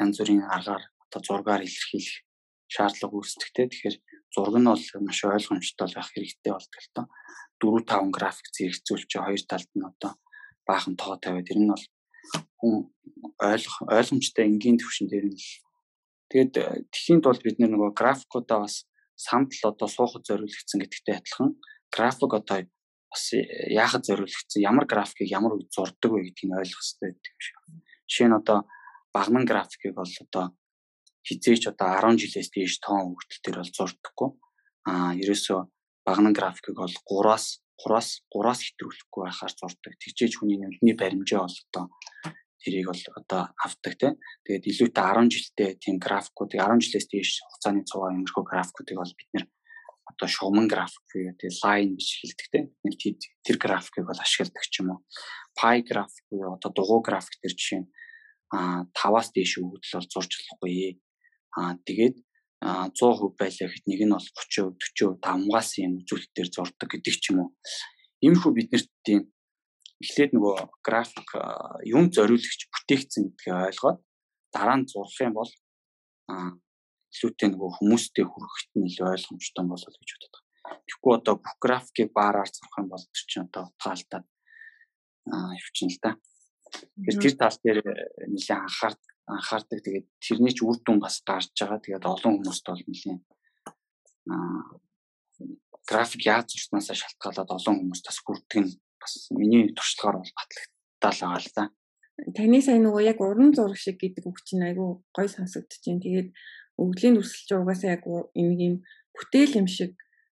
янз 0.02 0.16
бүрийн 0.20 0.44
аргаар 0.56 0.84
одоо 1.06 1.20
зургаар 1.22 1.62
илэрхийлэх 1.66 2.18
шаардлага 2.74 3.16
үүсдэгтэй. 3.18 3.66
Тэгэхээр 3.70 3.98
зураг 4.34 4.58
нь 4.60 4.70
бол 4.70 4.84
маш 5.06 5.20
ойлгомжтой 5.24 5.88
байх 5.94 6.10
хэрэгтэй 6.12 6.52
болдог 6.54 6.82
л 6.82 6.94
тоо. 6.96 7.06
4 7.62 7.86
5 7.86 8.18
график 8.18 8.48
зэрэгцүүлж 8.56 9.12
хоёр 9.14 9.44
талд 9.48 9.72
нь 9.78 9.88
одоо 9.88 10.12
баахан 10.68 10.96
тоо 10.98 11.16
тавиад 11.22 11.48
тэр 11.48 11.60
нь 11.62 11.72
бол 11.72 11.86
хүн 12.60 12.74
ойлгох 13.40 13.78
ойлгомжтой 13.98 14.46
энгийн 14.50 14.78
төвшин 14.80 15.08
дээр 15.08 15.26
нь 15.30 15.38
тэгээд 16.32 16.54
тэхийн 16.94 17.22
тулд 17.22 17.42
бид 17.44 17.58
нөгөө 17.62 17.94
графикуудаа 17.94 18.66
бас 18.66 18.90
самт 19.16 19.54
л 19.60 19.70
одоо 19.72 19.88
суухад 19.88 20.24
зориулагдсан 20.26 20.80
гэдэгтэй 20.82 21.16
адилхан 21.20 21.50
график 21.94 22.32
одоо 22.34 22.58
бас 23.14 23.26
яахад 23.70 24.04
зориулагдсан 24.08 24.62
ямар 24.66 24.86
графикийг 24.90 25.30
ямар 25.30 25.54
үед 25.54 25.70
зурдаг 25.70 26.12
вэ 26.12 26.34
гэдгийг 26.34 26.58
ойлгох 26.58 26.82
хэрэгтэй 26.82 27.10
гэдэг 27.14 27.32
юм 27.32 27.42
шиг. 27.46 27.58
Жишээ 28.10 28.28
нь 28.30 28.40
одоо 28.42 28.60
багнан 29.14 29.46
графикийг 29.46 29.94
бол 29.94 30.10
одоо 30.26 30.46
хизээч 31.28 31.72
одоо 31.72 31.90
10 32.00 32.20
жилээс 32.22 32.50
дээш 32.52 32.74
тоон 32.84 33.16
хөвгтөл 33.16 33.42
төр 33.44 33.58
бол 33.60 33.72
зурдаггүй. 33.78 34.30
Аа 34.92 35.12
ерөөсөө 35.20 35.60
багнан 36.08 36.34
графикийг 36.36 36.78
бол 36.78 36.96
3-аас 37.08 37.64
3-аас 37.80 38.10
3-аас 38.32 38.62
хэтрүүлэхгүй 38.64 39.22
байхаар 39.24 39.54
зурдаг. 39.56 39.94
Тэгжээж 40.04 40.34
хүний 40.38 40.60
нүдний 40.60 40.96
баримжаа 41.00 41.48
бол 41.48 41.58
одоо 41.68 41.86
тэрийг 42.62 42.88
бол 42.92 43.04
одоо 43.20 43.42
авдаг 43.66 43.94
тийм. 44.00 44.14
Тэгээд 44.46 44.68
илүүтэй 44.72 45.04
10 45.04 45.34
жилдээ 45.34 45.70
тийм 45.84 45.96
графикуудыг 46.00 46.60
10 46.60 46.84
жилээс 46.84 47.08
дээш 47.08 47.32
хугацааны 47.44 47.84
цуваа 47.88 48.16
юмрхүү 48.16 48.44
графикуудыг 48.44 48.98
бол 49.00 49.16
бид 49.16 49.30
нэр 49.34 49.46
одоо 50.14 50.28
шугамн 50.28 50.68
график 50.68 51.04
буюу 51.12 51.34
тэгээ 51.40 51.60
лайн 51.64 51.96
гэж 51.98 52.10
хэлдэг 52.20 52.48
те 52.52 52.60
нэг 52.84 52.96
тэр 53.44 53.58
графикийг 53.58 54.06
бол 54.08 54.20
ашигладаг 54.20 54.64
ч 54.68 54.84
юм 54.84 54.90
уу 54.92 55.00
пай 55.56 55.82
график 55.82 56.26
буюу 56.30 56.56
одоо 56.56 56.72
дугуй 56.76 57.02
график 57.02 57.40
төр 57.40 57.56
жишээ 57.56 57.80
нь 57.82 57.90
а 58.54 58.86
5-аас 58.94 59.34
дээш 59.34 59.64
өгдөл 59.64 59.96
бол 59.98 60.12
зурж 60.12 60.32
болохгүй 60.38 61.00
а 61.58 61.78
тэгээд 61.86 62.16
100% 62.64 63.36
байлаа 63.36 63.68
гэхэд 63.68 63.86
нэг 63.92 64.02
нь 64.08 64.16
бол 64.16 64.24
30%, 64.24 64.80
40% 64.80 65.20
тамгаас 65.20 65.70
юм 65.84 66.00
үзүүлэлтээр 66.00 66.50
зурдаг 66.50 66.90
гэдэг 66.90 67.16
ч 67.20 67.36
юм 67.36 67.38
уу. 67.44 67.50
Иймэрхүү 68.24 68.52
биднэрт 68.56 68.90
тийм 69.04 69.28
эхлээд 70.00 70.32
нөгөө 70.32 70.56
график 70.80 71.30
юм 71.84 72.08
зориулагч 72.08 72.62
бүтээгдсэн 72.72 73.24
гэдгийг 73.36 73.68
ойлгоод 73.68 74.00
дараа 74.56 74.78
нь 74.80 74.88
зурх 74.88 75.18
юм 75.20 75.36
бол 75.36 75.52
илүүтэй 77.14 77.50
нөгөө 77.52 77.70
хүмүүстэй 77.78 78.26
хүрэхэд 78.26 78.72
нь 78.80 78.88
илүү 78.90 79.08
ойлгомжтой 79.12 79.66
болол 79.68 79.98
гэж 80.00 80.10
боддог. 80.16 80.44
Тэгэхгүй 80.88 81.14
одоо 81.20 81.36
бүх 81.44 81.56
графикийг 81.60 82.10
баараар 82.16 82.50
зурх 82.50 82.76
юм 82.80 82.88
бол 82.90 83.04
тэр 83.04 83.26
чинь 83.28 83.48
одоо 83.48 83.64
утгаалтаад 83.70 84.26
аа 85.36 85.52
явчихна 85.60 85.92
л 85.92 86.00
да. 86.00 86.12
Тэгэхээр 86.74 87.22
тэр 87.22 87.36
тал 87.38 87.58
дээр 87.64 87.80
нэлээд 88.34 88.64
анхаар 88.66 88.96
анхаардаг. 89.28 89.80
Тэгээд 89.84 90.08
тэрний 90.20 90.54
ч 90.54 90.64
үр 90.64 90.78
дүн 90.84 91.00
бас 91.00 91.22
гарч 91.24 91.54
байгаа. 91.56 91.80
Тэгээд 91.80 92.06
олон 92.06 92.34
хүмүүст 92.40 92.66
бол 92.68 92.84
нэлээд 92.88 93.24
аа 94.32 94.82
график 95.88 96.22
яаж 96.26 96.48
зурснаасаа 96.52 96.96
шалтгаалаад 96.96 97.52
олон 97.52 97.76
хүмүүс 97.80 98.02
бас 98.08 98.18
хүрдэг 98.24 98.60
нь 98.64 98.72
бас 99.02 99.14
миний 99.36 99.68
туршлагаар 99.76 100.24
бол 100.24 100.34
батлагтаал 100.38 101.20
байгаа 101.20 101.42
л 101.44 101.52
да. 101.56 101.64
Таны 102.38 102.62
сайн 102.62 102.86
нөгөө 102.86 103.04
яг 103.04 103.20
уран 103.20 103.52
зураг 103.52 103.80
шиг 103.80 104.00
гэдэг 104.00 104.24
үг 104.24 104.40
чинь 104.48 104.64
айгүй 104.64 105.02
гой 105.12 105.28
сонсогдож 105.28 105.82
байна. 105.84 106.04
Тэгээд 106.06 106.30
өвглийн 106.80 107.16
дүрслэлч 107.18 107.50
угаасаа 107.52 107.90
яг 108.00 108.04
нэг 108.08 108.60
юм 108.64 108.76
бүтээл 109.18 109.60
юм 109.60 109.68
шиг 109.68 109.94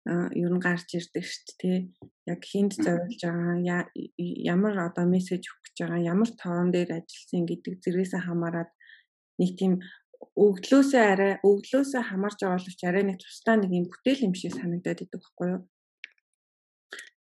ер 0.07 0.51
нь 0.51 0.63
гарч 0.63 0.89
ирдэг 0.99 1.25
шүү 1.27 1.55
дээ. 1.63 1.79
Яг 2.27 2.41
хинт 2.43 2.75
зориулж 2.79 3.23
байгаа 3.23 3.87
ямар 4.55 4.75
одоо 4.89 5.05
мессеж 5.07 5.47
өгөх 5.47 5.63
гэж 5.63 5.77
байгаа 5.83 6.11
ямар 6.13 6.31
тоон 6.35 6.69
дээр 6.75 6.91
ажилласан 6.99 7.45
гэдэг 7.47 7.75
зэрэгсээ 7.83 8.23
хамаарат 8.27 8.71
нэг 9.41 9.51
тийм 9.61 9.73
өгдлөөсөө 10.37 11.03
арай 11.13 11.33
өгдлөөсөө 11.45 12.03
байгаа 12.03 12.57
боловч 12.57 12.81
арай 12.85 13.05
нэг 13.07 13.19
тусдаа 13.21 13.57
нэг 13.57 13.71
юм 13.73 13.87
бүтээл 13.89 14.27
юм 14.29 14.35
шиг 14.37 14.53
санагдаад 14.57 15.03
идэг 15.05 15.21
байхгүй 15.21 15.49
юу? 15.55 15.63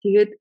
Тэгээд 0.03 0.31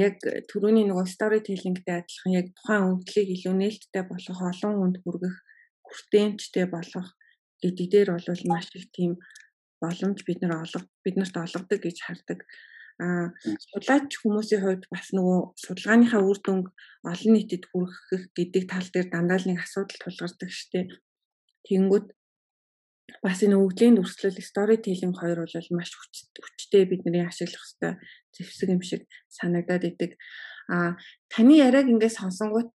яг 0.00 0.16
түрүүний 0.48 0.86
нөгөө 0.88 1.06
storytelling-тэй 1.12 1.94
адилхан 2.00 2.32
яг 2.40 2.46
тухайн 2.56 2.88
өвдлийг 2.88 3.28
илүү 3.36 3.54
нээлттэй 3.60 4.04
болгох, 4.08 4.40
олон 4.40 4.74
хүнд 4.80 4.96
хүргэх, 5.04 5.36
хүртээмжтэй 5.84 6.66
болгох 6.72 7.08
гэдэг 7.60 7.86
дээр 7.92 8.08
бол 8.16 8.42
маш 8.48 8.72
их 8.72 8.88
тийм 8.96 9.20
боломж 9.82 10.24
бид 10.24 10.40
нар 10.40 10.64
олго 10.64 10.80
биднэрт 11.04 11.36
олгодог 11.36 11.80
гэж 11.84 11.96
хардаг. 12.00 12.40
Аа 13.02 13.34
судлаач 13.42 14.10
хүмүүсийн 14.22 14.62
хувьд 14.62 14.84
бас 14.86 15.10
нөгөө 15.16 15.38
судалгааныхаа 15.58 16.22
үр 16.22 16.38
дүнг 16.38 16.66
олон 17.02 17.32
нийтэд 17.34 17.64
хүргэх 17.66 18.30
гэдэг 18.38 18.64
тал 18.70 18.86
дээр 18.94 19.08
дандаа 19.10 19.38
л 19.42 19.48
нэг 19.50 19.58
асуудал 19.66 19.98
тулгардаг 19.98 20.50
штеп. 20.54 20.88
Тэнгүүд 21.66 22.06
бас 23.24 23.38
энэ 23.42 23.58
өвглийн 23.58 23.98
дүрслэл 23.98 24.38
storytelling 24.38 25.14
хоёр 25.18 25.42
бол 25.42 25.68
маш 25.74 25.90
хүчтэй 25.92 26.84
бидний 26.86 27.26
ашиглах 27.26 27.66
хэвээр 27.66 27.96
зэвсэг 28.30 28.68
юм 28.70 28.82
шиг 28.86 29.02
санагдаад 29.26 29.84
идэг. 29.90 30.14
А 30.70 30.96
таны 31.28 31.60
яриаг 31.60 31.90
ингээд 31.90 32.18
сонсонгууд 32.18 32.70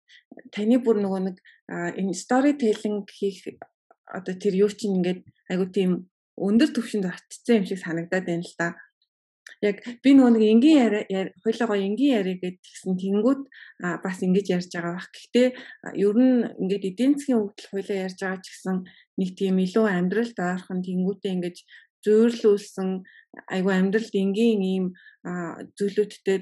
таны 0.54 0.76
бүр 0.84 1.02
нөгөө 1.02 1.20
нэг 1.32 1.36
энэ 1.70 2.14
storytelling 2.14 3.08
хийх 3.08 3.56
одоо 4.04 4.34
тэр 4.36 4.54
юу 4.54 4.70
чинь 4.70 5.00
ингээд 5.02 5.20
айгу 5.50 5.66
тийм 5.74 5.90
өндөр 6.38 6.70
түвшинд 6.74 7.06
очсон 7.10 7.62
юм 7.62 7.66
шиг 7.66 7.80
санагдаад 7.82 8.26
байна 8.26 8.46
л 8.46 8.54
да. 8.58 8.68
Яг 9.60 9.76
би 10.00 10.10
нөгөө 10.16 10.32
нэг 10.34 10.44
энгийн 10.56 10.78
яриа 10.80 11.28
хоёлоо 11.44 11.76
энгийн 11.76 12.16
яриа 12.20 12.36
гэдгийгсэн 12.40 12.94
тэнгүүд 12.96 13.40
бас 14.04 14.18
ингэж 14.24 14.46
ярьж 14.56 14.70
байгаа 14.72 14.94
бах. 14.96 15.08
Гэхдээ 15.12 15.48
ер 16.00 16.16
нь 16.16 16.48
ингээд 16.64 16.88
эдийн 16.90 17.12
засгийн 17.20 17.40
хөгжил 17.44 17.72
хоёлоо 17.72 17.96
ярьж 18.08 18.18
байгаа 18.24 18.40
ч 18.40 18.46
гэсэн 18.48 18.76
нэг 19.20 19.30
тийм 19.36 19.56
илүү 19.60 19.86
амьдралд 19.88 20.36
ойрхон 20.40 20.80
тэнгүүтээ 20.80 21.32
ингэж 21.36 21.56
зөөрлүүлсэн 22.04 22.88
айгу 23.52 23.70
амьдралд 23.70 24.14
энгийн 24.16 24.60
ийм 24.64 24.86
зүйлүүдтэй 25.76 26.38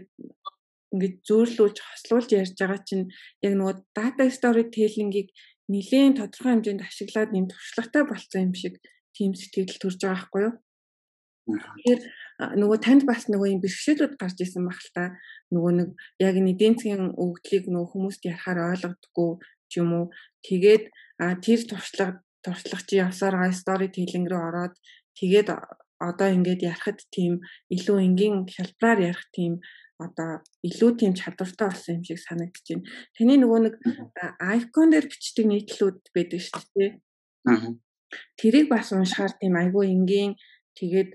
ингээд 0.95 1.17
зөөрлүүлж 1.29 1.79
хослуулж 1.83 2.31
ярьж 2.33 2.55
байгаа 2.55 2.81
чинь 2.87 3.11
яг 3.43 3.53
нөгөө 3.59 3.77
data 3.99 4.25
storytelling-ийг 4.31 5.29
нэлээд 5.69 6.23
тодорхой 6.23 6.53
хэмжээнд 6.55 6.87
ашиглаад 6.87 7.31
нэм 7.35 7.47
туршлагатай 7.51 8.03
болсон 8.07 8.41
юм 8.49 8.55
шиг 8.57 8.75
тийм 9.13 9.35
сэтгэл 9.37 9.83
төрж 9.83 9.99
байгаа 10.01 10.17
байхгүй 10.17 10.43
юу? 10.47 10.55
Тэгэхээр 11.49 12.01
нөгөө 12.39 12.79
танд 12.79 13.03
бас 13.03 13.27
нөгөө 13.27 13.51
юм 13.51 13.61
бэрхшээлүүд 13.63 14.15
гарч 14.15 14.39
исэн 14.47 14.63
баг 14.71 14.79
л 14.79 14.91
та. 14.95 15.05
Нөгөө 15.51 15.73
нэг 15.75 15.89
яг 16.23 16.35
эдийн 16.39 16.79
засгийн 16.79 17.11
өгдлийг 17.19 17.67
нөгөө 17.67 17.91
хүмүүст 17.91 18.23
ярахаар 18.31 18.79
ойлгодоггүй 18.79 19.31
ч 19.67 19.73
юм 19.83 19.91
уу. 19.99 20.07
Тэгээд 20.47 20.85
тэр 21.43 21.61
туршлага 21.67 22.23
туршлага 22.47 22.87
чи 22.87 23.03
явсаар 23.03 23.35
гай 23.43 23.53
стори 23.53 23.89
телинг 23.91 24.31
рүү 24.31 24.39
ороод 24.39 24.75
тэгээд 25.19 25.51
одоо 25.99 26.29
ингээд 26.31 26.63
ярахад 26.63 27.03
тийм 27.11 27.43
илүү 27.75 27.99
энгийн 28.07 28.47
хялбараар 28.47 29.11
ярих 29.11 29.27
тийм 29.35 29.59
одоо 29.99 30.39
илүү 30.63 30.91
тийм 30.95 31.13
чадвартай 31.19 31.67
болсон 31.69 31.99
юм 31.99 32.05
шиг 32.07 32.23
санагдаж 32.23 32.67
байна. 32.71 32.87
Таны 33.19 33.35
нөгөө 33.43 33.61
нэг 33.67 33.75
айкон 34.39 34.95
дээр 34.95 35.11
бичдэг 35.11 35.47
нийтлүүд 35.51 35.99
байдаг 36.15 36.41
шүү 36.47 36.63
дээ. 36.79 36.91
Аа. 37.51 37.75
Тэрийг 38.39 38.71
бас 38.71 38.95
уншихаар 38.95 39.35
тийм 39.43 39.59
айгүй 39.59 39.91
энгийн 39.91 40.39
тэгээд 40.79 41.11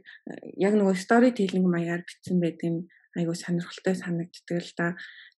яг 0.60 0.74
нөгөө 0.76 0.96
стори 1.00 1.32
телинг 1.32 1.68
маягаар 1.72 2.04
бичсэн 2.04 2.38
байдаг 2.44 2.70
нь 2.70 2.82
айгүй 3.16 3.38
сонирхолтой 3.38 3.96
санагддаг 3.96 4.60
л 4.60 4.74
да. 4.78 4.88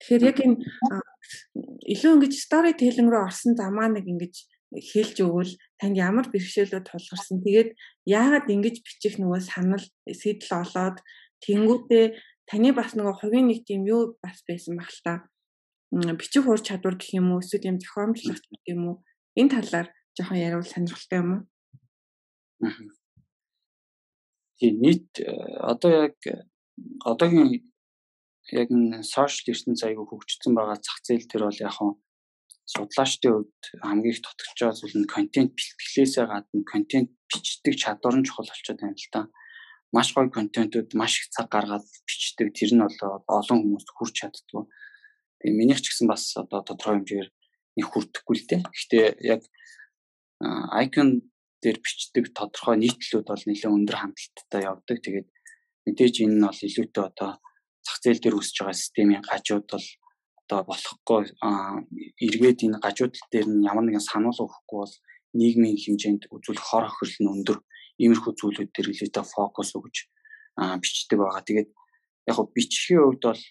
Тэгэхээр 0.00 0.22
яг 0.30 0.38
энэ 0.40 0.56
илүү 1.92 2.12
ингэж 2.16 2.34
стори 2.38 2.72
телинг 2.74 3.10
рүү 3.10 3.22
орсон 3.28 3.58
замаа 3.58 3.90
нэг 3.90 4.06
ингэж 4.06 4.34
хэлж 4.74 5.16
өгвөл 5.22 5.52
танд 5.78 5.96
ямар 5.98 6.26
бэрхшээлүүд 6.30 6.86
тулгарсан. 6.86 7.42
Тэгээд 7.42 7.70
яагаад 8.06 8.46
ингэж 8.50 8.76
бичих 8.82 9.18
нөгөө 9.18 9.40
санал 9.42 9.84
сэтэл 10.06 10.52
олоод 10.62 10.98
тэнгуүтээ 11.42 12.04
таны 12.50 12.70
бас 12.74 12.94
нөгөө 12.94 13.14
хувийн 13.20 13.50
нэг 13.50 13.66
тийм 13.66 13.86
юу 13.86 14.18
бас 14.22 14.42
байсан 14.46 14.78
баг 14.78 14.90
л 14.90 15.02
та. 15.04 15.14
Бичих 15.94 16.46
ур 16.46 16.58
чадвар 16.58 16.98
гэх 16.98 17.14
юм 17.14 17.34
уу 17.34 17.42
эсвэл 17.42 17.70
юм 17.70 17.78
зохиомжлох 17.78 18.38
гэх 18.38 18.64
юм 18.70 18.82
уу 18.88 18.96
энэ 19.38 19.52
талаар 19.54 19.86
жоохон 20.18 20.38
яриул 20.38 20.66
сонирхолтой 20.66 21.18
юм 21.22 21.30
уу? 21.34 21.42
Тийм 24.64 24.80
нийт 24.80 25.20
э, 25.20 25.28
одоо 25.60 26.08
яг 26.08 26.16
одоогийн 27.04 27.68
яг 28.48 28.68
н 28.72 29.04
сошиал 29.04 29.52
ертөнц 29.52 29.84
аягүй 29.84 30.08
хөгжсөн 30.08 30.56
байгаа 30.56 30.80
зах 30.80 31.04
зээл 31.04 31.28
төр 31.28 31.42
бол 31.44 31.60
яг 31.60 31.76
судлаачдын 32.72 33.44
хувьд 33.44 33.60
хамгийн 33.84 34.14
их 34.16 34.24
тотгож 34.24 34.56
байгаа 34.56 34.80
зүйл 34.80 34.96
нь 35.04 35.12
контент 35.14 35.52
бэлтгэлээсээ 35.52 36.24
гадна 36.32 36.64
контент 36.64 37.10
бичдэг 37.28 37.74
чадвар 37.76 38.16
нь 38.16 38.24
чухал 38.24 38.48
болчиход 38.48 38.80
байна 38.80 38.96
л 38.96 39.12
да. 39.12 39.20
Маш 39.92 40.08
гоё 40.16 40.32
контентууд 40.32 40.96
маш 40.96 41.12
их 41.20 41.28
цаг 41.28 41.52
гаргаад 41.52 41.84
бичдэг. 42.08 42.56
Тэр 42.56 42.72
нь 42.72 42.80
бол 42.80 43.20
олон 43.28 43.58
хүмүүст 43.60 43.90
хүрч 43.92 44.14
чаддгүй. 44.16 44.64
Тэгээ 45.44 45.58
минийх 45.60 45.84
ч 45.84 45.92
гэсэн 45.92 46.08
бас 46.08 46.24
одоо 46.40 46.64
тодорхой 46.64 47.04
хэмжээгээр 47.04 47.28
их 47.84 47.88
хүрдэхгүй 47.92 48.36
л 48.40 48.48
дээ. 48.48 48.60
Гэхдээ 48.64 49.06
яг 49.28 49.44
icon 50.72 51.20
дээр 51.64 51.78
бичдэг 51.80 52.24
тодорхой 52.36 52.76
нийтлүүд 52.76 53.24
бол 53.24 53.44
нэлээд 53.48 53.76
өндөр 53.76 53.96
хандлттай 53.96 54.62
явдаг. 54.68 54.98
Тэгээд 55.00 55.28
мэдээж 55.88 56.14
энэ 56.20 56.36
нь 56.36 56.44
бол 56.44 56.60
илүүтэй 56.68 57.04
одоо 57.08 57.30
зах 57.80 57.98
зээл 58.04 58.20
дээр 58.20 58.36
үсэж 58.36 58.56
байгаа 58.60 58.76
системийн 58.76 59.24
гажууд 59.24 59.66
бол 59.72 59.88
одоо 60.44 60.60
болохгүй 60.68 61.20
эргээд 62.20 62.60
энэ 62.68 62.82
гажууд 62.84 63.14
дээр 63.32 63.48
нь 63.48 63.64
ямар 63.64 63.84
нэгэн 63.88 64.04
санал 64.04 64.36
өгөхгүй 64.36 64.78
бол 64.84 64.94
нийгмийн 65.40 65.80
хэмжээнд 65.80 66.28
үзүүлэх 66.28 66.64
хор 66.68 66.84
хохирол 66.88 67.18
нь 67.20 67.32
өндөр 67.32 67.58
иймэрхүү 68.02 68.32
зүйлүүд 68.36 68.70
дээр 68.72 68.88
илүүтэй 68.92 69.24
фокус 69.24 69.70
өгж 69.76 69.96
бичдэг 70.82 71.18
байгаа. 71.18 71.42
Тэгээд 71.48 71.70
яг 72.28 72.36
го 72.36 72.44
бичгийн 72.52 73.02
хувьд 73.02 73.24
бол 73.24 73.42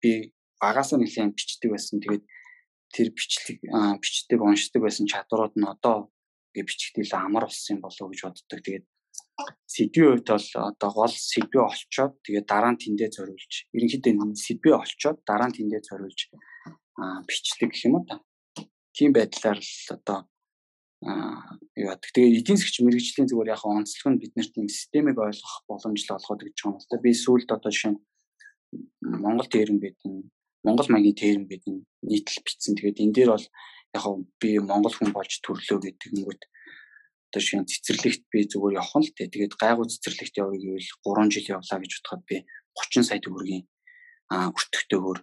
би 0.00 0.32
багасаа 0.60 0.98
нэлээд 0.98 1.36
бичдэг 1.36 1.70
байсан. 1.72 2.00
Тэгээд 2.00 2.24
тэр 2.92 3.08
бичлэг 3.16 3.58
бичдэг 4.02 4.38
уншдаг 4.40 4.80
байсан 4.82 5.06
чадварууд 5.08 5.54
нь 5.56 5.68
одоо 5.68 6.12
гэ 6.54 6.62
бичгтэл 6.68 7.12
амар 7.16 7.44
болсон 7.48 7.80
болов 7.80 8.00
уу 8.00 8.10
гэж 8.12 8.20
боддог. 8.24 8.60
Тэгээд 8.62 8.84
сэдвийн 9.66 10.08
хувьд 10.20 10.28
бол 10.28 10.48
одоо 10.70 10.90
гол 10.92 11.14
сэдвээ 11.16 11.64
олцоод 11.64 12.12
тэгээд 12.24 12.46
дараа 12.46 12.72
нь 12.72 12.82
тэндээ 12.82 13.10
зориулж 13.16 13.52
ерөнхийдөө 13.74 14.36
сэдвээ 14.36 14.74
олцоод 14.76 15.18
дараа 15.28 15.48
нь 15.48 15.56
тэндээ 15.56 15.82
зориулж 15.88 16.20
бичдэг 17.28 17.70
гэх 17.72 17.84
юм 17.88 17.96
уу 17.96 18.04
та. 18.08 18.20
Тийм 18.92 19.10
байдлаар 19.16 19.58
л 19.58 19.74
одоо 19.96 20.18
яадаг. 21.02 22.10
Тэгээд 22.14 22.38
эдийн 22.44 22.58
засгч 22.60 22.76
мэрэгжлийн 22.84 23.28
зүгээр 23.28 23.52
яг 23.56 23.64
онцлог 23.64 24.08
нь 24.12 24.20
бид 24.22 24.32
нарт 24.36 24.52
тийм 24.54 24.68
системийг 24.68 25.18
ойлгох 25.18 25.64
боломжтой 25.66 26.14
болгоод 26.14 26.42
гэж 26.46 26.56
байгаа 26.60 26.70
юм 26.70 26.78
л 26.78 26.88
та. 26.88 27.02
Би 27.02 27.10
сүүлд 27.16 27.50
одоо 27.50 27.70
жишээ 27.72 27.92
нь 27.96 28.00
Монгол 29.02 29.48
терм 29.50 29.80
бидэн 29.82 30.30
Монгол 30.62 30.88
маягийн 30.92 31.18
терм 31.18 31.44
бидэн 31.50 31.82
нийтлэл 32.06 32.44
бичсэн. 32.46 32.76
Тэгээд 32.78 33.02
энэ 33.02 33.14
дээр 33.16 33.30
бол 33.34 33.46
яг 33.95 34.05
би 34.41 34.59
Монгол 34.59 34.93
хүн 34.95 35.11
болж 35.15 35.39
төрлөө 35.43 35.79
гэдэг 35.83 36.09
юмгууд 36.13 36.41
одоо 37.27 37.41
шинэ 37.43 37.67
цэцэрлэгт 37.67 38.23
би 38.31 38.47
зүгээр 38.47 38.79
явах 38.79 38.95
нь 38.95 39.05
л 39.07 39.11
тэ. 39.11 39.27
Тэгээд 39.27 39.59
гайгүй 39.59 39.85
цэцэрлэгт 39.91 40.35
явъя 40.39 40.59
гэвэл 40.63 40.89
3 41.03 41.33
жил 41.33 41.47
явлаа 41.59 41.79
гэж 41.83 41.91
бодоход 41.99 42.23
би 42.23 42.37
30 42.77 43.03
сая 43.03 43.19
төгрөгийн 43.19 43.63
аа 44.31 44.47
өртөгтэйгөр 44.55 45.17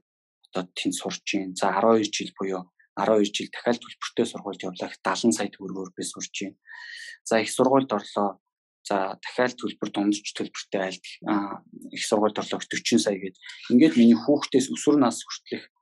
одоо 0.52 0.64
тэнд 0.76 0.94
сурч 0.94 1.22
जैन. 1.24 1.56
За 1.56 1.72
12 1.72 2.12
жил 2.12 2.30
буюу 2.36 2.62
12 3.00 3.32
жил 3.32 3.48
дахиад 3.50 3.80
төлбөртэй 3.80 4.26
сургуульд 4.28 4.62
явлаа 4.68 4.88
70 4.92 5.32
сая 5.32 5.48
төгрөгөөр 5.48 5.90
би 5.96 6.02
сурч 6.04 6.30
जैन. 6.36 6.52
За 7.24 7.40
их 7.40 7.50
сургуульд 7.50 7.88
орлоо. 7.88 8.40
За 8.84 9.16
дахиад 9.16 9.56
төлбөр 9.56 9.88
дундч 9.88 10.28
төлбөртэй 10.36 10.80
айлт 10.84 11.04
их 11.88 12.04
сургуульд 12.04 12.36
орлоо 12.36 12.60
40 12.60 13.00
сая 13.00 13.16
гээд 13.16 13.36
ингээд 13.72 13.96
миний 13.96 14.18
хүүхдээс 14.18 14.68
өсвөр 14.68 15.00
нас 15.00 15.24
хүртэлх 15.24 15.72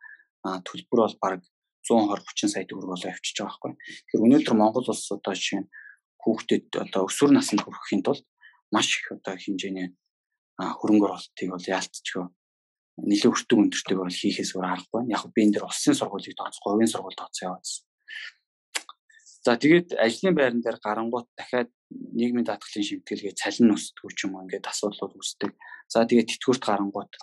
төлбөр 0.70 0.98
бол 1.02 1.16
бараг 1.18 1.42
120 1.89 2.23
30 2.27 2.53
сая 2.53 2.65
төгрөг 2.67 2.89
болоо 2.91 3.09
явчихж 3.11 3.37
байгаа 3.39 3.55
байхгүй. 3.55 3.73
Тэгэхээр 3.79 4.25
өнөөдөр 4.27 4.55
Монгол 4.59 4.87
улс 4.91 5.05
одоо 5.11 5.33
жишээ 5.33 5.61
нь 5.63 5.71
хүүхдэд 6.21 6.65
одоо 6.83 7.01
өсвөр 7.07 7.31
наснд 7.33 7.61
хүрэхийн 7.63 8.03
тулд 8.03 8.25
маш 8.73 8.87
их 8.99 9.07
одоо 9.15 9.35
хэмжээний 9.39 9.87
хөрөнгө 10.59 11.05
оруулалтыг 11.07 11.49
бол 11.53 11.71
яалтчгүй 11.71 12.25
нэлээд 12.97 13.29
өртөг 13.29 13.57
өндөртэйг 13.61 13.97
бол 14.01 14.09
хийхээс 14.09 14.51
өөр 14.57 14.65
аргагүй. 14.73 15.01
Яг 15.13 15.23
би 15.29 15.39
энэ 15.45 15.53
дэр 15.61 15.69
улсын 15.69 15.93
сургуулийг 15.93 16.33
тооцохгүй, 16.33 16.71
хувийн 16.73 16.89
сургууль 16.89 17.19
тооцоо 17.19 17.45
яваадсан. 17.53 17.85
За 19.45 19.53
тэгээд 19.53 19.93
ажлын 20.01 20.35
байран 20.35 20.61
дээр 20.65 20.81
гарангуут 20.81 21.29
дахиад 21.37 21.69
нийгмийн 21.93 22.47
даатгалын 22.49 22.87
шимтгэлгээ 22.89 23.37
цалин 23.37 23.77
өсдгүү 23.77 24.09
ч 24.17 24.19
юм 24.25 24.35
уу 24.35 24.43
ингээд 24.49 24.65
асуудлууд 24.65 25.13
үүсдэг. 25.13 25.51
За 25.87 26.03
тэгээд 26.09 26.29
тэтгэврт 26.35 26.63
гарангуут 26.65 27.13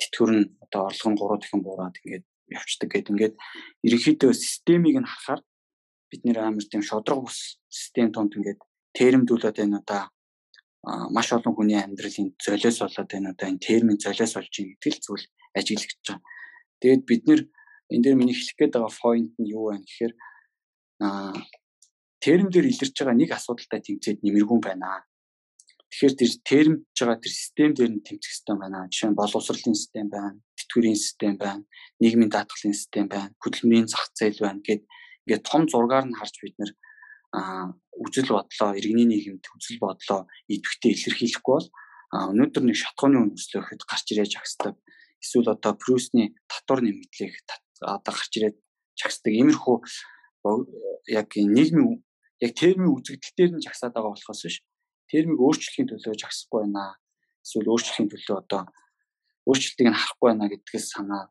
тэтгэвэр 0.00 0.32
нь 0.32 0.44
одоо 0.64 0.80
орлого 0.88 1.12
нь 1.12 1.20
3 1.20 1.38
дахин 1.44 1.62
буураад 1.62 1.96
ингээд 2.02 2.24
явцдаг 2.50 2.88
гэдэг 2.90 3.12
ингээд 3.12 3.34
ерөнхийдөө 3.86 4.32
системийг 4.34 4.96
нь 5.02 5.10
харахаар 5.10 5.40
бид 6.10 6.22
нэр 6.24 6.38
амар 6.38 6.64
тийм 6.66 6.82
шодрог 6.82 7.26
бус 7.26 7.58
систем 7.66 8.12
тунд 8.14 8.36
ингээд 8.38 8.60
термдүүлээд 8.94 9.56
байна 9.60 9.82
одоо 9.82 10.02
маш 11.10 11.28
олон 11.34 11.54
хүний 11.54 11.78
амьдралын 11.82 12.30
золиос 12.38 12.78
болоод 12.82 13.10
байна 13.10 13.34
одоо 13.34 13.46
энэ 13.50 13.64
термин 13.66 13.98
золиос 13.98 14.32
болж 14.38 14.52
байна 14.54 14.72
гэдэг 14.78 14.92
л 14.94 15.04
зүйл 15.04 15.26
ажиглагдж 15.58 16.06
байгаа. 16.06 16.22
Тэгээд 16.80 17.02
бид 17.10 17.22
нэр 17.26 17.40
энэ 17.90 18.02
дээр 18.02 18.16
миний 18.18 18.36
хэлэх 18.36 18.56
гээд 18.58 18.72
байгаа 18.74 18.94
point 19.02 19.32
нь 19.40 19.50
юу 19.50 19.74
вэ 19.74 19.82
гэхээр 19.82 20.12
терм 22.22 22.48
дээр 22.50 22.66
илэрч 22.70 22.94
байгаа 22.94 23.16
нэг 23.18 23.30
асуудалтай 23.34 23.80
тэмцээд 23.82 24.22
нэмэргүй 24.22 24.60
байна. 24.62 25.02
Тэгэхээр 25.96 26.20
тэр 26.20 26.32
термж 26.44 26.92
байгаа 26.92 27.24
тэр 27.24 27.32
систем 27.32 27.70
дээр 27.72 27.92
нь 27.96 28.04
тэмцэх 28.04 28.28
систем 28.28 28.60
байна. 28.60 28.84
Жишээ 28.92 29.16
нь 29.16 29.16
боловсролын 29.16 29.72
систем 29.72 30.12
байна, 30.12 30.36
тэтгэврийн 30.52 30.92
систем 30.92 31.34
байна, 31.40 31.64
нийгмийн 32.04 32.28
даатгалын 32.28 32.76
систем 32.76 33.08
байна, 33.08 33.32
хөдөлмөрийн 33.40 33.88
зах 33.88 34.12
зээл 34.12 34.44
байна 34.44 34.60
гэд 34.60 34.84
ингээд 35.24 35.48
том 35.48 35.64
зургаар 35.64 36.04
нь 36.04 36.12
харж 36.12 36.36
бид 36.44 36.52
нэр 36.60 36.76
үзэл 37.96 38.28
бодлоо, 38.28 38.70
иргэний 38.76 39.08
нийгэмд 39.08 39.48
үзэл 39.56 39.80
бодлоо 39.80 40.28
идэвхтэй 40.52 40.92
илэрхийлэхгүй 40.92 41.54
бол 41.56 41.68
өнөөдөр 42.12 42.64
нэг 42.68 42.76
шатхууны 42.76 43.16
үндэслэл 43.32 43.64
гэхэд 43.64 43.82
гарч 43.88 44.06
ирээж 44.12 44.32
агсдаг. 44.36 44.76
Эсвэл 45.24 45.48
одоо 45.48 45.72
Прүсний 45.80 46.36
татвар 46.44 46.84
нэмэгдлийг 46.84 47.40
одоо 47.80 48.12
гарч 48.12 48.32
ирээд 48.36 48.60
чагсдаг. 49.00 49.32
Иймэрхүү 49.32 49.76
яг 51.08 51.28
нийгмийн 51.40 52.04
яг 52.44 52.52
термийн 52.52 52.92
үзэгдэл 52.92 53.32
дээр 53.32 53.52
нь 53.56 53.64
жагсаад 53.64 53.96
байгаа 53.96 54.12
болохоос 54.12 54.44
биш 54.44 54.60
термийг 55.10 55.40
өөрчлөхийн 55.40 55.88
төлөө 55.90 56.14
жагсахгүй 56.20 56.60
байна. 56.66 56.98
Эсвэл 57.44 57.70
өөрчлөхийн 57.72 58.10
төлөө 58.10 58.36
одоо 58.42 58.62
өөрчлөлтийг 59.46 59.88
нь 59.90 59.98
харахгүй 59.98 60.28
байна 60.30 60.50
гэдгээс 60.50 60.86
санаа 60.90 61.22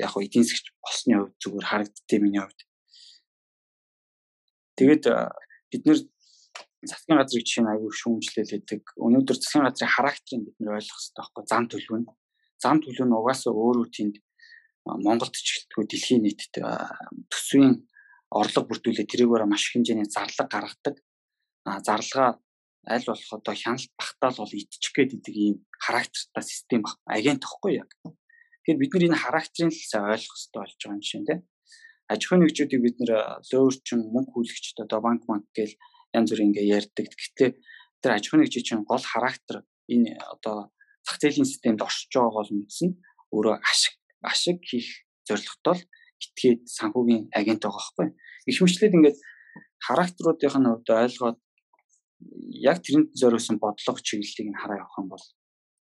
яг 0.00 0.10
хөө 0.12 0.24
эдийн 0.24 0.44
засгч 0.48 0.66
болсны 0.80 1.12
хувьд 1.20 1.36
зүгээр 1.42 1.66
харагддээ 1.68 2.20
миний 2.24 2.40
хувьд. 2.40 2.60
Тэгээд 4.80 5.04
бид 5.70 5.82
нэр 5.84 5.98
засгийн 6.88 7.18
газрыг 7.20 7.44
жишээ 7.44 7.62
нь 7.64 7.70
аягүй 7.72 7.92
шүүмжлэл 7.92 8.52
хийдэг. 8.52 8.82
Өнөөдөр 8.96 9.36
засгийн 9.36 9.66
газрын 9.68 9.92
характерыг 9.92 10.42
бид 10.48 10.56
нэр 10.60 10.76
ойлгох 10.80 10.98
хэрэгтэй 11.00 11.20
байхгүй 11.20 11.44
зам 11.52 11.64
төлөв 11.68 11.96
нь. 12.00 12.08
Зам 12.62 12.76
төлөв 12.80 13.06
нь 13.06 13.18
угаасаа 13.18 13.52
өөрөө 13.52 13.86
тэнд 13.92 14.16
Монголд 14.84 15.36
ч 15.36 15.48
гэлтгүй 15.48 15.84
дэлхийн 15.88 16.22
нийтэд 16.24 16.54
төсвийн 17.32 17.88
орлого 18.28 18.68
бүрдүүлээ 18.68 19.08
тэрийгээр 19.08 19.48
маш 19.48 19.68
их 19.68 19.80
хэмжээний 19.80 20.08
зарлага 20.08 20.48
гаргадаг. 20.52 20.96
А 21.64 21.80
зарлагаа 21.80 22.36
аль 22.86 23.06
болох 23.06 23.32
одоо 23.32 23.54
хяналт 23.54 23.90
багтаал 23.96 24.36
бол 24.38 24.52
идчих 24.52 24.92
гээд 24.92 25.16
идэг 25.16 25.34
ийм 25.34 25.56
характертай 25.80 26.44
систем 26.44 26.82
баг. 26.82 26.96
Агент 27.06 27.42
тахгүй 27.42 27.80
яг. 27.82 27.90
Тэгэхээр 28.64 28.80
бид 28.80 28.92
нар 28.94 29.04
энэ 29.08 29.22
характерыг 29.24 29.72
л 29.72 29.88
сайн 29.88 30.04
ойлгох 30.08 30.36
хэрэгтэй 30.36 30.60
болж 30.60 30.74
байгаа 30.80 30.96
юм 30.96 31.02
шиг 31.02 31.22
тийм. 31.28 31.40
Аж 32.12 32.20
ахуйн 32.24 32.40
нэгжүүдийг 32.44 32.82
бид 32.84 32.96
нэр 33.00 33.12
лоурчин 33.48 34.00
мөнгө 34.12 34.32
хүлэгчд 34.32 34.76
одоо 34.84 35.00
банк 35.00 35.22
банк 35.24 35.48
гээл 35.56 35.74
янз 36.12 36.28
бүрийн 36.30 36.52
ингээ 36.52 36.72
ярьдаг. 36.76 37.06
Гэхдээ 37.08 37.50
тэр 38.00 38.10
аж 38.12 38.24
ахуйн 38.28 38.42
нэгжийн 38.44 38.64
чинь 38.64 38.84
гол 38.84 39.04
характер 39.04 39.64
энэ 39.88 40.20
одоо 40.20 40.72
зах 41.04 41.16
зээлийн 41.20 41.48
системд 41.48 41.80
оршиж 41.80 42.12
байгаа 42.12 42.32
гол 42.36 42.52
үндэс 42.52 42.80
нь 42.84 42.96
өөрөө 43.32 43.56
ашиг 43.60 43.94
ашиг 44.24 44.58
хийх 44.64 44.88
зорилготой 45.28 45.76
л 45.80 45.84
итгээд 46.24 46.60
санхүүгийн 46.76 47.22
агент 47.32 47.62
байгаа 47.64 47.80
байхгүй. 47.80 48.08
Их 48.48 48.56
хэмжлээд 48.60 48.96
ингээд 48.96 49.18
характеруудын 49.84 50.52
нь 50.60 50.68
хувьд 50.68 50.88
ойлгоод 50.88 51.38
яг 52.50 52.78
тэрэнд 52.84 53.14
зориулсан 53.14 53.58
бодлого 53.58 54.00
чиглэлийг 54.00 54.48
нь 54.50 54.60
хараа 54.60 54.82
явах 54.82 54.98
юм 54.98 55.08
бол 55.12 55.24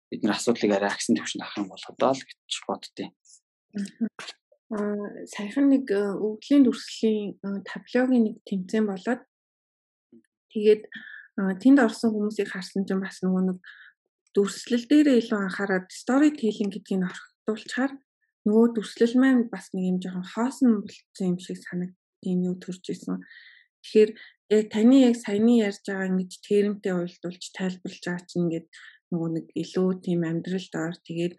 бид 0.10 0.22
нар 0.24 0.36
асуудлыг 0.38 0.72
арай 0.74 0.90
агсан 0.92 1.16
төвшөнд 1.18 1.44
авах 1.44 1.58
юм 1.62 1.70
бол 1.70 1.86
одоо 1.92 2.12
л 2.14 2.24
гэж 2.24 2.54
боддیں۔ 2.68 3.10
Аа 4.74 5.26
саяхан 5.30 5.70
нэг 5.70 5.86
э, 5.92 6.02
өвдлийн 6.18 6.64
дүрслэлийн 6.66 7.38
э, 7.46 7.62
таблогийн 7.68 8.24
нэг 8.26 8.36
тэмцээн 8.48 8.86
болоод 8.90 9.22
тэгээд 10.54 10.84
тэнд 11.62 11.80
орсон 11.82 12.14
хүмүүсийг 12.14 12.50
харсан 12.54 12.86
чинь 12.86 13.02
бас 13.02 13.22
нөгөө 13.26 13.44
нэг 13.50 13.58
дүрслэл 14.38 14.86
дээрээ 14.90 15.18
илүү 15.22 15.40
анхаарад 15.46 15.90
story 15.90 16.30
telling 16.34 16.70
гэдгийг 16.74 17.06
орхитуулчаар 17.10 17.92
нөгөө 18.46 18.66
дүрслэл 18.76 19.16
маань 19.18 19.50
бас 19.50 19.74
нэг 19.74 19.84
юм 19.90 19.98
жоохон 20.02 20.26
хоосон 20.30 20.70
болчихсон 20.86 21.26
юм 21.34 21.38
шиг 21.42 21.58
санагдсан 21.58 22.46
юу 22.50 22.56
төрж 22.62 22.84
исэн. 22.94 23.22
Тэгэхээр 23.82 24.12
яг 24.50 24.66
таны 24.74 24.98
яг 25.08 25.16
саяны 25.16 25.64
ярьж 25.64 25.84
байгаа 25.88 26.10
ингэж 26.12 26.32
термтэй 26.48 26.94
уйлдуулж 26.96 27.44
тайлбарлаж 27.58 28.04
байгаа 28.04 28.28
чинь 28.28 28.44
ингээд 28.44 28.68
нөгөө 29.12 29.30
нэг 29.36 29.46
илүү 29.64 29.90
тийм 30.06 30.22
амьдралд 30.26 30.74
ор 30.76 30.96
тэгээд 31.08 31.36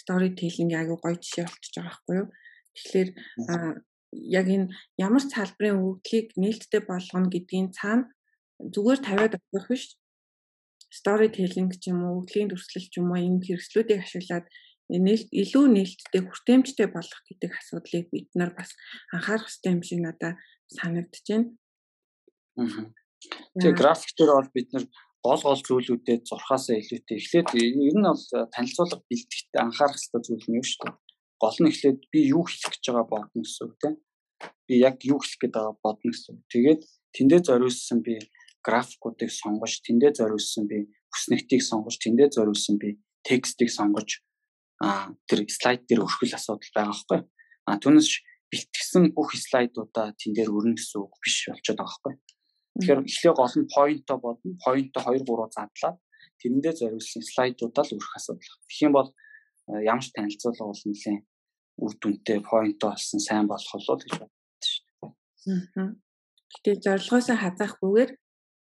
стори 0.00 0.28
тейлинг 0.40 0.72
аягүй 0.74 0.98
гоё 1.02 1.16
жишээ 1.18 1.46
болчихж 1.46 1.74
байгаа 1.76 1.90
байхгүй 1.90 2.16
юу. 2.20 2.28
Тэгэхээр 2.74 3.08
яг 4.38 4.46
энэ 4.54 4.66
ямар 4.98 5.22
салбарын 5.22 5.78
өгөгдлийг 5.78 6.28
нээлттэй 6.42 6.82
болгоно 6.86 7.28
гэдгийн 7.30 7.68
цаана 7.74 8.10
зүгээр 8.74 9.00
тавиад 9.02 9.34
өгөх 9.38 9.66
биш 9.70 9.84
стори 10.90 11.28
тейлинг 11.30 11.78
ч 11.78 11.90
юм 11.90 12.02
уу 12.02 12.22
өгөглийн 12.22 12.50
дүрслэл 12.50 12.90
ч 12.90 12.94
юм 12.98 13.10
уу 13.10 13.18
энэ 13.18 13.42
хэрэгслүүдийг 13.46 14.02
ашиглаад 14.02 14.46
нээлт 14.90 15.30
илүү 15.30 15.64
нээлттэй 15.70 16.22
хүртээмжтэй 16.26 16.88
болгох 16.90 17.22
гэдэг 17.30 17.50
асуудлыг 17.54 18.06
бид 18.10 18.28
нар 18.34 18.50
бас 18.58 18.74
анхаарах 19.14 19.46
хэрэгтэй 19.46 19.72
юм 19.78 19.82
шиг 19.86 20.00
надад 20.02 20.34
санагдаж 20.74 21.24
байна. 21.30 21.46
Тэгээ 22.56 23.74
график 23.76 24.12
дээр 24.16 24.32
бол 24.34 24.50
бид 24.54 24.68
нар 24.72 24.84
гол 25.22 25.42
гол 25.44 25.60
зүйлүүдэд 25.60 26.24
зурхаасаа 26.24 26.76
илүүтэй 26.80 27.16
эхлээд 27.20 27.48
ер 27.54 27.96
нь 27.96 28.08
бол 28.08 28.24
танилцуулга 28.54 28.98
бэлтгэхдээ 29.04 29.60
анхаарах 29.60 29.98
хэрэгтэй 30.00 30.22
зүйл 30.24 30.46
нь 30.48 30.58
юу 30.58 30.66
шүү 30.66 30.80
дээ. 30.88 30.96
Гол 31.42 31.58
нь 31.60 31.70
эхлээд 31.70 32.00
би 32.12 32.18
юу 32.32 32.44
хэлэх 32.48 32.72
гэж 32.72 32.84
байгаа 32.88 33.06
бодно 33.12 33.40
гэсэн 33.44 33.64
үг 33.68 33.74
тийм. 33.80 33.94
Би 34.66 34.74
яг 34.80 34.96
юу 35.04 35.20
хэлэх 35.20 35.38
гээд 35.40 35.54
байгаа 35.56 35.76
бодно 35.84 36.08
гэсэн 36.08 36.32
үг. 36.32 36.44
Тэгээд 36.48 36.82
тэндээ 37.16 37.40
зориулсан 37.48 37.98
би 38.00 38.14
графикуудыг 38.64 39.30
сонгож, 39.30 39.72
тэндээ 39.84 40.12
зориулсан 40.16 40.64
би 40.70 40.78
хүснэгтийг 41.12 41.62
сонгож, 41.64 41.96
тэндээ 42.00 42.28
зориулсан 42.32 42.76
би 42.80 42.88
текстийг 43.24 43.70
сонгож 43.72 44.24
а 44.80 45.12
тэр 45.28 45.44
слайд 45.48 45.84
дээр 45.84 46.04
өрхөл 46.08 46.32
асуудал 46.32 46.72
байгаа 46.72 46.96
байхгүй. 46.96 47.20
А 47.68 47.76
түүнээс 47.76 48.10
бэлтгэсэн 48.48 49.12
бүх 49.12 49.36
слайдуудаа 49.36 50.16
тэн 50.16 50.32
дээр 50.32 50.48
өрнө 50.48 50.80
гэсэн 50.80 51.04
үг 51.04 51.12
биш 51.20 51.52
болчиход 51.52 51.76
байгаа 51.76 52.00
байхгүй. 52.00 52.14
Тэгэхээр 52.78 53.00
эхлээ 53.08 53.34
гол 53.34 53.54
нь 53.58 53.70
поинтоо 53.74 54.18
бодно. 54.22 54.50
Поинтоо 54.64 55.02
2 55.02 55.26
3 55.26 55.56
задлаад 55.56 55.98
тэрэндээ 56.40 56.74
зориулсан 56.80 57.22
слайдуудаа 57.22 57.84
л 57.84 57.94
өрөх 57.96 58.14
асуудал. 58.16 58.56
Тэгэх 58.68 58.84
юм 58.86 58.92
бол 58.94 59.10
э, 59.10 59.84
ямар 59.90 60.04
ч 60.04 60.08
танилцуулга 60.14 60.64
бол 60.70 60.82
нэлээд 60.86 61.24
үр 61.82 61.92
дүнтэй 62.00 62.38
поинтоо 62.40 62.90
олсон 62.94 63.20
сайн 63.20 63.46
болох 63.50 63.72
болоо 63.72 63.96
гэж 64.00 64.12
боддог 64.20 64.64
шүү 64.64 64.84
дээ. 65.44 65.88
Гэтэ 66.50 66.70
зорилгоосоо 66.84 67.36
хазаахгүйгээр 67.40 68.10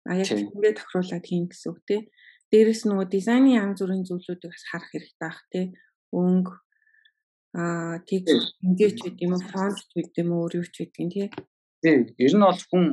а 0.10 0.12
яг 0.18 0.30
ингэ 0.34 0.78
тохируулаад 0.78 1.26
хийн 1.26 1.46
гэсэн 1.50 1.70
үг 1.72 1.80
тий. 1.88 2.02
Дээрэс 2.52 2.84
нөгөө 2.86 3.08
дизайны 3.10 3.56
янз 3.56 3.80
бүрийн 3.80 4.06
зүйлүүдийг 4.08 4.52
бас 4.52 4.66
харах 4.70 4.90
хэрэгтэй 4.92 5.22
байх 5.22 5.40
тий. 5.54 5.66
Өнгө 6.12 6.54
аа 7.56 7.98
тэг 8.10 8.26
ингэж 8.66 8.98
байд 9.02 9.18
юм 9.24 9.34
уу 9.36 9.44
фонт 9.52 9.80
байд 9.96 10.12
юм 10.22 10.30
уу 10.34 10.46
өөр 10.46 10.54
юу 10.60 10.68
ч 10.68 10.76
байдгийн 10.84 11.12
тий. 11.14 11.28
Тий, 11.82 11.98
ер 12.18 12.34
нь 12.36 12.46
бол 12.46 12.64
хүн 12.70 12.86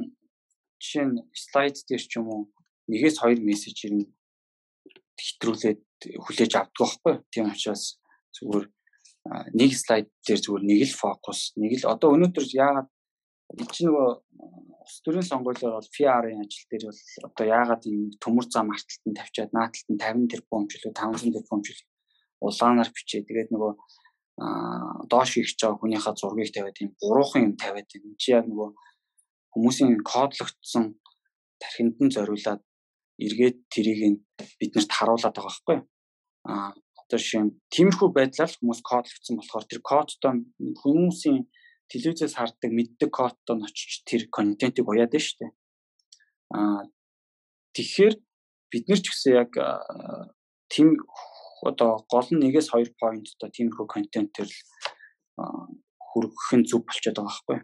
жишээ 0.80 1.04
нь 1.06 1.16
слайд 1.34 1.76
дээр 1.88 2.02
ч 2.02 2.12
юм 2.18 2.26
уу 2.30 2.42
нэгээс 2.90 3.16
хоёр 3.20 3.40
мессежийг 3.44 3.92
нь 3.94 4.06
хэтрүүлээд 5.18 5.80
хүлээж 6.24 6.52
авдаг 6.54 6.78
байхгүй. 6.78 7.14
Тийм 7.32 7.50
учраас 7.50 7.98
зүгээр 8.34 8.66
нэг 9.58 9.70
слайд 9.74 10.08
дээр 10.24 10.40
зүгээр 10.40 10.64
нэг 10.64 10.80
л 10.88 10.94
фокус, 10.94 11.52
нэг 11.60 11.72
л 11.82 11.90
одоо 11.92 12.14
өнөөдөр 12.14 12.46
яагаад 12.54 12.88
чи 13.74 13.84
нөгөө 13.84 14.08
ус 14.88 14.94
төрийн 15.04 15.26
сонгуулиор 15.26 15.76
бол 15.76 15.94
PR-ын 15.96 16.44
ажил 16.44 16.66
дээр 16.70 16.84
бол 16.88 17.02
одоо 17.28 17.44
яагаад 17.44 17.82
юм 17.90 18.00
төмөр 18.22 18.46
зам 18.48 18.72
арталтанд 18.72 19.16
тавьчаад 19.18 19.52
нааталт 19.52 19.88
нь 19.92 20.00
50 20.00 20.32
тэрбум 20.32 20.64
ч 20.68 20.80
илүү 20.80 20.92
500 20.96 21.34
тэрбум 21.36 21.60
илүү 21.64 21.88
улаанаар 22.40 22.90
бичээ. 22.92 23.26
Тэгээд 23.26 23.50
нөгөө 23.52 23.72
доош 25.10 25.30
ихж 25.40 25.58
байгаа 25.58 25.78
хүнийхээ 25.80 26.14
зургийг 26.14 26.50
тавиад 26.54 26.78
юм 26.80 26.90
буруухан 27.00 27.42
юм 27.48 27.54
тавиад 27.58 27.88
юм. 27.96 28.14
Чи 28.20 28.32
яг 28.38 28.46
нөгөө 28.46 28.68
хүмүүсийн 29.52 30.02
кодлогдсон 30.04 30.84
тархинд 31.60 31.96
нь 32.00 32.14
зориулаад 32.14 32.62
эргээд 33.18 33.58
тэрийг 33.72 34.22
биднэрт 34.60 34.90
харуулад 34.94 35.34
байгаа 35.34 35.48
байхгүй. 35.48 35.78
А 36.48 36.72
одоо 37.02 37.18
жишээ 37.18 37.42
нь 37.44 37.56
тиймэрхүү 37.74 38.08
байдлаар 38.14 38.52
хүмүүс 38.52 38.80
кодлогдсон 38.90 39.36
болохоор 39.38 39.66
тэр 39.68 39.80
кодтой 39.90 40.32
хүмүүсийн 40.82 41.38
телевизээс 41.90 42.34
харддаг 42.36 42.70
мэддэг 42.78 43.10
кодтой 43.10 43.54
нь 43.56 43.66
очиж 43.66 43.92
тэр 44.08 44.22
контентийг 44.36 44.86
уяад 44.86 45.14
нь 45.16 45.24
штэ. 45.26 45.46
А 46.54 46.84
тэгэхээр 47.74 48.14
бид 48.70 48.84
нар 48.86 49.00
ч 49.02 49.06
гэсэн 49.08 49.32
яг 49.42 49.50
тийм 50.72 50.88
одоо 51.64 52.04
гол 52.12 52.28
нь 52.30 52.42
нэгээс 52.44 52.68
хоёр 52.70 52.90
поинттой 53.00 53.50
тиймэрхүү 53.56 53.86
контентээр 53.88 54.50
л 54.52 54.60
хүргэх 56.08 56.50
нь 56.54 56.68
зүг 56.70 56.82
болчиход 56.86 57.18
байгаа 57.18 57.34
байхгүй 57.34 57.58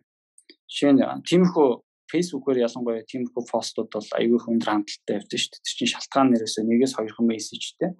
Жишээ 0.68 0.92
нь 0.94 1.02
тиймэрхүү 1.28 1.68
Facebook-оор 2.10 2.58
ялангуяа 2.66 3.04
тиймэрхүү 3.08 3.42
постууд 3.48 3.88
бол 3.92 4.08
аюул 4.18 4.44
өндөр 4.52 4.70
хандлттай 4.70 5.18
явдаг 5.18 5.38
шүү 5.40 5.50
дээ. 5.52 5.64
Тэр 5.64 5.74
чинь 5.78 5.92
шалтгаан 5.92 6.28
нэрээсээ 6.30 6.64
нэгээс 6.64 6.94
хоёрхан 6.96 7.26
мессежтэй. 7.28 7.90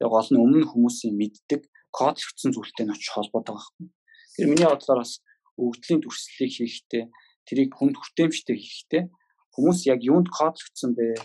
Тэгээ 0.00 0.12
гол 0.12 0.28
нь 0.32 0.42
өмнө 0.44 0.66
хүмүүсийн 0.72 1.14
мэддэг 1.20 1.62
кодлогдсон 1.92 2.50
зүйлтэй 2.56 2.84
нь 2.88 2.94
очиж 2.96 3.08
холбоотой 3.12 3.56
юм. 3.60 3.92
Тэр 4.34 4.46
миний 4.48 4.68
бодлоор 4.68 5.04
бас 5.04 5.20
өгдлийн 5.60 6.00
дүрслэлийг 6.00 6.52
хийхдээ 6.56 7.04
тэрийг 7.46 7.70
хүнд 7.76 7.96
хүртээмжтэй 8.00 8.56
хийхдээ 8.56 9.02
хүмүүс 9.52 9.80
яг 9.92 10.00
юунд 10.00 10.28
кодлогдсон 10.32 10.96
бэ? 10.96 11.20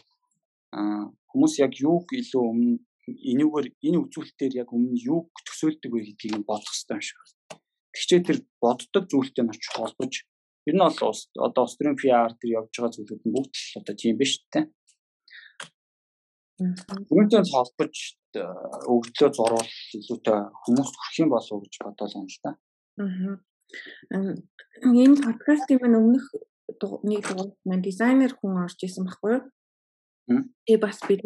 Аа 0.76 1.08
хүмүүс 1.32 1.54
яг 1.64 1.80
юуг 1.80 2.12
илүү 2.12 2.44
өмнө 2.52 2.76
энүүгээр 3.08 3.68
энэ 3.88 3.98
үзүүлэлтээр 4.04 4.54
яг 4.62 4.70
өмнө 4.76 5.00
юуг 5.00 5.32
төсөөлдөг 5.48 5.92
вэ 5.96 6.02
гэдгийг 6.12 6.36
нь 6.44 6.48
бодох 6.48 6.68
хэрэгтэй 6.68 6.96
юм 7.00 7.06
шиг. 7.08 7.20
Тэгчээ 7.96 8.22
тэр 8.28 8.38
боддог 8.60 9.04
зүйлтэй 9.08 9.44
нь 9.48 9.52
очиж 9.56 9.72
холбож 9.72 10.14
Ер 10.68 10.76
нь 10.76 10.84
бол 10.84 11.20
одоо 11.48 11.64
Austrian 11.64 11.96
PR 11.96 12.32
дээр 12.36 12.60
явж 12.60 12.72
байгаа 12.76 12.92
зүйлүүд 12.92 13.24
нь 13.24 13.34
бүгд 13.36 13.54
л 13.56 13.80
одоо 13.80 13.96
тийм 13.96 14.16
биш 14.20 14.34
үү? 14.44 14.68
Үүнтэй 17.14 17.44
холбож 17.48 17.96
өгдлөө 18.36 19.30
зурвал 19.32 19.72
илүүтэй 19.98 20.40
хүмүүст 20.64 20.96
хүрэх 20.98 21.18
юм 21.24 21.30
болов 21.32 21.52
уу 21.54 21.64
гэж 21.64 21.74
бодоод 21.86 22.14
байна 22.14 22.28
л 22.28 22.40
да. 22.44 22.52
Аа. 23.00 24.36
Энэ 24.84 25.22
подкастын 25.24 25.80
маань 25.80 26.00
өмнөх 26.02 26.26
нэг 27.08 27.24
дугаар 27.24 27.52
маань 27.64 27.86
дизайнер 27.86 28.34
хүн 28.36 28.60
орж 28.66 28.80
исэн 28.84 29.08
баггүй 29.08 29.32
юу? 29.38 29.44
Тэгээ 30.68 30.84
бас 30.84 31.00
бид 31.08 31.24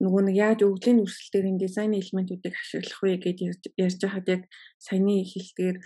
нөгөө 0.00 0.22
нэг 0.24 0.36
яаж 0.40 0.60
өвглийн 0.64 1.04
өрсөл 1.04 1.28
дээр 1.28 1.50
энэ 1.52 1.62
дизайн 1.66 1.92
элементүүдийг 1.92 2.56
ашиглах 2.56 3.00
вэ 3.04 3.20
гэж 3.20 3.38
ярьж 3.76 4.00
байхад 4.00 4.26
яг 4.32 4.42
саяны 4.80 5.20
хэлтгээр 5.28 5.76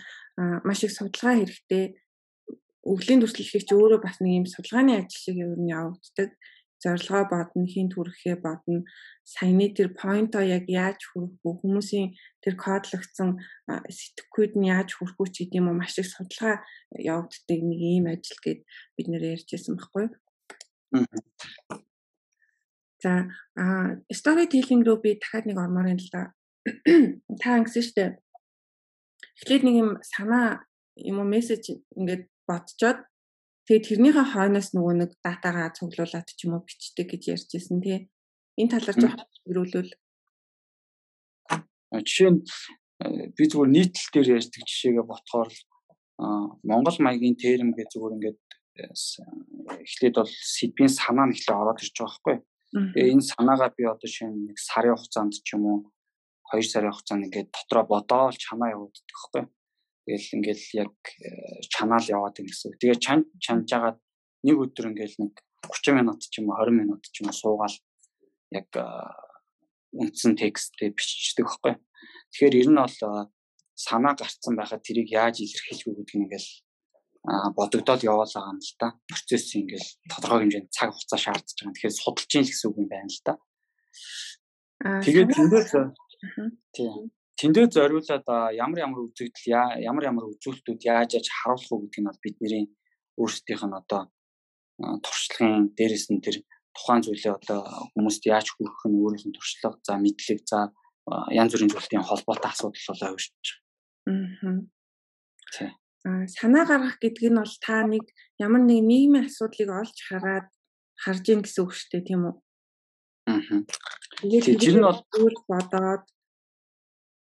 маш 0.63 0.79
их 0.87 0.95
судалгаа 0.95 1.35
хэрэгтэй. 1.35 1.85
Өвглийн 2.85 3.21
дүрслэлхийг 3.21 3.65
чи 3.65 3.73
өөрөө 3.73 3.99
бас 4.05 4.21
нэг 4.21 4.31
юм 4.39 4.45
судалгааны 4.45 4.93
ажил 5.01 5.21
шиг 5.21 5.37
ер 5.41 5.57
нь 5.57 5.73
явагддаг 5.73 6.37
зорилгоо 6.85 7.23
бодно, 7.31 7.65
хинт 7.65 7.93
хүрэхээ 7.97 8.37
бодно. 8.45 8.85
Саяны 9.25 9.73
тэр 9.73 9.89
поинто 9.97 10.39
яг 10.45 10.69
яаж 10.69 11.01
хүрэх 11.09 11.33
вэ? 11.41 11.51
Хүмүүсийн 11.61 12.13
тэр 12.45 12.55
кодлогдсон 12.61 13.41
сэтгхүйд 13.65 14.53
нь 14.59 14.69
яаж 14.69 14.93
хүрэх 14.93 15.17
вэ 15.17 15.25
гэдэг 15.33 15.57
юм 15.57 15.73
уу 15.73 15.79
маш 15.81 15.97
их 15.97 16.05
судалгаа 16.05 16.61
явагддаг 16.93 17.59
нэг 17.65 17.79
ийм 17.81 18.05
ажил 18.05 18.39
гээд 18.45 18.61
бид 18.95 19.07
нэр 19.09 19.23
ярьжсэн 19.33 19.73
байхгүй 19.81 20.03
юу? 20.05 20.13
За 23.01 23.33
а 23.57 23.97
storytelling 24.13 24.85
руу 24.85 25.01
би 25.01 25.17
дахиад 25.17 25.49
нэг 25.49 25.57
ормоор 25.57 25.89
юм 25.89 25.97
л 25.97 26.09
да. 26.13 26.37
Та 27.41 27.57
ингэсэн 27.57 27.81
шүү 27.81 27.97
дээ. 27.97 28.11
Эхлээд 29.41 29.63
нэг 29.65 29.75
юм 29.81 29.89
санаа 30.05 30.69
юм 30.95 31.17
уу 31.21 31.27
мессеж 31.27 31.73
ингээд 31.97 32.29
бодцоод 32.47 32.99
Тэгээд 33.65 33.85
тэрнийхээ 33.97 34.27
хойноос 34.29 34.77
нөгөө 34.77 34.93
нэг 34.93 35.11
датагаа 35.25 35.73
цуглуулад 35.73 36.29
ч 36.29 36.45
юм 36.45 36.53
уу 36.53 36.69
бичдэг 36.69 37.09
гэж 37.09 37.23
ярьж 37.33 37.49
ирсэн 37.57 37.81
тий. 37.81 38.13
Энэ 38.61 38.77
талаар 38.77 38.93
жоохон 38.93 39.25
хөрвүүлвэл 39.41 39.91
жишээ 42.05 42.29
нь 42.29 42.41
э, 43.01 43.33
би 43.33 43.43
зүгээр 43.49 43.73
нийтлэл 43.73 44.11
дээр 44.13 44.37
ярьдаг 44.37 44.63
жишээгээ 44.69 45.05
ботхоор 45.09 45.49
Монгол 46.61 46.97
маягийн 47.01 47.33
терм 47.41 47.73
гэж 47.73 47.89
зүгээр 47.89 48.15
ингээд 48.21 48.41
э, 48.85 48.93
эхлээд 49.81 50.15
бол 50.21 50.29
сэдвийн 50.29 50.93
санаа 50.93 51.25
нь 51.25 51.33
эхлээ 51.33 51.57
ороод 51.57 51.81
ирж 51.81 51.97
байгаа 51.97 52.13
байхгүй. 52.21 52.37
Тэгээ 52.93 53.13
энэ 53.17 53.29
санаагаа 53.33 53.69
би 53.73 53.83
одоо 53.89 54.09
шинэ 54.13 54.53
нэг 54.53 54.57
сарын 54.61 54.93
хугацаанд 54.93 55.33
ч 55.41 55.57
юм 55.57 55.65
уу 55.65 55.79
2 56.53 56.61
сарын 56.69 56.93
хугацаанд 56.93 57.25
ингээд 57.33 57.49
дотроо 57.49 57.83
бодоол 57.89 58.37
чанаа 58.37 58.77
явуулдаг 58.77 59.05
байхгүй. 59.09 59.43
Тэгэл 60.05 60.37
ингээл 60.37 60.65
яг 60.85 60.93
э, 61.17 61.65
чанаал 61.73 62.05
яваад 62.05 62.37
ин 62.37 62.45
гэсэн. 62.45 62.77
Тэгээ 62.77 63.01
чан 63.01 63.25
чанж 63.41 63.65
жагаад 63.65 63.97
нэг 64.45 64.57
өдөр 64.61 64.93
ингээл 64.93 65.17
нэг 65.17 65.33
30 65.65 65.97
минут 65.97 66.21
ч 66.21 66.45
юм 66.45 66.53
уу 66.53 66.61
20 66.61 66.77
минут 66.77 67.01
ч 67.09 67.25
юм 67.25 67.33
уу 67.33 67.33
суугаал 67.33 67.77
яг 68.53 68.69
э, 68.69 68.85
үндсэн 69.97 70.37
текстээ 70.37 70.93
биччихдэг 70.93 71.49
байхгүй. 71.49 71.73
Тэгэхээр 72.37 72.59
ер 72.61 72.69
нь 72.69 72.77
бол 72.77 72.99
э, 73.01 73.33
санаа 73.73 74.13
гарцсан 74.13 74.53
байхад 74.53 74.85
тэрийг 74.85 75.09
яаж 75.09 75.41
илэрхийлэх 75.41 75.89
вэ 75.89 75.93
гэдгийг 76.05 76.21
ингээл 76.29 76.49
бодогдоод 77.57 78.05
яваал 78.05 78.29
байгаа 78.29 78.53
юм 78.53 78.61
л 78.61 78.73
да. 78.77 78.93
Процесс 79.09 79.57
ингээл 79.57 79.89
тодорхой 80.05 80.45
хэмжээнд 80.45 80.69
цаг 80.69 80.93
хугацаа 80.93 81.17
шаардж 81.17 81.49
байгаа. 81.57 81.73
Тэгэхээр 81.73 81.97
судалж 81.97 82.29
ийн 82.29 82.45
л 82.45 82.51
гэсэн 82.53 82.69
үг 82.69 82.77
юм 82.77 82.89
байна 82.93 83.09
л 83.09 83.21
да. 83.25 83.33
Тэгээд 85.01 85.33
тэндээс 85.33 85.69
тийм 86.77 87.09
тэндээ 87.39 87.65
зориулаад 87.75 88.25
ямар 88.55 88.79
ямар 88.85 88.99
үзэгдэл 89.05 89.47
ямар 89.83 90.03
ямар 90.09 90.25
үзүүлэлтүүд 90.31 90.81
яаж 90.87 91.09
яаж 91.19 91.27
харуулах 91.29 91.71
уу 91.71 91.81
гэдгийг 91.83 92.01
нь 92.03 92.09
бол 92.09 92.23
бидний 92.23 92.63
өөрсдийнх 93.19 93.63
нь 93.67 93.79
одоо 93.81 94.01
туршлагын 95.03 95.75
дээрээс 95.77 96.07
нь 96.11 96.23
тэр 96.23 96.35
тухайн 96.75 97.03
зүйлээ 97.03 97.33
одоо 97.39 97.59
хүмүүст 97.95 98.23
яаж 98.27 98.47
хүргэх 98.51 98.83
нь 98.87 98.99
өөрийнх 98.99 99.25
нь 99.27 99.35
туршлага 99.35 99.79
за 99.83 99.93
мэдлэг 99.99 100.39
за 100.43 100.59
янз 101.31 101.51
бүрийн 101.51 101.71
зүйлтийн 101.71 102.03
холбоотой 102.03 102.51
асуудал 102.51 102.87
болоо 102.87 103.09
байгаа. 103.15 103.47
Аа. 106.05 106.27
санаа 106.27 106.63
гаргах 106.69 106.97
гэдэг 107.01 107.31
нь 107.31 107.39
бол 107.39 107.55
та 107.65 107.81
нэг 107.87 108.05
ямар 108.37 108.61
нэг 108.61 108.81
нийгмийн 108.83 109.25
асуудлыг 109.25 109.69
олж 109.71 109.97
хараад 110.05 110.47
харж 111.03 111.25
ийн 111.29 111.41
гэсэн 111.41 111.63
үг 111.63 111.71
шүү 111.73 111.89
дээ 111.91 112.03
тийм 112.05 112.21
үү? 112.29 112.35
Аа. 113.31 113.59
Тэгээд 114.21 114.61
тэр 114.61 114.75
нь 114.77 114.85
бол 114.85 115.01
өөр 115.01 115.35
бодоод 115.49 116.03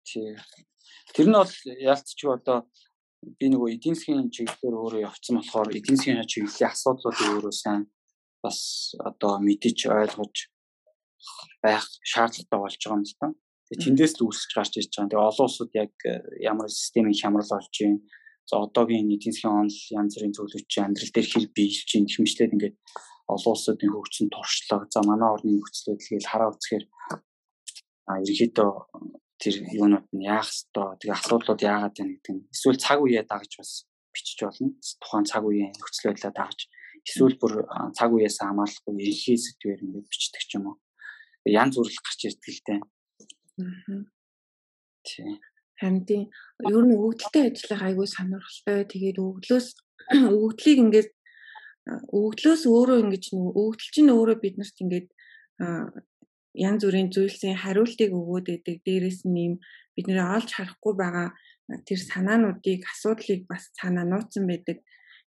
Тий. 0.05 0.37
Тэр 1.15 1.27
нь 1.29 1.37
бол 1.37 1.55
яалтчгүй 1.93 2.33
одоо 2.37 2.59
би 3.41 3.49
нөгөө 3.49 3.75
эдийн 3.77 3.97
засгийн 3.97 4.29
чиглэлээр 4.29 4.77
өөрөө 4.77 5.07
явцсан 5.09 5.41
болохоор 5.41 5.71
эдийн 5.73 5.97
засгийн 5.97 6.29
чиглэлийн 6.29 6.73
асуудлуудыг 6.73 7.29
өөрөө 7.33 7.55
сайн 7.57 7.83
бас 8.45 8.93
одоо 9.01 9.41
мэдэж 9.41 9.79
ойлгож 9.89 10.37
байх 11.65 11.85
шаардлагатай 12.05 12.59
болж 12.61 12.77
байгаа 12.77 12.99
юм 13.01 13.05
л 13.09 13.17
та. 13.17 13.27
Тэгээ 13.73 13.85
тэндээс 13.85 14.15
л 14.21 14.25
үүсэж 14.29 14.51
гарч 14.53 14.73
ирж 14.77 14.93
байгаа. 14.93 15.11
Тэгээ 15.11 15.29
олон 15.33 15.47
улсууд 15.49 15.73
яг 15.73 15.93
э, 16.05 16.21
ямар 16.45 16.69
системийн 16.69 17.17
хямрал 17.17 17.49
болж 17.49 17.75
байна. 17.81 18.05
За 18.45 18.55
одоогийн 18.61 19.09
эдийн 19.09 19.33
засгийн 19.33 19.57
онол 19.65 19.81
янз 19.99 20.13
бүрийн 20.15 20.37
зөвлөгч 20.37 20.73
амьдрал 20.85 21.13
дээр 21.17 21.29
хэр 21.33 21.47
биелж 21.57 21.81
чинь 21.89 22.13
хэмжлээд 22.13 22.55
ингээд 22.55 22.77
олон 23.33 23.53
улсуудын 23.57 23.93
хөгжсөн 23.93 24.29
туршлага 24.29 24.87
за 24.93 25.01
манай 25.09 25.31
орны 25.33 25.51
нөхцөл 25.57 25.97
байдлыг 25.97 26.29
хараа 26.29 26.53
үзэхээр 26.53 26.85
а 28.05 28.13
ерөөдөө 28.21 28.73
тэр 29.41 29.55
юунууд 29.75 30.09
нь 30.15 30.27
яах 30.27 30.49
ёстой? 30.49 30.97
Тэгээ 31.01 31.19
асуудлууд 31.19 31.61
яагаад 31.61 31.95
байна 31.97 32.13
гэдэг 32.15 32.33
нь. 32.35 32.47
Эсвэл 32.55 32.79
цаг 32.79 32.99
үеэ 33.03 33.23
дагж 33.27 33.53
бас 33.59 33.73
бичиж 34.15 34.39
болно. 34.43 34.75
Тухайн 35.03 35.27
цаг 35.27 35.43
үеийн 35.45 35.73
нөхцөл 35.75 36.09
байдлаа 36.11 36.33
дагж 36.35 36.71
эсвэл 37.05 37.37
бүр 37.37 37.69
цаг 37.93 38.11
үеэс 38.17 38.41
хамаарахгүй 38.41 38.97
ерхий 39.05 39.37
сэдвээр 39.37 39.85
ингээд 39.85 40.09
бичдэг 40.09 40.43
ч 40.49 40.57
юм 40.57 40.73
уу. 40.73 40.77
Янз 41.45 41.77
бүр 41.77 41.89
гарч 41.93 42.21
ирдэг 42.25 42.53
л 42.55 42.63
дээ. 42.65 42.81
Тий. 45.05 45.33
Харин 45.77 46.05
тийм 46.09 46.23
ер 46.65 46.85
нь 46.87 46.97
өгдөлтэй 46.97 47.53
ажиллах 47.53 47.83
айгүй 47.85 48.09
сонирхолтой. 48.09 48.89
Тэгээд 48.89 49.19
өгдлөөс 49.21 49.67
өгдлийг 50.41 50.79
ингээд 50.81 51.11
өгдлөөс 52.09 52.63
өөрөө 52.65 52.99
ингэж 53.05 53.25
нөгөө 53.37 53.53
өгдөл 53.53 53.91
чинь 53.93 54.15
өөрөө 54.15 54.37
биднэрт 54.41 54.77
ингээд 54.81 55.09
янз 56.55 56.87
бүрийн 56.87 57.11
зүйлсийн 57.11 57.59
хариултыг 57.59 58.11
өгөөд 58.15 58.47
өгдөг. 58.55 58.77
Дээрээс 58.87 59.27
нь 59.27 59.39
ийм 59.43 59.55
бид 59.95 60.07
нэр 60.07 60.23
олж 60.39 60.51
харахгүй 60.55 60.95
байгаа 60.95 61.29
тэр 61.87 61.99
санаануудыг 61.99 62.81
асуудлыг 62.87 63.51
бас 63.51 63.75
цаанаа 63.75 64.07
нууцсан 64.07 64.47
байдаг. 64.47 64.79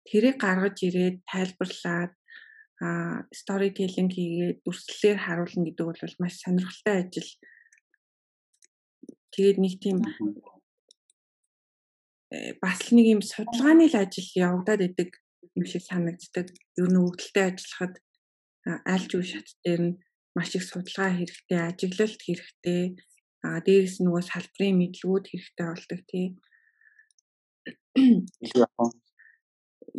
Тэрийг 0.08 0.36
гаргаж 0.42 0.76
ирээд 0.82 1.16
тайлбарлаад 1.30 2.12
а 2.82 3.22
storytelling 3.30 4.10
хийгээд 4.10 4.58
дүрслэлээр 4.66 5.18
харуулна 5.22 5.62
гэдэг 5.70 5.86
бол 5.86 6.02
маш 6.18 6.34
сонирхолтой 6.42 6.96
ажил. 6.98 7.30
Тэгээд 9.30 9.58
нэг 9.62 9.74
тийм 9.78 9.98
э, 12.34 12.58
бас 12.58 12.90
нэг 12.90 13.06
юм 13.14 13.22
судалгааны 13.22 13.86
л 13.86 13.96
ажил 14.02 14.26
явагдаад 14.34 14.82
идэг 14.82 15.10
юм 15.54 15.64
шиг 15.70 15.86
санагддаг. 15.86 16.50
Ер 16.74 16.90
нь 16.90 16.98
өвдөлтөй 16.98 17.44
ажиллахад 17.54 17.94
аль 18.66 19.06
зүйл 19.06 19.30
шат 19.30 19.48
дээр 19.62 19.80
нь 19.86 19.94
маш 20.36 20.50
их 20.56 20.64
судалгаа 20.64 21.10
хэрэгтэй, 21.16 21.60
ажиглалт 21.68 22.20
хэрэгтэй. 22.24 22.82
Аа 23.46 23.58
дээрээс 23.66 23.96
нөгөө 24.04 24.22
салбарын 24.30 24.78
мэдлгүүд 24.80 25.24
хэрэгтэй 25.28 25.66
болдог 25.68 26.00
тий. 26.10 26.26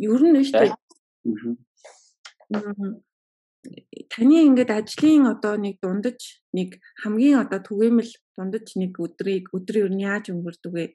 Ер 0.08 0.22
нь 0.24 0.34
нь 0.34 0.46
шүү 0.48 0.60
дээ. 0.64 0.74
Таны 4.12 4.36
ингээд 4.48 4.70
ажлын 4.78 5.24
одоо 5.34 5.54
нэг 5.56 5.80
дундаж 5.80 6.20
нэг 6.56 6.70
хамгийн 7.02 7.40
одоо 7.44 7.60
түгээмэл 7.64 8.12
дундаж 8.36 8.66
нэг 8.80 8.92
өдрийг 9.04 9.48
өдөр 9.56 9.76
юу 9.84 9.90
яаж 9.96 10.28
өнгөрдөг 10.32 10.72
вэ? 10.74 10.86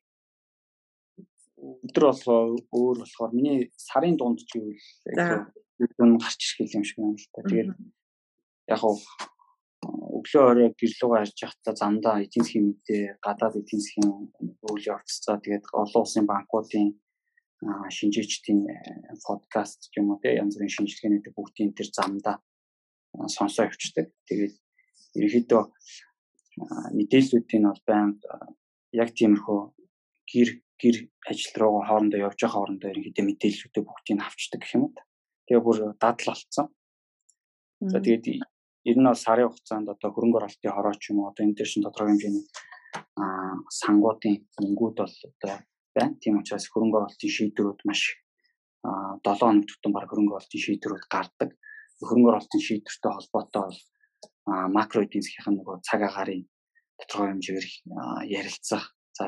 өдөр 1.60 2.04
болохоор 2.08 2.50
өөр 2.72 2.96
болохоор 3.04 3.32
миний 3.36 3.60
сарын 3.76 4.16
дунд 4.18 4.40
гэвэл 4.52 4.80
юм 6.00 6.12
гарч 6.24 6.40
ирэх 6.60 6.76
юм 6.76 6.84
шиг 6.88 6.98
байна 7.00 7.20
л 7.20 7.28
та. 7.34 7.42
Тэгээд 7.50 7.70
яг 8.70 8.82
уу 8.86 8.98
өглөө 10.20 10.44
орой 10.50 10.70
гэрлүүгээ 10.80 11.20
харж 11.20 11.38
явахдаа 11.44 11.76
замдаа 11.82 12.16
эдийн 12.24 12.46
засгийн 12.46 12.66
мэдээ, 12.70 13.04
гадаад 13.26 13.56
эдийн 13.62 13.82
засгийн 13.82 14.10
үйл 14.70 14.86
явцгаа 14.94 15.38
тэгээд 15.44 15.66
олон 15.74 16.04
улсын 16.04 16.26
банкуудын 16.30 16.90
шинжээчдийн 17.98 18.60
э, 18.72 18.76
подкаст 19.26 19.92
ч 19.92 20.00
юм 20.00 20.12
уу 20.12 20.20
те 20.24 20.40
янз 20.40 20.56
бүрийн 20.56 20.76
шинжилгээнүүд 20.76 21.36
бүгдийн 21.36 21.76
тэр 21.76 21.90
замдаа 21.92 22.36
сонсоо 23.28 23.68
явчихдаг. 23.68 24.08
Тэгээд 24.28 24.56
ерөнхийдөө 25.18 25.64
мэдээллүүдийн 26.96 27.66
бол 27.68 27.84
байнга 27.84 28.32
яг 28.96 29.10
тиймэрхүү 29.18 29.60
гэр 30.32 30.50
гэр 30.80 30.96
ажил 31.28 31.54
руугаа 31.60 31.84
хоорондоо 31.88 32.20
явж 32.28 32.40
байгаа 32.40 32.56
хоорондоо 32.56 32.90
ерөнхийдөө 32.92 33.26
мэдээллүүдээ 33.28 33.84
бүгдийг 33.84 34.20
авчдаг 34.24 34.60
гэх 34.64 34.76
юм 34.76 34.84
уу. 34.88 34.94
Тэгээ 35.48 35.66
бүр 35.68 35.78
дадал 36.00 36.28
болцсон. 36.32 36.68
За 37.92 38.00
тэгээд 38.00 38.26
ер 38.90 38.98
нь 38.98 39.08
бол 39.10 39.24
сарын 39.26 39.50
хугацаанд 39.50 39.88
одоо 39.94 40.10
хөрөнгө 40.12 40.38
оруулалтын 40.40 40.76
хороо 40.76 40.96
ч 40.98 41.04
юм 41.12 41.20
уу? 41.22 41.30
Одоо 41.30 41.44
энэ 41.46 41.58
дээр 41.58 41.70
шин 41.70 41.84
тодорхой 41.86 42.10
хэмжээний 42.10 42.46
сангуудын 43.80 44.36
мөнгүүд 44.62 44.96
бол 44.98 45.16
одоо 45.30 45.56
байна. 45.96 46.18
Тийм 46.22 46.40
учраас 46.42 46.66
хөрөнгө 46.74 46.98
оруулалтын 46.98 47.36
шийдвэрүүд 47.38 47.82
маш 47.86 48.02
аа 48.88 49.20
7 49.22 49.46
хоног 49.46 49.66
тутам 49.70 49.92
баг 49.94 50.10
хөрөнгө 50.10 50.34
оруулалтын 50.36 50.66
шийдвэрүүд 50.66 51.06
гардаг. 51.14 51.50
Хөрөнгө 52.02 52.30
оруулалтын 52.32 52.66
шийдвэртэй 52.68 53.12
холбоотой 53.14 53.62
бол 53.68 53.80
макро 54.78 55.00
эдийн 55.06 55.24
засгийн 55.26 55.56
нөгөө 55.58 55.76
цаг 55.88 56.02
агаарын 56.08 56.44
тодорхой 57.00 57.30
хэмжээгээр 57.30 57.68
ярилцах. 58.40 58.86
За 59.18 59.24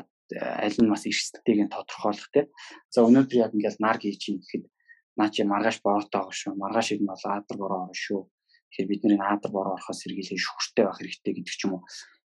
аль 0.66 0.78
нь 0.82 0.92
бас 0.92 1.06
эрсдэлтийг 1.06 1.58
нь 1.62 1.74
тодорхойлох 1.74 2.28
тийм 2.34 2.46
за 2.90 2.98
өнөөдөр 3.06 3.38
яг 3.44 3.52
ингээд 3.54 3.78
нар 3.84 3.98
хийж 4.00 4.22
ийн 4.26 4.38
гэхэд 4.40 4.64
наа 5.18 5.28
чи 5.30 5.44
маргааш 5.44 5.78
бороотой 5.84 6.18
байгаа 6.18 6.34
шүү. 6.40 6.52
Маргааш 6.62 6.88
ирнэ 6.92 7.10
бол 7.12 7.24
аадар 7.28 7.56
бороо 7.60 7.80
орно 7.84 7.96
шүү 8.04 8.22
тэгэхээр 8.72 8.88
бид 8.88 9.02
нэр 9.04 9.20
аадар 9.20 9.52
бороо 9.52 9.76
орохоос 9.76 10.00
сэргийлээ 10.02 10.40
шүхртэй 10.40 10.84
байх 10.88 10.98
хэрэгтэй 10.98 11.32
гэдэг 11.36 11.52
ч 11.52 11.62
юм 11.68 11.76
уу 11.76 11.82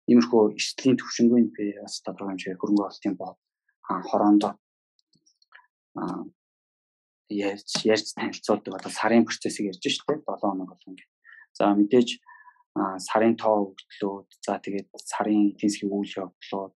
иймэрхүү 0.06 0.42
эрсдлийн 0.54 0.98
төвшингүй 1.02 1.42
би 1.50 1.66
бас 1.82 1.98
тодорхой 2.06 2.38
хэмжээгээр 2.38 2.62
хөрөнгө 2.62 2.86
оруулалтын 2.86 3.16
бод 3.18 3.38
хороондоо 3.90 4.52
ярьж 7.30 7.72
ярьж 7.94 8.08
танилцуулдаг 8.14 8.74
одоо 8.78 8.92
сарын 8.94 9.26
процессыг 9.26 9.66
ярьж 9.72 9.82
штэ 9.82 10.22
7 10.22 10.22
хоног 10.42 10.70
болгон 10.70 10.96
гэх. 10.96 11.10
За 11.58 11.74
мэдээж 11.74 12.22
сарын 13.08 13.36
тоо 13.40 13.74
өгдлүүд 13.74 14.30
за 14.46 14.60
тэгээд 14.62 14.88
сарын 14.94 15.56
эдийн 15.56 15.72
засгийн 15.72 15.94
үйл 15.96 16.14
явдлууд 16.24 16.76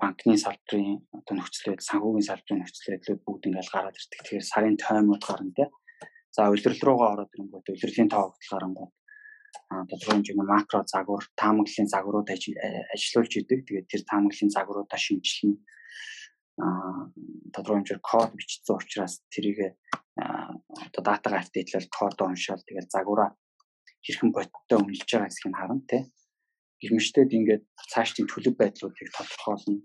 банкны 0.00 0.36
салбарын 0.40 1.04
одоо 1.12 1.34
нөхцөл 1.36 1.68
байдал 1.68 1.90
санхүүгийн 1.90 2.28
салбарын 2.28 2.60
нөхцөл 2.64 2.90
байдлууд 2.94 3.20
бүгд 3.26 3.46
ингээл 3.50 3.74
гараад 3.74 3.98
ирдэг. 3.98 4.18
Тэгэхээр 4.24 4.46
сарын 4.52 4.76
тоймууд 4.80 5.22
гарна 5.26 5.52
тий. 5.52 5.68
За 6.34 6.50
улирал 6.50 6.82
руугаа 6.86 7.10
ороод 7.14 7.34
ирэнгүүт 7.34 7.70
улирлын 7.70 8.10
тоо 8.10 8.22
өгдөл 8.30 8.52
гарангууд 8.52 8.92
тодорхой 9.90 10.14
хэмжээний 10.14 10.46
макро 10.46 10.80
загвар, 10.86 11.24
таамаглалын 11.40 11.92
загварууд 11.94 12.28
ажиллуулж 12.30 13.32
идэг. 13.34 13.60
Тэгээд 13.66 13.90
тэр 13.90 14.02
таамаглалын 14.10 14.54
загваруудаа 14.54 15.00
шинжилнэ 15.00 15.58
тодорхой 17.54 17.76
хэмжээр 17.80 18.00
код 18.04 18.30
бичсэн 18.36 18.76
учраас 18.76 19.14
тэрийг 19.32 19.58
одоо 20.16 21.02
датагаа 21.02 21.40
апдейтлал 21.40 21.88
код 21.98 22.20
уншаал 22.20 22.62
тэгэл 22.66 22.94
загвараа 22.94 23.30
хэрхэн 24.04 24.30
бодиттой 24.32 24.78
үнэлж 24.78 25.08
байгаа 25.08 25.28
хэсгийг 25.28 25.56
харна 25.56 25.82
тий. 25.88 26.02
Гэрмжтэд 26.80 27.30
ингээд 27.36 27.64
цаашдын 27.92 28.26
төлөв 28.28 28.54
байдлуудыг 28.56 29.08
тодорхойлно. 29.12 29.80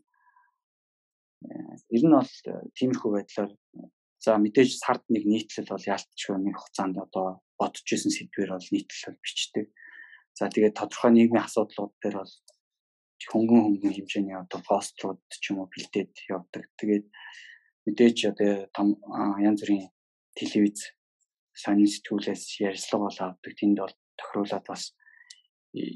Ер 1.95 2.03
нь 2.03 2.15
бол 2.15 2.33
тиймэрхүү 2.75 3.11
байдлаар 3.15 3.51
за 4.23 4.37
мэдээж 4.37 4.71
сард 4.79 5.03
нэг 5.09 5.23
нийтлэл 5.25 5.69
бол 5.69 5.85
яалтчгүй 5.85 6.37
нэг 6.39 6.55
хугацаанд 6.57 6.97
одоо 6.97 7.41
бодож 7.59 7.87
исэн 7.87 8.11
сэдвэр 8.11 8.55
бол 8.55 8.69
нийтлэл 8.71 9.21
бичдэг. 9.21 9.65
За 10.35 10.49
тэгээд 10.51 10.75
тодорхой 10.79 11.11
нийгмийн 11.13 11.45
асуудлууд 11.45 11.93
дээр 12.01 12.15
бол 12.19 12.33
хөнгөн 13.31 13.61
хөнгөн 13.63 13.95
хэмжээний 13.95 14.35
одоо 14.35 14.59
пострууд 14.67 15.21
ч 15.31 15.43
юм 15.51 15.63
уу 15.63 15.71
бэлдээд 15.71 16.11
явдаг. 16.27 16.63
Тэгээд 16.79 17.05
мэдээж 17.87 18.17
одоо 18.31 18.51
том 18.75 18.87
янз 19.39 19.63
бүрийн 19.63 19.87
телевиз 20.35 20.91
сонин 21.55 21.87
сэтгүүлээс 21.87 22.59
ярилцлага 22.59 23.07
бол 23.07 23.19
авдаг. 23.23 23.51
Тэнд 23.55 23.77
бол 23.79 23.95
тохируулаад 24.19 24.65
бас 24.67 24.83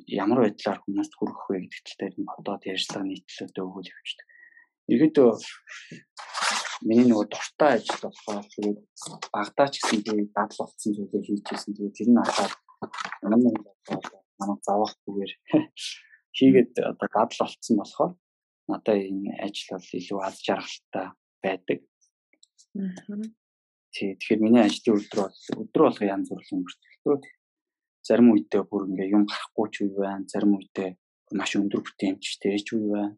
ямар 0.07 0.39
байдлаар 0.43 0.79
хүмүүст 0.83 1.13
хүрэх 1.15 1.41
вэ 1.47 1.57
гэдэг 1.67 1.83
талаар 1.87 2.15
нь 2.19 2.29
бодоод 2.31 2.63
ярьцлага 2.67 3.05
нийтлэлтэй 3.07 3.63
өгөөл 3.63 3.91
явчихдаг. 3.91 4.27
Иргэдөө 4.91 5.29
миний 6.87 7.07
нөгөө 7.07 7.27
дуртай 7.31 7.71
ажил 7.79 8.01
болохоор 8.03 8.45
тэгээд 8.55 8.79
багтаа 9.33 9.67
ч 9.71 9.75
гэсэн 9.83 9.99
би 10.05 10.29
дадал 10.31 10.59
болсон 10.59 10.91
зүйлээ 10.95 11.23
хийж 11.27 11.45
ирсэн. 11.51 11.73
Тэгээд 11.75 11.97
тэр 11.97 12.09
нь 12.11 12.21
ахаад 12.23 12.53
нам 13.23 13.41
нам 13.43 13.55
манай 14.39 14.57
заавахгүйгээр 14.63 15.31
хийгээд 16.37 16.71
одоо 16.91 17.07
гадал 17.11 17.39
болцсон 17.43 17.75
болохоор 17.79 18.13
надад 18.69 18.97
энэ 19.09 19.31
ажил 19.45 19.69
бол 19.75 19.89
илүү 19.99 20.19
аз 20.23 20.35
жаргалтай 20.47 21.07
байдаг. 21.43 21.79
Тий, 23.91 24.13
тэгэхээр 24.15 24.43
миний 24.45 24.63
ажлын 24.63 25.01
өдөр 25.01 25.19
бол 25.25 25.37
өдөр 25.65 25.81
болго 25.83 26.05
янз 26.05 26.27
бүр 26.29 26.45
өнгөртөлтөө. 26.45 27.17
Зарим 28.07 28.31
үедээ 28.31 28.63
бүр 28.69 28.83
ингээ 28.87 29.13
юм 29.17 29.25
гарахгүй 29.25 29.67
ч 29.73 29.75
үе 29.83 29.97
байна. 29.97 30.29
Зарим 30.29 30.53
үедээ 30.55 30.89
маш 31.35 31.51
өндөр 31.57 31.81
бүтээмжтэй 31.83 32.61
ч 32.61 32.77
үе 32.77 32.87
байна. 32.93 33.17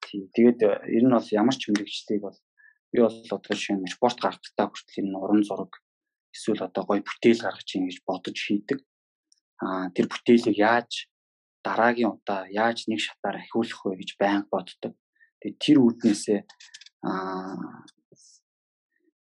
Тий, 0.00 0.26
тэгээд 0.34 0.60
ер 0.96 1.04
нь 1.04 1.14
бол 1.14 1.28
ямар 1.40 1.56
ч 1.56 1.68
мэрэгчлийг 1.68 2.22
бол 2.24 2.38
би 2.92 2.98
бол 3.04 3.16
одоо 3.36 3.56
шинэ 3.56 3.86
спорт 3.86 4.18
гаргахтаа 4.20 4.66
хүртэл 4.68 5.00
энэ 5.04 5.20
уран 5.22 5.42
зураг 5.46 5.72
эсвэл 6.34 6.66
одоо 6.66 6.82
гоё 6.86 7.02
бүтээл 7.04 7.44
гаргаж 7.44 7.68
ийн 7.74 7.86
гэж 7.86 7.98
бодож 8.06 8.36
хийдэг. 8.40 8.78
Аа 9.62 9.90
тэр 9.94 10.06
бүтээлийг 10.10 10.56
яаж 10.58 11.10
дараагийн 11.64 12.12
удаа 12.16 12.48
яаж 12.48 12.88
нэг 12.88 13.00
шатаар 13.04 13.36
ахиулах 13.38 13.80
вэ 13.84 14.00
гэж 14.00 14.10
байнга 14.16 14.48
боддог. 14.50 14.94
Тэгээд 15.40 15.58
тэр 15.64 15.78
үүднээсээ 15.84 16.40
аа 17.04 17.84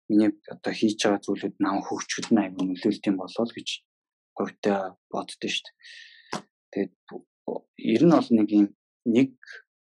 миний 0.10 0.32
одоо 0.54 0.74
хийж 0.74 1.00
байгаа 1.00 1.22
зүйлүүд 1.26 1.56
нам 1.64 1.78
хөгжөхөд 1.86 2.28
нь 2.34 2.42
аюул 2.42 2.68
нөлөөлт 2.70 3.08
юм 3.10 3.18
болоо 3.22 3.46
л 3.46 3.56
гэж 3.58 3.70
говьтай 4.38 4.78
боддоо 5.12 5.50
шүү 5.50 5.64
дээ. 5.66 5.76
Тэгээд 6.72 6.94
ер 7.94 8.04
нь 8.06 8.16
бол 8.16 8.30
нэг 8.38 8.48
юм 8.52 8.68
нэг 9.06 9.32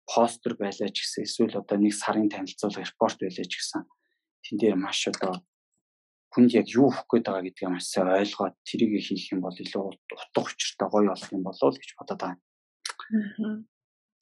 постэр 0.07 0.53
байлаа 0.55 0.89
ч 0.89 0.97
гэсэн 1.03 1.23
эсвэл 1.27 1.59
одоо 1.61 1.77
нэг 1.77 1.93
сарын 1.93 2.31
танилцуулга 2.31 2.83
репорт 2.87 3.19
байлаа 3.19 3.47
ч 3.47 3.53
гэсэн 3.59 3.83
тэн 4.43 4.55
дээр 4.57 4.75
маш 4.79 5.07
одоо 5.11 5.43
хүнд 6.31 6.51
яг 6.55 6.67
юу 6.71 6.87
өгөх 6.89 7.07
гээд 7.11 7.25
байгаа 7.27 7.43
гэдгийг 7.45 7.71
маш 7.71 7.85
сайн 7.91 8.09
ойлгоод 8.15 8.55
тэрийг 8.67 9.03
хийх 9.03 9.31
юм 9.35 9.41
бол 9.43 9.57
илүү 9.57 9.83
утга 9.87 10.39
учиртай 10.41 10.87
гоё 10.87 11.11
болох 11.11 11.31
юм 11.35 11.43
болоо 11.43 11.69
л 11.71 11.79
гэж 11.81 11.91
бодоод 11.99 12.21
байгаа. 12.21 12.39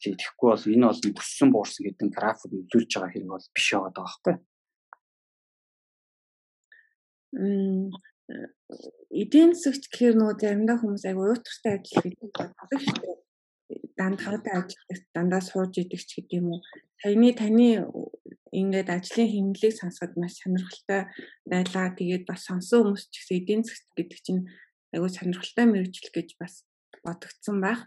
Тэгэхгүй 0.01 0.49
бол 0.51 0.65
энэ 0.73 0.87
бол 0.89 1.01
бүссэн 1.17 1.49
буурсан 1.51 1.81
гэдэг 1.85 2.09
график 2.13 2.51
илүүрж 2.53 2.91
байгаа 2.93 3.11
хэрэг 3.13 3.31
бол 3.31 3.47
биш 3.55 3.67
байгаа 3.73 3.93
байхгүй. 3.95 4.35
Мм 7.35 7.89
эдийн 9.21 9.51
засагч 9.53 9.83
гэхээр 9.89 10.15
нөгөө 10.17 10.35
заримдаа 10.41 10.77
хүмүүс 10.81 11.03
айгу 11.05 11.21
уутартай 11.29 11.73
ажил 11.77 12.01
хийдэг 12.01 12.31
байдаг 12.33 12.79
шүү 12.81 12.97
дээ. 13.03 13.17
Дандхаатай 13.97 14.53
ажиллах 14.61 15.01
дандаа 15.15 15.41
сууж 15.41 15.73
идэг 15.81 16.01
ч 16.05 16.21
гэдэг 16.21 16.37
юм 16.39 16.47
уу. 16.53 16.61
Таны 17.01 17.33
таны 17.33 17.67
ингээд 18.53 18.89
ажлын 18.93 19.29
хэмнэлийг 19.31 19.73
сонсоход 19.75 20.13
маш 20.15 20.37
сонирхолтой 20.39 21.01
байлаа. 21.49 21.95
Тэгээд 21.97 22.23
бас 22.29 22.45
сонсон 22.45 22.93
хүмүүс 22.93 23.03
ч 23.09 23.13
гэсэн 23.19 23.37
эдийн 23.41 23.61
засгт 23.65 23.91
гэдэг 23.97 24.19
чинь 24.21 24.41
айгүй 24.93 25.11
сонирхолтой 25.11 25.65
мэрэгжил 25.67 26.11
гэж 26.13 26.29
бас 26.39 26.63
бодогдсон 27.03 27.57
байх. 27.59 27.83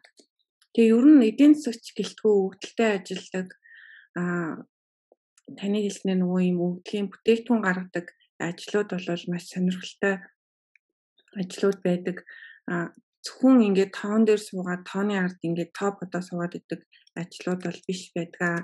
Тэгээ 0.74 0.92
ер 0.92 1.06
нь 1.08 1.26
эдийн 1.30 1.54
засгч 1.54 1.94
гэлтгүү 1.96 2.34
өвдөлтөй 2.52 2.88
ажилладаг 2.98 3.48
аа 4.18 4.66
таны 5.56 5.78
хэлснээр 5.80 6.20
нөгөө 6.20 6.40
юм 6.52 6.58
өвдлийн 6.60 7.08
бүтээгдэхүүн 7.08 7.64
гаргадаг 7.64 8.06
ажлууд 8.36 8.88
бол 8.92 9.24
маш 9.32 9.44
сонирхолтой 9.48 10.14
ажлууд 11.40 11.80
байдаг. 11.80 12.16
Зөвхөн 13.24 13.66
ингээд 13.68 13.92
тоон 13.98 14.22
дээр 14.24 14.40
суугаад 14.48 14.82
тооны 14.90 15.14
ард 15.18 15.38
ингээд 15.48 15.70
топ 15.78 15.96
одоо 16.04 16.22
суугаад 16.24 16.54
идэг 16.58 16.80
ажлууд 17.20 17.60
бол 17.66 17.80
биш 17.88 18.02
байдгаа 18.14 18.56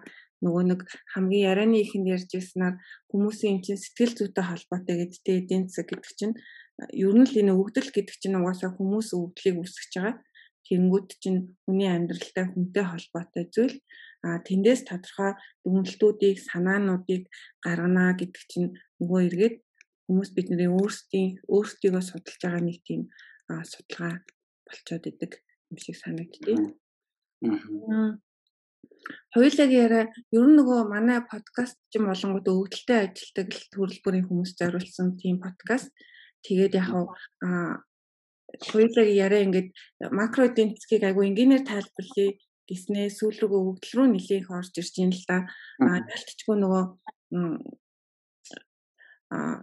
нөгөө 0.45 0.65
нэг 0.71 0.81
хамгийн 1.13 1.47
ярианы 1.51 1.79
ихэнд 1.81 2.07
ярьж 2.15 2.31
ирсэнаар 2.39 2.75
хүмүүсийн 3.11 3.53
юм 3.55 3.61
чинь 3.65 3.83
сэтгэл 3.83 4.15
зүйтэй 4.19 4.45
холбоотой 4.47 4.95
гэдэгтэй 5.01 5.37
эдийн 5.41 5.65
засаг 5.67 5.87
гэдэг 5.91 6.13
чинь 6.19 6.35
ер 7.03 7.15
нь 7.17 7.27
л 7.29 7.39
энэ 7.41 7.57
өвдөл 7.61 7.91
гэдэг 7.95 8.17
чинь 8.21 8.39
угаасаа 8.39 8.71
хүмүүс 8.75 9.09
өвдлийг 9.15 9.57
үүсгэж 9.59 9.93
байгаа. 9.97 10.17
Тэнгүүд 10.65 11.09
чинь 11.23 11.41
хүний 11.65 11.91
амьдралтай 11.93 12.45
хүнтэй 12.49 12.85
холбоотой 12.89 13.45
зүйл. 13.55 13.77
А 14.25 14.41
тэндээс 14.41 14.89
тодорхой 14.89 15.37
дүгнэлтүүдийг, 15.63 16.37
санаануудыг 16.49 17.29
гаргана 17.65 18.17
гэдэг 18.17 18.43
чинь 18.51 18.69
нөгөө 18.99 19.21
эргээд 19.29 19.57
хүмүүс 20.09 20.31
бидний 20.37 20.71
өөрсдийн 20.73 21.29
өөрсдийгөө 21.55 22.03
судалж 22.05 22.41
байгаа 22.41 22.63
нэг 22.65 22.79
тийм 22.89 23.03
судалгаа 23.49 24.25
болцоод 24.67 25.05
идэг 25.11 25.33
юм 25.71 25.79
шиг 25.79 25.97
санагдтыг. 25.97 26.59
Аа. 27.45 28.19
Хоёулагийн 29.35 29.83
яриа 29.85 30.05
ер 30.37 30.47
нь 30.49 30.57
нөгөө 30.59 30.81
манай 30.89 31.21
подкаст 31.33 31.77
ч 31.91 31.99
юм 31.99 32.09
болонгууд 32.09 32.49
өвдөлтөй 32.49 32.99
ажилтдаг 33.05 33.49
төрөлбөрийн 33.73 34.27
хүмүүс 34.27 34.53
зориулсан 34.61 35.09
тийм 35.21 35.37
подкаст. 35.45 35.93
Тэгээд 36.45 36.73
яг 36.81 36.89
аа 36.95 37.85
хоёулагийн 38.71 39.21
яриа 39.25 39.45
ингээд 39.47 39.69
макро 40.19 40.43
эдийн 40.49 40.71
засгийг 40.73 41.05
айгу 41.05 41.21
энгийнээр 41.29 41.65
тайлбарлая 41.67 42.31
гэснээ 42.69 43.09
сүүл 43.19 43.39
рүүгээ 43.41 43.63
өвдөл 43.69 43.95
рүү 43.97 44.09
нэлээх 44.15 44.49
орж 44.57 44.73
ирж 44.81 44.95
байна 44.97 45.17
л 45.19 45.25
да. 45.29 45.39
Аа 45.85 45.99
ялтчгүй 46.15 46.57
нөгөө 46.63 46.85
аа 49.35 49.55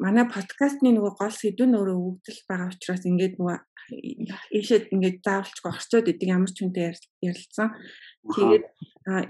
манай 0.00 0.24
подкастны 0.34 0.90
нөгөө 0.92 1.12
гол 1.20 1.34
сэдв 1.36 1.64
нь 1.68 1.76
өөрөө 1.78 1.98
өвдөл 2.08 2.40
байгаа 2.48 2.72
учраас 2.72 3.04
ингээд 3.04 3.34
нөгөө 3.36 3.56
ийшээ 3.90 4.90
ингээд 4.94 5.18
заавалчгүй 5.26 5.70
орчоод 5.70 6.06
идэг 6.10 6.28
ямар 6.30 6.50
ч 6.50 6.62
хүнтэй 6.62 6.94
ярилцсан. 7.26 7.68
Тэгээд 8.30 8.64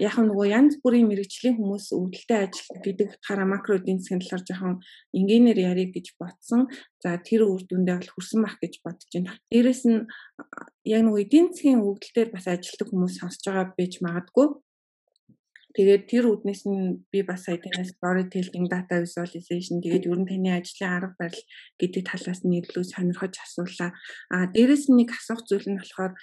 яг 0.03 0.15
нөгөө 0.19 0.47
янз 0.51 0.73
бүрийн 0.83 1.07
мэрэгжлийн 1.07 1.55
хүмүүс 1.57 1.95
өвдөлтөй 1.95 2.39
ажилладаг 2.43 2.83
гэдэг 2.85 3.07
утгаараа 3.15 3.47
макро 3.47 3.79
эдийн 3.79 3.99
засгийн 4.03 4.21
талаар 4.21 4.43
жоохон 4.45 4.75
энгийнээр 5.15 5.59
ярих 5.71 5.91
гэж 5.95 6.07
ботсон. 6.19 6.67
За 6.99 7.15
тэр 7.17 7.47
үр 7.47 7.63
дүндээ 7.65 7.97
бол 7.97 8.11
хүрсэн 8.11 8.39
бах 8.43 8.59
гэж 8.59 8.73
бодож 8.83 9.09
байна. 9.15 9.39
Дээрэс 9.47 9.83
нь 9.87 10.05
яг 10.85 11.01
нөгөө 11.07 11.23
эдийн 11.23 11.47
засгийн 11.55 11.81
өвдөлтөөр 11.87 12.29
бас 12.35 12.45
ажилладаг 12.51 12.87
хүмүүс 12.91 13.15
сонсож 13.17 13.43
байгаа 13.47 13.67
байж 13.79 13.93
магадгүй. 14.03 14.47
Тэгээд 15.71 16.03
тэр 16.11 16.25
үднээс 16.27 16.67
нь 16.67 17.07
би 17.11 17.23
бас 17.23 17.47
сая 17.47 17.55
танаас 17.55 17.95
storytelling, 17.95 18.67
data 18.67 18.99
visualization 18.99 19.79
тэгээд 19.79 20.07
ер 20.11 20.19
нь 20.19 20.27
таны 20.27 20.51
ажлын 20.51 20.91
арга 20.91 21.15
барил 21.19 21.43
гэдэг 21.79 22.03
талаас 22.11 22.41
нь 22.43 22.59
илүү 22.59 22.83
сонирхож 22.91 23.33
асуулаа. 23.39 23.91
А 24.35 24.51
дээрэс 24.51 24.91
нь 24.91 24.99
нэг 24.99 25.15
асуух 25.15 25.47
зүйл 25.47 25.67
нь 25.71 25.79
болохоор 25.79 26.13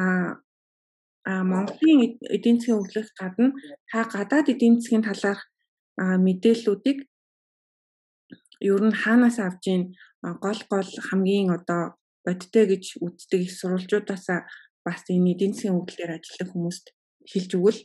а 0.00 1.44
Монголын 1.44 2.20
эдийн 2.36 2.60
засгийн 2.60 2.80
өглөх 2.80 3.08
гадна 3.16 3.52
та 3.88 4.04
гадаад 4.08 4.52
эдийн 4.52 4.80
засгийн 4.80 5.04
талаарх 5.04 5.42
мэдээллүүдийг 5.96 6.98
ер 8.72 8.82
нь 8.88 8.98
хаанаас 9.02 9.36
авж 9.40 9.64
ийн 9.72 9.82
гол 10.44 10.60
гол 10.72 10.90
хамгийн 11.08 11.48
одоо 11.56 11.82
бодтой 12.24 12.64
гэж 12.72 12.84
үздэг 13.04 13.40
их 13.46 13.52
сурвалжуудаас 13.52 14.26
бас 14.84 15.00
энэ 15.12 15.32
эдийн 15.32 15.52
засгийн 15.52 15.78
өвдлөөр 15.80 16.12
ажилладаг 16.16 16.48
хүмүүст 16.52 16.86
хэлж 17.30 17.50
өгвөл 17.56 17.80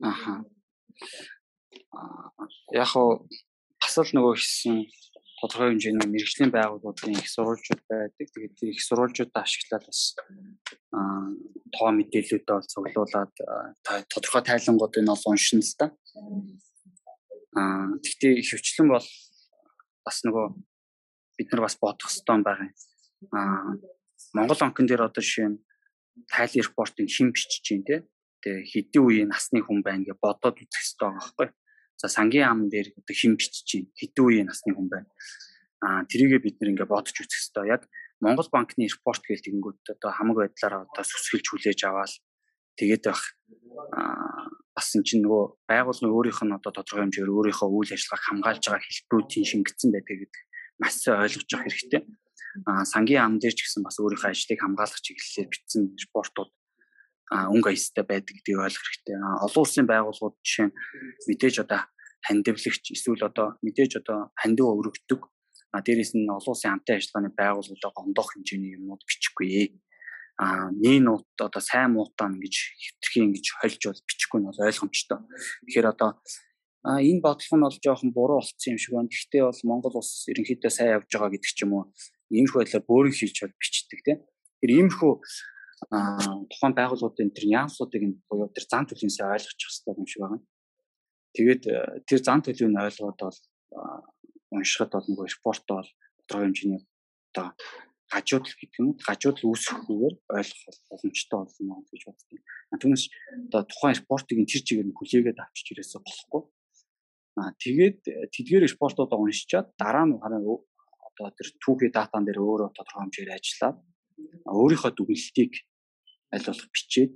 аха 0.00 0.44
яг 2.72 2.88
хоо 2.88 3.26
бас 3.80 3.94
л 3.98 4.12
нөгөө 4.16 4.34
хийсэн 4.36 4.76
тодорхой 5.40 5.76
хэмжээний 5.76 6.08
мэрэгжлийн 6.08 6.52
байгууллагуудын 6.52 7.20
их 7.20 7.28
сурвалжууд 7.28 7.82
байдаг. 7.88 8.26
Тэгээд 8.32 8.56
тэр 8.56 8.68
их 8.72 8.80
сурвалжуудаа 8.80 9.44
ашиглаад 9.44 9.84
бас 9.84 10.16
тоо 11.76 11.90
мэдээллүүдээ 11.92 12.56
бол 12.56 12.72
цуглуулад 12.72 13.34
тодорхой 14.08 14.42
тайлангуудыг 14.42 15.02
нь 15.04 15.12
ол 15.12 15.24
уншина 15.28 15.60
л 15.60 15.76
та. 15.76 15.86
Аа 17.52 18.00
гэхдээ 18.00 18.40
хөвчлэн 18.48 18.88
бол 18.88 19.08
бас 20.04 20.16
нөгөө 20.24 20.46
бид 21.36 21.48
нар 21.52 21.62
бас 21.68 21.76
бодох 21.76 22.08
хэрэгтэй 22.08 22.40
байгаа 22.40 22.68
юм. 22.68 22.76
Аа 23.36 23.76
Монгол 24.32 24.60
онкон 24.64 24.88
дээр 24.88 25.04
одоо 25.04 25.20
жишээ 25.20 25.52
нь 25.52 25.60
тайл 26.32 26.52
репортыг 26.64 27.12
хэн 27.12 27.32
бичиж 27.36 27.60
чинь 27.60 27.84
те. 27.84 28.08
Тэгээ 28.46 28.94
хэдэн 28.94 29.02
үеийн 29.02 29.30
насны 29.34 29.58
хүн 29.58 29.82
байна 29.82 30.06
гэж 30.06 30.22
бодоод 30.22 30.54
үзэх 30.62 30.70
хэрэгтэй 30.70 31.02
байгаа 31.02 31.18
байхгүй. 31.18 31.48
За 31.98 32.06
сангийн 32.06 32.46
ам 32.46 32.60
дээр 32.70 32.94
одоо 32.94 33.14
хэн 33.18 33.34
бичиж 33.34 33.66
чинь 33.66 33.90
хэдэн 33.98 34.22
үеийн 34.22 34.46
насны 34.46 34.70
хүн 34.70 34.86
байна. 34.86 35.10
Аа 35.82 36.06
тэрийгээ 36.06 36.40
бид 36.46 36.56
нэр 36.62 36.78
ингээ 36.78 36.86
бодож 36.86 37.10
үзэх 37.10 37.34
хэрэгтэй. 37.34 37.74
Яг 37.74 37.82
Монгол 38.22 38.46
банкны 38.46 38.86
репорт 38.86 39.26
гэж 39.26 39.50
тэгэнгүүт 39.50 39.98
одоо 39.98 40.10
хамаг 40.14 40.36
байдлаараа 40.46 40.86
одоо 40.86 41.02
сүсгэлж 41.02 41.46
хүлээж 41.50 41.80
аваад 41.90 42.14
тэгээд 42.78 43.02
байх 43.10 43.22
бас 44.76 44.88
эн 44.94 45.02
чинь 45.02 45.26
нөгөө 45.26 45.44
байгууллагын 45.66 46.14
өөрийнх 46.14 46.42
нь 46.46 46.56
одоо 46.56 46.70
тодорхой 46.70 47.02
хэмжээгээр 47.02 47.34
өөрийнхөө 47.34 47.68
үйл 47.68 47.92
ажиллагааг 47.98 48.24
хамгаалж 48.30 48.62
байгаа 48.62 48.86
хэлбэрүүдийн 48.86 49.46
шингэсэн 49.50 49.90
байдаг 49.90 50.16
гэдэг 50.22 50.42
маш 50.80 50.94
сайн 51.02 51.24
ойлгож 51.24 51.50
авах 51.50 51.66
хэрэгтэй. 51.66 52.02
Аа 52.68 52.84
сангийн 52.84 53.24
ам 53.24 53.34
дээр 53.42 53.56
ч 53.56 53.60
гэсэн 53.64 53.82
бас 53.84 53.96
өөрийнхөө 54.00 54.30
ажлыг 54.32 54.60
хамгаалах 54.60 55.00
чиглэлээр 55.04 55.48
бичсэн 55.52 55.82
репортууд 55.96 56.50
өнгө 57.30 57.70
аястай 57.74 58.04
байдаг 58.06 58.34
гэдгийг 58.38 58.62
ойлгох 58.62 58.86
хэрэгтэй. 58.86 59.16
Олон 59.46 59.62
улсын 59.62 59.86
байгууллагууд 59.90 60.36
жишээ 60.46 60.66
нь 60.70 60.76
мэдээж 61.26 61.56
одоо 61.66 61.80
хандивлагч 62.26 62.84
эсвэл 62.94 63.26
одоо 63.26 63.58
мэдээж 63.66 63.92
одоо 64.00 64.30
хандив 64.38 64.70
өргөдөг. 64.70 65.20
А 65.74 65.82
дээрэс 65.82 66.14
нь 66.14 66.30
олон 66.30 66.52
улсын 66.54 66.70
хамтын 66.70 66.96
ажиллагааны 66.98 67.30
байгууллагуудаа 67.34 67.92
гондох 67.94 68.28
хэмжээний 68.30 68.78
юмнууд 68.78 69.02
бичихгүй 69.02 69.74
а 70.38 70.70
нин 70.70 71.04
нут 71.04 71.24
одоо 71.40 71.60
сайн 71.60 71.92
муутаа 71.96 72.28
ингэж 72.28 72.56
хитрхи 72.76 73.24
ингэж 73.24 73.46
хольж 73.56 73.82
бол 73.88 74.02
бичихгүй 74.04 74.38
нь 74.40 74.48
бол 74.48 74.66
ойлгомжтой. 74.68 75.20
Тэгэхээр 75.64 75.86
одоо 75.96 76.10
а 76.84 77.00
энэ 77.00 77.24
бодлого 77.24 77.56
нь 77.56 77.64
бол 77.64 77.78
жоохон 77.80 78.10
буруу 78.12 78.38
болцсон 78.44 78.76
юм 78.76 78.78
шиг 78.78 78.92
байна. 78.92 79.08
Гэхдээ 79.08 79.42
бол 79.48 79.60
Монгол 79.64 79.96
улс 79.96 80.28
ерөнхийдөө 80.28 80.70
сайн 80.70 81.00
явж 81.00 81.08
байгаа 81.08 81.32
гэдэг 81.32 81.52
ч 81.56 81.64
юм 81.64 81.72
уу. 81.72 81.84
Иймэрхүү 82.28 82.58
байдлаар 82.60 82.84
бөөрийн 82.84 83.16
хийж 83.16 83.36
бол 83.42 83.56
бичдэг 83.56 84.00
тийм. 84.04 84.18
Тэр 84.60 84.70
иймэрхүү 84.76 85.12
тухайн 86.50 86.74
байгууллагуудын 86.76 87.36
тэр 87.36 87.46
нюансуудыг 87.52 88.02
нь 88.02 88.18
буюу 88.28 88.48
тэр 88.48 88.64
зан 88.64 88.88
төлөвөөс 88.88 89.20
ойлгочих 89.20 89.68
хэрэгтэй 89.68 89.94
юм 90.00 90.08
шиг 90.08 90.20
байна. 90.24 90.40
Тэгээд 91.36 91.62
э, 91.68 91.76
тэр 92.08 92.20
зан 92.24 92.40
төлөвийг 92.40 92.80
ойлгоод 92.80 93.20
бол 93.20 93.38
уншихад 94.56 94.90
бол 94.96 95.06
нөгөө 95.12 95.26
репорт 95.28 95.64
бол 95.68 95.88
тодорхой 96.24 96.48
хэмжээний 96.48 96.80
одоо 97.36 97.52
гажуудл 98.08 98.54
гэдэг 98.56 98.80
уу 98.80 98.96
гажуудл 99.04 99.48
үүсэхгүйгээр 99.52 100.14
ойлгох 100.38 100.78
боломжтой 100.88 101.38
болно 101.44 101.74
гэж 101.92 102.02
боддог. 102.08 102.40
Түүнээс 102.80 103.04
одоо 103.50 103.62
тухайн 103.68 103.96
спортыг 104.00 104.38
тэр 104.48 104.62
чигээр 104.64 104.88
нь 104.88 104.96
хүлээгээд 104.96 105.42
авчиж 105.44 105.66
ирээсээ 105.76 106.00
болохгүй. 106.00 106.42
Аа 107.36 107.52
тэгээд 107.60 108.00
тэдгээр 108.32 108.64
спортуудаа 108.70 109.18
уншичаад 109.20 109.76
дараа 109.76 110.06
нь 110.08 110.16
хараа 110.16 110.40
одоо 110.40 111.28
тэр 111.36 111.48
түүхий 111.60 111.90
датан 111.92 112.24
дээр 112.24 112.40
өөрөө 112.40 112.70
тодорхой 112.72 113.02
хэмжээр 113.04 113.36
ажиллаад 113.36 113.76
өөрийнхөө 114.46 114.92
дүгнэлтийг 114.94 115.52
аль 116.34 116.46
болох 116.46 116.68
бичээд 116.74 117.12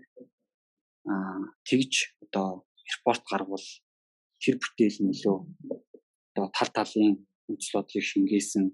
аа 1.09 1.40
тэгж 1.68 1.92
одоо 2.24 2.48
репорт 2.90 3.24
гаргавал 3.30 3.68
тэр 4.42 4.57
бүтээл 4.61 4.98
нь 5.05 5.12
илүү 5.14 5.38
одоо 6.34 6.46
тал 6.57 6.70
талын 6.76 7.26
үзэл 7.51 7.74
бодлыг 7.76 8.05
шингээсэн 8.05 8.64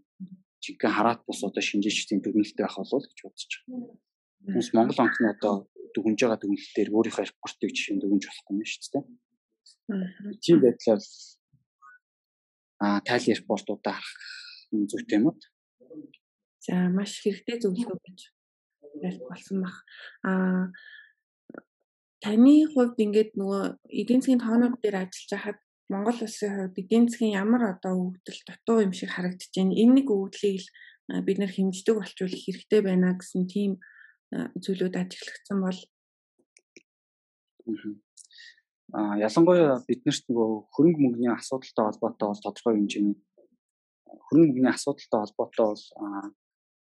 жинхэнэ 0.63 0.95
хараат 0.97 1.21
бус 1.27 1.41
одоо 1.45 1.63
шинжээчдийн 1.63 2.21
дүгнэлт 2.23 2.57
байх 2.59 2.77
болов 2.77 3.03
гэж 3.07 3.19
бодож 3.23 3.53
байгаа. 3.67 3.97
Хүмүүс 4.47 4.69
Монгол 4.75 4.99
банкны 5.01 5.29
одоо 5.35 5.55
дүгнж 5.95 6.19
байгаа 6.21 6.41
дүгнэлтээр 6.43 6.89
өөрийнхөө 6.93 7.25
репортыг 7.27 7.71
жишээ 7.73 7.97
дүгнж 8.03 8.25
болохгүй 8.27 8.55
юм 8.57 8.67
шүү 8.67 8.91
дээ. 8.93 9.05
Тийм 10.43 10.59
байдлаар 10.63 11.03
а 12.85 13.01
тайл 13.09 13.25
репортуудаа 13.31 13.95
харах 13.97 14.21
зүйтэй 14.91 15.19
юм 15.19 15.27
уу? 15.31 15.37
За 16.67 16.75
маш 16.91 17.23
хэрэгтэй 17.23 17.63
зөвлөгөө 17.63 17.99
гэж 18.03 18.19
ярих 19.07 19.23
болсон 19.29 19.63
баг. 19.63 19.77
А 20.27 20.33
таны 22.25 22.67
хувьд 22.73 22.99
ингээд 22.99 23.39
нөгөө 23.39 23.63
эдийн 23.87 24.21
засгийн 24.21 24.43
тоонууд 24.43 24.83
дээр 24.83 25.07
ажиллаж 25.07 25.31
байхад 25.31 25.59
Монгол 25.87 26.19
улсын 26.27 26.51
хувьд 26.51 26.81
эдийн 26.83 27.07
засгийн 27.07 27.39
ямар 27.39 27.63
одоо 27.71 27.95
өвдөл 28.11 28.41
дутуу 28.47 28.83
юм 28.83 28.93
шиг 28.93 29.15
харагдаж 29.15 29.51
байна. 29.55 29.79
Энэ 29.79 29.95
нэг 30.03 30.09
өвдлийг 30.11 30.59
л 30.59 30.69
бид 31.23 31.39
нэр 31.39 31.53
хэмждэг 31.55 31.95
болчвол 31.95 32.35
хэрэгтэй 32.35 32.81
байна 32.83 33.15
гэсэн 33.15 33.47
тийм 33.47 33.79
зүйлүүд 34.35 34.95
ажиглагдсан 34.99 35.59
бол 35.63 35.79
а 38.95 39.19
ялангуяа 39.19 39.83
биднэрт 39.87 40.25
нөгөө 40.31 40.51
хөрөнгө 40.75 41.01
мөнгөний 41.03 41.33
асуудалтай 41.35 41.85
холбоотой 41.87 42.27
бол 42.31 42.43
тодорхой 42.43 42.75
хэмжээний 42.75 43.17
хөрөнгө 44.27 44.51
мөнгөний 44.51 44.75
асуудалтай 44.75 45.21
холбоотой 45.23 45.67
бол 45.71 45.85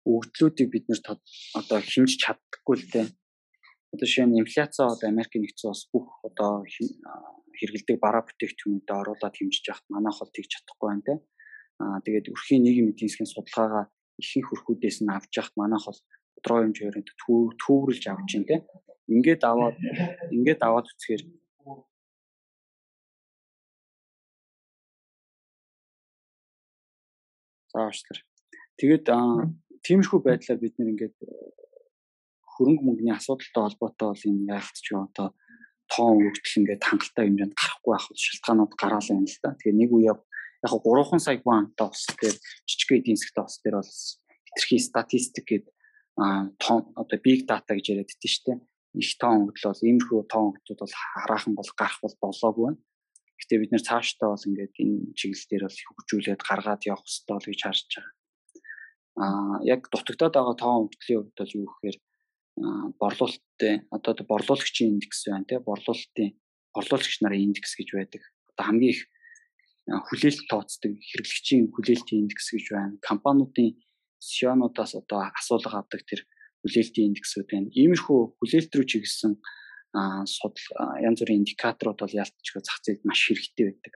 өвдлүүдийг 0.06 0.70
бид 0.72 0.86
нэр 0.88 1.01
одоо 1.60 1.80
хэмжиж 1.80 2.20
чаддаггүй 2.24 2.76
л 2.78 2.88
дээ. 2.93 3.08
Одоо 3.93 4.06
жишээ 4.08 4.28
нь 4.28 4.39
инфляци 4.41 4.82
бол 4.84 5.04
Америкийн 5.12 5.43
нэгдсэн 5.43 5.72
улс 5.72 5.84
бүх 5.93 6.08
одоо 6.28 6.66
хэрэгэлдэг 7.58 7.97
бараа 8.04 8.24
бүтээгдэхүүнүүдэд 8.26 8.99
оруулаад 8.99 9.36
хэмжиж 9.38 9.64
яхад 9.72 9.88
манайх 9.93 10.18
бол 10.20 10.36
тэгж 10.36 10.49
чадахгүй 10.51 10.88
байна 10.89 11.06
те. 11.08 11.14
Аа 11.82 11.97
тэгээд 12.06 12.32
өрхийн 12.34 12.64
нийгэм 12.66 12.91
эдийн 12.91 13.10
засгийн 13.10 13.32
судалгаагаа 13.32 13.86
ихэнх 14.22 14.47
хөрхүүдээс 14.49 14.97
нь 15.06 15.14
авч 15.14 15.32
яхад 15.41 15.56
манайх 15.62 15.86
бол 15.88 16.01
тодорхой 16.36 16.64
хэмжээгээр 16.66 17.08
төвөрлж 17.62 18.04
авч 18.12 18.26
чинь 18.32 18.49
те. 18.49 18.56
Ингээд 19.14 19.41
аваад 19.45 19.78
ингээд 20.36 20.62
аваад 20.68 20.89
үцхээр 20.91 21.22
заавчлаар. 27.74 28.20
Тэгээд 28.78 29.06
тиймэрхүү 29.84 30.20
байдлаар 30.24 30.60
бид 30.60 30.76
нэр 30.80 30.92
ингээд 30.94 31.18
хөрөнгө 32.54 32.84
мөнгөний 32.86 33.16
асуудалтай 33.16 33.62
холбоотой 33.64 34.08
бол 34.14 34.28
энэ 34.30 34.50
яалтч 34.56 34.86
одоо 34.94 35.28
тоон 35.92 36.24
өгдөл 36.28 36.60
ингээд 36.62 36.84
хангалттай 36.88 37.24
хэмжээнд 37.28 37.56
гарахгүй 37.58 37.92
байх 37.92 38.06
шалтгаанууд 38.14 38.74
гараалаа 38.80 39.16
юм 39.18 39.28
л 39.28 39.40
да. 39.44 39.58
Тэгээ 39.60 39.80
нэг 39.82 39.92
үе 39.92 40.06
яг 40.14 40.20
3 40.64 41.20
сая 41.20 41.42
банктай 41.44 41.88
ус 41.92 42.04
дээр 42.22 42.38
жижиг 42.70 42.90
эдийн 42.96 43.20
засгтай 43.20 43.44
ус 43.44 43.58
дээр 43.60 43.76
бол 43.82 43.92
хэтэрхий 44.48 44.80
статистик 44.80 45.46
гээд 45.50 45.66
тоон 46.16 46.82
одоо 46.96 47.18
big 47.20 47.44
data 47.50 47.76
гэж 47.76 47.86
яриад 47.92 48.10
байдсан 48.10 48.32
шүү 48.32 48.46
дээ. 48.48 48.60
Их 49.02 49.12
тоон 49.20 49.50
өгдөл 49.50 49.68
бол 49.74 49.88
иймэрхүү 49.90 50.20
тоон 50.30 50.48
өгдлүүд 50.54 50.80
бол 50.80 50.96
хараахан 50.96 51.54
бол 51.58 51.72
гарах 51.76 52.00
бол 52.00 52.16
болоогүй 52.22 52.64
байна. 52.70 52.82
Гэхдээ 53.42 53.60
бид 53.60 53.72
нэр 53.74 53.84
цаашдаа 53.84 54.30
бол 54.32 54.48
ингээд 54.48 54.74
энэ 54.78 54.98
чиглэл 55.18 55.50
дээр 55.50 55.64
бол 55.68 55.80
хөгжүүлээд 55.84 56.42
гаргаад 56.48 56.82
явах 56.86 57.04
хэрэгтэй 57.04 57.52
гэж 57.52 57.62
харж 57.66 57.90
байгаа. 57.98 58.22
Аа 59.16 59.61
яг 59.64 59.89
дутагдаад 59.93 60.34
байгаа 60.34 60.55
тоон 60.57 60.89
өгдлийн 60.89 61.22
хувьд 61.22 61.38
бол 61.38 61.57
юу 61.59 61.68
гэхээр 61.70 61.97
борлуулалттай 63.01 63.74
одоо 63.95 64.14
борлуулагчийн 64.32 64.93
индекс 64.97 65.26
байна 65.30 65.45
тий 65.49 65.59
борлуулалтын 65.61 66.30
борлуулагч 66.74 67.16
нарын 67.22 67.45
индекс 67.49 67.74
гэж 67.78 67.89
байдаг. 67.93 68.22
Одоо 68.53 68.66
хамгийн 68.66 68.93
их 68.93 69.01
хүлээлт 70.09 70.45
тооцдог 70.49 70.93
хэрэглэгчийн 70.97 71.66
хүлээлтийн 71.76 72.22
индекс 72.26 72.47
гэж 72.53 72.66
байна. 72.74 72.97
Компаниудын 73.01 73.78
CEO-нуудаас 74.18 74.95
одоо 74.95 75.30
асуулга 75.34 75.82
авдаг 75.82 76.01
тэр 76.09 76.22
хүлээлтийн 76.64 77.11
индексүүд 77.11 77.47
байна. 77.51 77.68
Иймэрхүү 77.70 78.20
хүлээлт 78.39 78.72
рүү 78.74 78.86
чиглэсэн 78.88 79.34
судал 80.26 80.66
янз 81.05 81.20
бүрийн 81.22 81.43
индикаторууд 81.43 81.99
бол 82.01 82.20
ялтчгүй 82.24 82.61
зах 82.64 82.80
зээлд 82.82 83.03
маш 83.05 83.22
хэрэгтэй 83.28 83.66
байдаг. 83.70 83.93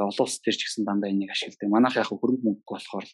Олон 0.00 0.24
улс 0.24 0.40
төр 0.40 0.56
ч 0.56 0.64
гэсэн 0.64 0.88
дандаа 0.88 1.12
энийг 1.12 1.30
ашигладаг. 1.30 1.68
Манайх 1.68 2.00
яг 2.00 2.08
хөрөнгө 2.08 2.40
мөнгө 2.40 2.66
болохоор 2.66 3.06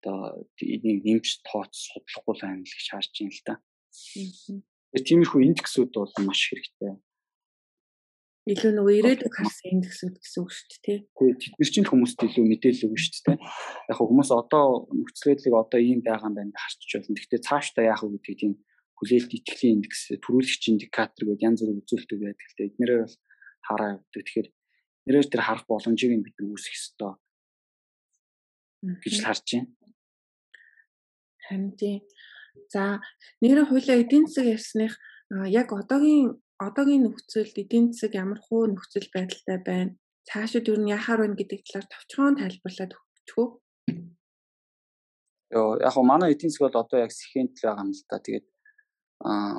одоо 0.00 0.48
энийг 0.58 1.04
нэмж 1.04 1.44
тооц 1.44 1.92
судлахгүй 1.92 2.34
л 2.34 2.42
байна 2.42 2.64
л 2.64 2.72
гэж 2.72 2.86
харж 2.88 3.12
байна 3.20 3.36
л 3.36 3.44
да. 3.44 3.54
Тэгэхээр 3.92 5.06
тиймэрхүү 5.06 5.40
индексүүд 5.44 5.92
бол 5.94 6.14
маш 6.24 6.40
хэрэгтэй. 6.48 6.96
илүү 8.50 8.72
нөгөө 8.72 8.94
ирээдүг 8.98 9.34
харсан 9.36 9.68
индексүүд 9.78 10.16
гэсэн 10.16 10.40
үг 10.40 10.50
шүү 10.50 10.68
дээ. 10.80 10.80
Тий. 10.82 10.98
Тэд 11.36 11.54
нар 11.60 11.70
чинь 11.70 11.88
хүмүүст 11.92 12.18
илүү 12.24 12.44
мэдээлэл 12.48 12.86
өгнө 12.88 13.04
шүү 13.04 13.24
дээ. 13.28 13.38
Яг 13.92 13.98
хүмүүс 14.00 14.30
одоо 14.32 14.66
нөхцөлөдлийг 14.90 15.54
одоо 15.54 15.78
ийм 15.78 16.00
байгаа 16.00 16.32
юм 16.32 16.36
байна 16.40 16.56
харчиж 16.56 16.90
болно. 16.96 17.14
Гэхдээ 17.20 17.46
цаашдаа 17.46 17.84
яах 17.84 18.02
вэ 18.02 18.16
гэдгийг 18.16 18.40
тийм 18.40 18.54
хүлээлт 18.96 19.30
итгэлийн 19.36 19.76
индекс, 19.84 20.00
төрүүлэгч 20.24 20.64
индикатор 20.72 21.22
гэдэг 21.28 21.44
янз 21.46 21.60
бүрийн 21.60 21.80
үзүүлэлт 21.84 22.10
байдаг. 22.16 22.40
Гэхдээ 22.40 22.68
эднэрээ 22.72 22.98
бол 23.04 23.16
хараа 23.60 23.88
явдаг. 24.00 24.22
Тэгэхээр 24.24 24.48
нэрээр 25.04 25.28
тэр 25.28 25.42
харах 25.44 25.64
боломжийг 25.68 26.12
бид 26.24 26.36
үүсгэх 26.40 26.74
ёстой 26.80 27.12
гэж 28.82 29.16
харж 29.20 29.46
байна. 29.52 29.68
Харин 31.50 31.74
тийм. 31.74 32.06
За 32.70 33.02
нэрээ 33.42 33.66
хуулиа 33.66 33.98
эдийн 33.98 34.30
засаг 34.30 34.46
ярьсных 34.54 34.94
яг 35.50 35.74
одоогийн 35.74 36.38
одоогийн 36.62 37.02
нөхцөлд 37.10 37.58
эдийн 37.58 37.90
засаг 37.90 38.14
ямар 38.14 38.38
хуу 38.38 38.70
нөхцөл 38.70 39.10
байдалтай 39.10 39.58
байна? 39.58 39.98
Цаашид 40.30 40.70
юу 40.70 40.78
нь 40.78 40.94
яхаар 40.94 41.26
байна 41.26 41.34
гэдэг 41.34 41.66
талаар 41.66 41.86
товчхон 41.90 42.38
тайлбарлаад 42.38 42.92
өгч 42.94 43.28
үү? 43.34 43.48
Йоо 45.58 45.70
яг 45.82 45.94
гоо 45.94 46.06
манай 46.06 46.30
эдийн 46.38 46.54
засаг 46.54 46.70
бол 46.70 46.82
одоо 46.86 46.98
яг 47.02 47.10
сэхэнд 47.10 47.58
л 47.58 47.64
байгаа 47.66 47.82
юм 47.82 47.90
л 47.98 48.02
да. 48.06 48.22
Тэгээд 48.22 48.46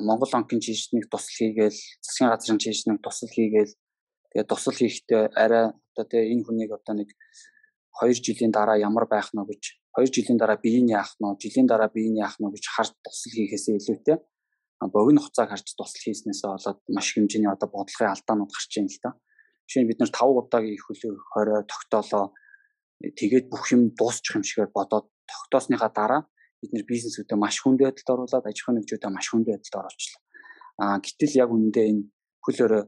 Монгол 0.07 0.31
банкын 0.31 0.63
жишнийг 0.63 1.11
тусал 1.11 1.35
хийгээл, 1.35 1.79
засгийн 1.99 2.31
газрын 2.31 2.59
жишнийг 2.63 3.03
тусал 3.03 3.29
хийгээл 3.35 3.75
тэгээд 4.31 4.49
тусал 4.49 4.73
хийхдээ 4.79 5.23
арай 5.35 5.75
одоо 5.91 6.05
тэгээ 6.07 6.31
энэ 6.33 6.45
хүнийг 6.47 6.71
одоо 6.71 6.95
нэг 6.95 7.09
2 7.99 8.15
жилийн 8.25 8.55
дараа 8.55 8.79
ямар 8.79 9.05
байх 9.11 9.29
нь 9.35 9.43
гэж 9.43 9.80
2 9.97 10.07
жилийн 10.15 10.39
дараа 10.39 10.57
бие 10.57 10.81
нь 10.81 10.91
яах 10.91 11.11
нь 11.19 11.37
жилийн 11.41 11.67
дараа 11.67 11.89
бие 11.91 12.09
нь 12.09 12.21
яах 12.21 12.35
нь 12.39 12.51
гэж 12.53 12.65
харж 12.75 12.91
тусал 13.03 13.33
хийхээсээ 13.35 13.75
илүүтэй 13.79 14.17
богино 14.89 15.21
хугацааг 15.21 15.49
харж 15.51 15.67
тусал 15.77 16.01
хийснээсээ 16.01 16.49
болоод 16.49 16.79
маш 16.89 17.07
хэмжээний 17.13 17.51
одоо 17.51 17.69
бодлогын 17.69 18.13
алдаанууд 18.15 18.49
гарч 18.49 18.71
ийн 18.77 18.89
л 18.89 19.01
та. 19.03 19.13
Жишээ 19.67 19.83
нь 19.83 19.89
бид 19.89 19.99
нэр 20.01 20.09
5 20.09 20.41
удаагийн 20.41 20.73
их 20.73 20.85
хөлөө 20.87 21.13
20 21.37 21.69
тогтоолоо 21.69 22.25
тэгээд 23.19 23.45
бүх 23.51 23.65
юм 23.75 23.93
дуусчих 23.93 24.35
юм 24.37 24.43
шигээр 24.47 24.73
бодоод 24.73 25.05
тогтоосныхаа 25.29 25.91
дараа 25.93 26.21
бид 26.61 26.71
нэр 26.73 26.85
бизнесүүдэд 26.89 27.37
маш 27.37 27.61
хүнд 27.61 27.81
байдалд 27.81 28.09
оруулаад 28.09 28.45
аж 28.49 28.57
ахуйн 28.57 28.77
нэгжүүдэд 28.81 29.13
маш 29.13 29.27
хүнд 29.29 29.47
байдалд 29.49 29.75
оруулчихлаа. 29.81 30.21
Аа 30.81 30.97
гэтэл 31.05 31.39
яг 31.43 31.49
үүндээ 31.53 31.85
энэ 31.91 32.03
хөлөөрөө 32.41 32.83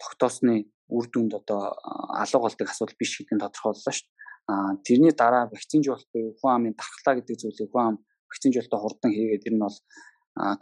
тогтоосны 0.00 0.54
үр 0.92 1.06
дүнд 1.08 1.32
одоо 1.40 1.72
алга 2.20 2.38
болдог 2.40 2.68
асуудал 2.68 3.00
биш 3.00 3.16
гэдгийг 3.16 3.40
тодорхойллоо 3.40 3.92
шүү 3.94 4.08
дээ. 4.08 4.19
Тэрний 4.86 5.12
дараа 5.12 5.46
вакцинжуулалт 5.52 6.08
буюу 6.12 6.34
хүн 6.40 6.52
амын 6.54 6.74
дархлаа 6.78 7.14
гэдэг 7.18 7.36
зүйлийг 7.40 7.70
хүн 7.70 7.84
ам 7.86 7.96
вакцинжуулалтаа 8.30 8.80
хурдан 8.80 9.10
хийгээд 9.12 9.46
ер 9.48 9.54
нь 9.54 9.64
бол 9.64 9.78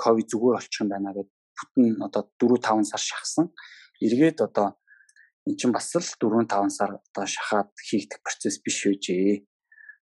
ковид 0.02 0.28
зүгээр 0.30 0.56
болчих 0.56 0.80
юм 0.82 0.88
байна 0.92 1.12
гэд 1.16 1.30
бүтэн 1.58 2.02
одоо 2.06 2.22
4 2.40 2.58
5 2.58 2.90
сар 2.90 3.02
шахсан. 3.02 3.46
Эргээд 4.04 4.38
одоо 4.46 4.78
эн 5.48 5.56
чинь 5.58 5.74
бас 5.74 5.90
л 5.94 6.04
4 6.04 6.46
5 6.46 6.70
сар 6.78 6.90
одоо 6.98 7.24
шахаад 7.26 7.70
хийгдэх 7.88 8.20
процесс 8.22 8.56
биш 8.64 8.78
үжээ. 8.86 9.44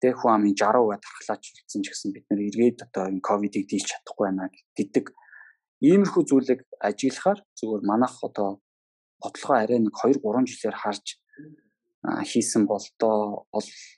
Тэг 0.03 0.14
хүн 0.18 0.35
амын 0.37 0.55
60% 0.55 1.03
дархлаач 1.03 1.43
үлдсэн 1.47 1.83
ч 1.83 1.87
гэсэн 1.91 2.11
бид 2.14 2.26
нэр 2.30 2.41
эргээд 2.49 2.78
одоо 2.87 3.05
энэ 3.11 3.22
ковидыг 3.22 3.64
дийлж 3.70 3.89
чадахгүй 3.91 4.26
байна 4.26 4.51
гэдэг 4.78 5.05
иймэрхүү 5.83 6.22
зүйлийг 6.30 6.61
ажиглахаар 6.78 7.41
зүгээр 7.59 7.83
манах 7.91 8.14
одоо 8.22 8.62
бодлогоо 9.22 9.57
арай 9.59 9.78
нэг 9.78 9.95
2 9.95 10.22
3 10.22 10.51
жилээр 10.51 10.76
харж 10.83 11.07
хийсэн 12.03 12.66
бол 12.66 12.82
одоо 12.82 13.46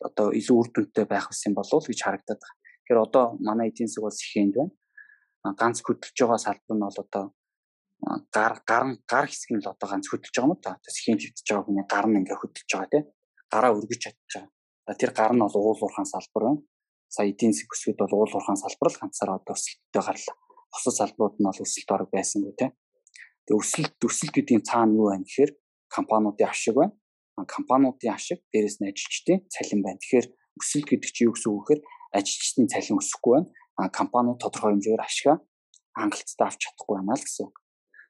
одоо 0.05 0.27
илүү 0.39 0.57
үр 0.61 0.69
дүнтэй 0.73 1.05
байх 1.09 1.29
гэсэн 1.33 1.55
болов 1.57 1.81
уу 1.81 1.89
гэж 1.89 2.01
харагдаад 2.05 2.41
байна. 2.41 2.59
Тэгэхээр 2.85 3.05
одоо 3.07 3.25
манай 3.41 3.69
эдийн 3.73 3.89
засаг 3.89 4.05
бол 4.05 4.19
сэхэнд 4.21 4.55
байна 4.57 4.73
ганц 5.53 5.83
хөдөлж 5.85 6.17
байгаа 6.17 6.39
салбар 6.41 6.77
нь 6.77 6.85
бол 6.89 6.99
одоо 7.05 7.25
гар 8.33 8.55
гар 8.65 8.85
гар 9.05 9.27
хэсэг 9.29 9.51
нь 9.53 9.61
л 9.61 9.69
одоо 9.69 9.89
ганц 9.89 10.09
хөдөлж 10.09 10.33
байгаа 10.33 10.49
юм 10.49 10.61
да. 10.65 10.81
Тэсхийн 10.81 11.21
хөвдөж 11.21 11.45
байгаа 11.45 11.67
хүний 11.69 11.85
гар 11.85 12.07
нь 12.09 12.19
ингээ 12.25 12.41
хөдөлж 12.41 12.71
байгаа 12.73 12.93
тий. 12.93 13.03
Гараа 13.53 13.77
өргөж 13.77 14.01
чадчих 14.01 14.49
байгаа. 14.89 14.97
Тэр 15.01 15.13
гар 15.13 15.33
нь 15.37 15.45
бол 15.45 15.57
уул 15.61 15.81
уурхаан 15.85 16.09
салбар 16.09 16.43
байна. 16.49 16.61
Сая 17.13 17.29
эдийн 17.29 17.53
засаг 17.53 17.73
өсгөд 17.77 17.99
бол 18.01 18.15
уул 18.25 18.33
уурхаан 18.33 18.57
салбар 18.57 18.89
л 18.89 19.01
ганцаараа 19.01 19.37
одоо 19.37 19.53
өсөлттэй 19.53 20.01
гарлаа. 20.01 20.37
Бусад 20.73 20.95
салбарууд 20.97 21.37
нь 21.37 21.49
бол 21.49 21.65
өсөлт 21.65 21.91
орог 21.93 22.11
байсангүй 22.11 22.55
тий. 22.57 22.71
Тэгээ 23.45 23.61
өсөлт 23.61 24.01
өсөлт 24.01 24.33
гэдгийн 24.33 24.65
цаана 24.65 24.97
юу 24.97 25.13
байна 25.13 25.29
гэхээр 25.29 25.53
компаниудын 25.93 26.49
ашиг 26.49 26.75
байна. 26.75 26.97
Компаниудын 27.35 28.15
ашиг 28.15 28.41
дээрэс 28.55 28.79
нь 28.79 28.89
ажилчдын 28.89 29.45
цалин 29.51 29.83
байна. 29.83 29.99
Тэгэхээр 29.99 30.27
өсөлт 30.61 30.87
гэдэг 30.87 31.11
чинь 31.11 31.27
юу 31.29 31.35
гэсэн 31.35 31.51
үг 31.51 31.63
гэхээр 31.67 31.83
ажилчдын 32.15 32.71
цалин 32.71 33.01
өсөхгүй 33.03 33.33
байна 33.35 33.51
компаниуд 33.75 34.39
тодорхой 34.39 34.73
хэмжээгээр 34.73 35.03
ашгаа 35.03 35.37
хангалттай 35.99 36.47
авч 36.47 36.61
чадахгүй 36.63 36.95
байна 36.97 37.15
л 37.19 37.25
гэсэн 37.27 37.47
үг. 37.47 37.57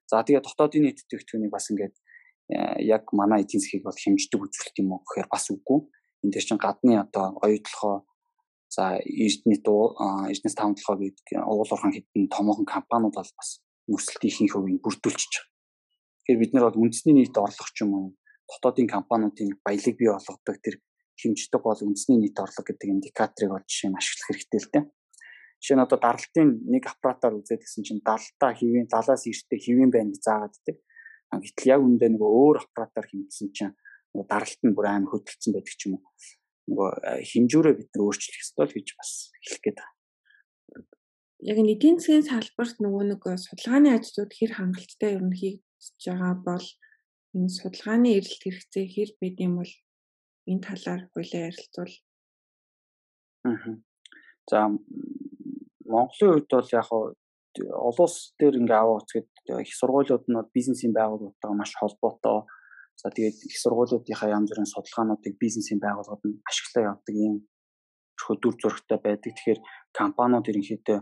За 0.08 0.20
тэгээ 0.20 0.44
дотоодын 0.44 0.82
нийт 0.84 1.00
бүтээгдэхүүнийг 1.08 1.52
бас 1.52 1.66
ингээд 1.72 1.96
э, 2.52 2.84
яг 2.84 3.08
манай 3.16 3.44
эдийн 3.44 3.60
засгийг 3.60 3.84
бол 3.84 3.96
хэмждэг 3.96 4.40
үзүүлэлт 4.44 4.80
юм 4.84 4.92
уу 4.92 5.00
гэхээр 5.08 5.28
бас 5.32 5.48
үгүй. 5.48 5.80
Энд 6.24 6.32
дээр 6.32 6.44
чинь 6.44 6.60
гадны 6.60 6.92
одоо 7.00 7.40
оюутлохоо 7.40 8.04
за 8.68 9.00
эрдэнэ 9.00 9.64
дуу 9.64 9.96
эрдэнэс 10.28 10.56
тавталхоо 10.56 10.96
гэдэг 11.00 11.26
уулуурхан 11.40 11.92
хэдэн 11.96 12.28
томоохон 12.28 12.68
компаниуд 12.68 13.16
бол 13.16 13.32
бас 13.40 13.50
нөхцөлт 13.88 14.24
ихэнх 14.28 14.52
хувийг 14.52 14.84
бүрдүүлчихэж 14.84 15.32
байгаа. 15.40 15.48
Тэгэхээр 16.24 16.40
бид 16.40 16.52
нар 16.52 16.64
бол 16.68 16.80
үндэсний 16.84 17.14
нийт 17.16 17.36
орлого 17.36 17.72
ч 17.72 17.78
юм 17.84 17.92
уу 17.96 18.06
дотоодын 18.48 18.88
компаниудын 18.88 19.56
баялаг 19.64 19.94
бий 19.96 20.10
болгодог 20.10 20.56
тэр 20.60 20.76
хэмждэг 21.20 21.62
бол 21.62 21.80
үндэсний 21.80 22.18
нийт 22.18 22.38
орлого 22.38 22.66
гэдэг 22.66 22.88
индикаторыг 22.90 23.50
бол 23.54 23.66
жишээ 23.66 23.90
нь 23.90 23.98
ашиглах 23.98 24.28
хэрэгтэй 24.28 24.60
л 24.60 24.70
дээ. 24.74 24.84
Жишээ 25.62 25.76
нь 25.78 25.84
одоо 25.86 25.98
даралтын 26.02 26.48
нэг 26.66 26.84
аппаратаар 26.90 27.38
үзээд 27.38 27.62
гэсэн 27.62 27.82
чинь 27.86 28.02
70-та 28.02 28.52
хэвийн 28.52 28.86
70-аас 28.90 29.24
эртээ 29.30 29.58
хэвийн 29.62 29.90
байна 29.94 30.10
гэж 30.12 30.22
заагаад 30.26 30.54
дээ. 30.66 30.76
Гэтэл 31.34 31.70
яг 31.72 31.80
үүндээ 31.82 32.10
нөгөө 32.12 32.30
өөр 32.42 32.56
аппаратаар 32.66 33.06
хэмжсэн 33.08 33.48
чинь 33.54 33.74
нөгөө 34.12 34.26
даралт 34.28 34.60
нь 34.62 34.74
бүр 34.74 34.86
амар 34.90 35.10
хөдөлсөн 35.10 35.52
байдаг 35.54 35.74
ч 35.74 35.82
юм 35.86 35.98
уу. 35.98 36.06
Нөгөө 36.68 36.88
хэмжүүрээ 37.30 37.74
бид 37.78 37.90
нар 37.94 38.04
өөрчлөх 38.04 38.38
ёстой 38.42 38.64
л 38.68 38.76
гэж 38.76 38.88
бас 38.98 39.10
хэлэх 39.42 39.62
гээд 39.62 39.78
байна. 39.78 39.94
Яг 41.44 41.58
эдийн 41.60 41.98
засгийн 41.98 42.24
салбарт 42.24 42.76
нөгөө 42.80 43.04
нэг 43.14 43.22
судалгааны 43.24 43.90
ажлууд 43.92 44.32
хэр 44.32 44.52
хангалттай 44.56 45.10
ер 45.18 45.24
нь 45.26 45.34
хийгдэж 45.34 46.02
байгаа 46.08 46.34
бол 46.40 46.66
энэ 47.36 47.50
судалгааны 47.58 48.08
эрэлт 48.18 48.42
хэрэгцээ 48.42 48.86
хэр 48.94 49.10
байд 49.20 49.36
юм 49.46 49.54
бол 49.60 49.72
энэ 50.50 50.64
талаар 50.66 51.02
хуулиа 51.12 51.50
ярилцвал 51.50 51.94
Аа. 53.44 53.76
За 54.50 54.68
Монголын 55.84 56.32
хувьд 56.32 56.48
бол 56.50 56.68
яг 56.72 56.88
олон 56.90 58.06
улс 58.06 58.34
дээр 58.38 58.56
ингээ 58.60 58.80
аваа 58.80 58.98
үзэхэд 59.00 59.28
их 59.64 59.74
сургуулиуд 59.80 60.24
нь 60.28 60.50
бизнесийн 60.56 60.92
байгууллагатайгаа 60.96 61.56
маш 61.60 61.72
холбоотой. 61.76 62.48
За 63.00 63.10
тэгээд 63.12 63.36
их 63.48 63.56
сургуулиудынхаа 63.62 64.34
янз 64.36 64.48
бүрийн 64.50 64.72
судалгаануудыг 64.72 65.34
бизнесийн 65.44 65.80
байгууллагууд 65.84 66.24
нь 66.24 66.40
ашиглаа 66.48 66.84
явдаг 66.92 67.14
юм 67.28 67.36
хөдөр 68.24 68.54
зурагтай 68.60 68.98
байдаг. 69.04 69.32
Тэгэхээр 69.36 69.60
компаниуд 69.92 70.48
ерөнхийдөө 70.50 71.00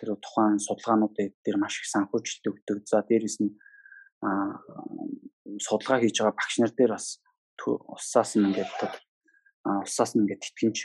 тэр 0.00 0.10
тухайн 0.24 0.58
судалгаануудыг 0.66 1.30
дээр 1.44 1.58
маш 1.60 1.74
их 1.80 1.92
санхүүжилт 1.92 2.44
өгдөг. 2.50 2.78
За 2.88 3.04
дээрэс 3.04 3.36
нь 3.44 3.52
судалгаа 4.22 6.00
хийж 6.00 6.16
байгаа 6.20 6.36
багш 6.36 6.56
нар 6.58 6.72
дээр 6.74 6.92
бас 6.96 7.20
усаас 7.64 8.36
нь 8.36 8.46
ингээд 8.48 8.70
усаас 9.84 10.12
нь 10.14 10.22
ингээд 10.22 10.42
тэтгэмж 10.44 10.78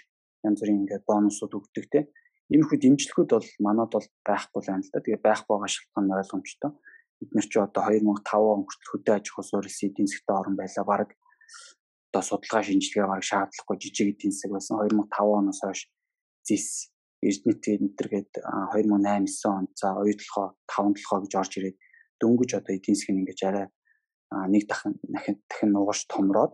янз 0.48 0.60
бүрийн 0.62 0.82
ингээд 0.84 1.06
бонусууд 1.08 1.54
өгдөг 1.60 1.86
те. 1.92 2.00
Иймэрхүү 2.52 2.80
дэмжлэгүүд 2.84 3.30
бол 3.32 3.50
манад 3.64 3.92
бол 3.96 4.08
байхгүй 4.28 4.60
л 4.60 4.70
байна 4.70 4.84
л 4.84 4.92
да. 4.92 5.00
Тэгээ 5.00 5.24
байх 5.24 5.42
байгаа 5.48 5.70
шалтгаан 5.72 6.06
нь 6.08 6.16
ойлгомжтой. 6.20 6.72
Бид 7.20 7.32
нар 7.32 7.48
ч 7.48 7.54
одоо 7.56 7.84
2005 7.88 8.52
он 8.54 8.62
хүртэл 8.66 8.92
хөдөө 8.92 9.14
аж 9.16 9.26
ахуй 9.30 9.46
суурилсан 9.46 9.88
эдийн 9.88 10.10
засгийн 10.10 10.40
орн 10.40 10.56
байлаа. 10.60 10.84
Бараг 10.92 11.10
одоо 12.12 12.24
судалгаа 12.28 12.64
шинжилгээ 12.66 13.08
бараг 13.08 13.26
шаардлагагүй 13.30 13.78
жижиг 13.80 14.08
эдийн 14.12 14.34
засаг 14.36 14.52
байсан. 14.52 14.76
2005 14.84 15.40
оноос 15.40 15.62
хойш 15.64 15.82
зис 16.44 16.92
Эрдэнэт 17.22 17.64
энтергээд 17.86 18.32
2008 18.74 19.30
9 19.30 19.56
онд 19.56 19.72
за 19.78 19.88
оюутлохоо 20.02 20.58
5 20.66 20.98
толгоо 20.98 21.20
гэж 21.24 21.34
орж 21.38 21.54
ирээд 21.62 21.78
дөнгөж 22.22 22.52
одоо 22.60 22.74
эдийн 22.76 22.98
нь 22.98 23.20
ингэж 23.22 23.40
арай 23.50 23.68
нэг 24.54 24.64
дахин 24.70 24.94
дахин 25.50 25.72
нугаш 25.74 26.06
томроод 26.14 26.54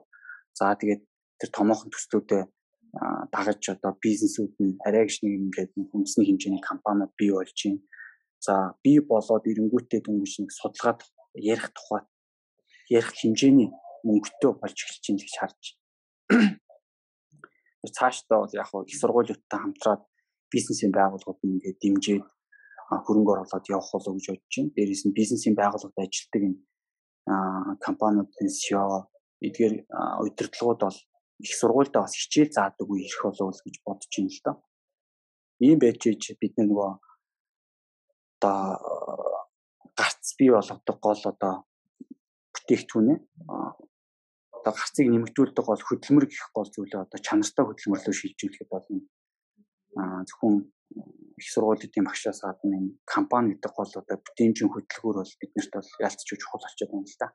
за 0.58 0.74
тэгээд 0.80 1.02
тэр 1.40 1.50
томоохон 1.54 1.92
төслүүдээ 1.94 2.44
дагаж 3.32 3.62
одоо 3.76 3.94
бизнесүүд 4.02 4.54
нь 4.64 4.78
арай 4.88 5.06
гэж 5.06 5.22
нэг 5.22 5.34
ингээд 5.46 5.72
хүнсний 5.92 6.26
хэмжээний 6.28 6.64
компаниуд 6.64 7.12
бий 7.20 7.32
болж 7.32 7.54
байна. 7.54 7.82
За 8.40 8.54
бий 8.84 9.00
болоод 9.02 9.46
ирэнгүүтээ 9.46 10.02
дөнгөж 10.06 10.34
нэг 10.42 10.52
судалгаад 10.60 11.02
ярих 11.36 11.70
тухай 11.78 12.02
ярих 12.90 13.12
хэмжээний 13.20 13.70
мөнгөтэй 14.08 14.52
болж 14.62 14.78
эхэлж 14.78 15.04
байна 15.06 15.22
гэж 15.22 15.34
харж. 15.42 15.64
Цаашдаа 17.98 18.38
бол 18.44 18.54
яг 18.54 18.70
их 18.88 18.98
сургуулиудтай 19.00 19.60
хамтраад 19.60 20.02
бизнесийн 20.52 20.92
байгууллагууд 20.92 21.40
нь 21.44 21.54
ингээд 21.58 21.78
дэмжиж 21.82 22.22
хөрөнгө 22.88 23.32
оруулаад 23.34 23.66
явах 23.68 23.92
болов 23.94 24.16
гэж 24.16 24.26
бодож 24.32 24.54
байна. 24.56 24.74
Дээрээс 24.76 25.04
нь 25.06 25.18
бизнесийн 25.20 25.56
байгууллагад 25.60 26.04
ажилладаг 26.04 26.44
энэ 26.48 26.58
компаниудын 27.86 28.50
CEO 28.60 29.12
эдгээр 29.44 29.74
удирдлагууд 30.24 30.82
бол 30.82 31.00
их 31.44 31.54
сургуультай 31.60 32.02
бас 32.02 32.16
хичээл 32.16 32.56
заадаг 32.56 32.88
үе 32.88 33.04
ирэх 33.06 33.24
болов 33.24 33.46
уу 33.52 33.64
гэж 33.66 33.76
бодож 33.84 34.12
байна 34.16 34.32
л 34.32 34.42
да. 34.46 34.52
Ийм 35.60 35.80
байж 35.80 36.02
ич 36.08 36.24
бид 36.40 36.56
нөгөө 36.58 36.90
одоо 38.40 38.58
гарц 40.00 40.26
бий 40.38 40.50
болгодог 40.56 40.98
гол 41.02 41.22
одоо 41.34 41.54
бүтээгдэхүүнээ 42.54 43.20
одоо 44.58 44.74
гарцыг 44.74 45.08
нэмэгдүүлдэг 45.10 45.66
бол 45.66 45.84
хөдөлмөр 45.88 46.26
гэх 46.30 46.50
гол 46.54 46.70
зүйлээ 46.72 47.04
одоо 47.06 47.20
чанартай 47.20 47.64
хөдөлмөрлөө 47.66 48.16
шилжүүлэхэд 48.16 48.70
бол 48.72 48.86
аа 49.98 50.22
зөвхөн 50.28 50.56
их 51.38 51.48
сургуулийн 51.54 52.06
багшаас 52.06 52.42
гадна 52.42 52.78
энэ 52.78 52.98
компани 53.06 53.54
гэдэг 53.54 53.72
гол 53.78 53.94
одоо 54.02 54.18
бүтээмжийн 54.26 54.72
хөдөлгөөр 54.74 55.18
бол 55.22 55.34
биднэрт 55.42 55.74
бол 55.78 55.92
ялцч 56.06 56.22
чухал 56.26 56.62
болчиход 56.66 56.92
байна 56.92 57.08
л 57.08 57.20
да. 57.22 57.28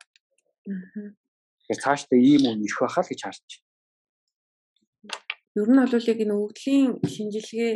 Тэгэхээр 1.63 1.83
цаашдаа 1.83 2.19
ийм 2.19 2.43
үн 2.51 2.65
ирэх 2.67 2.79
байхаа 2.83 3.03
л 3.03 3.11
гэж 3.11 3.21
харж 3.23 3.39
байна. 3.47 3.71
Ер 5.55 5.69
нь 5.71 5.79
бол 5.79 6.09
яг 6.11 6.19
энэ 6.19 6.35
өвдлийн 6.35 6.87
шинжилгээ 7.13 7.73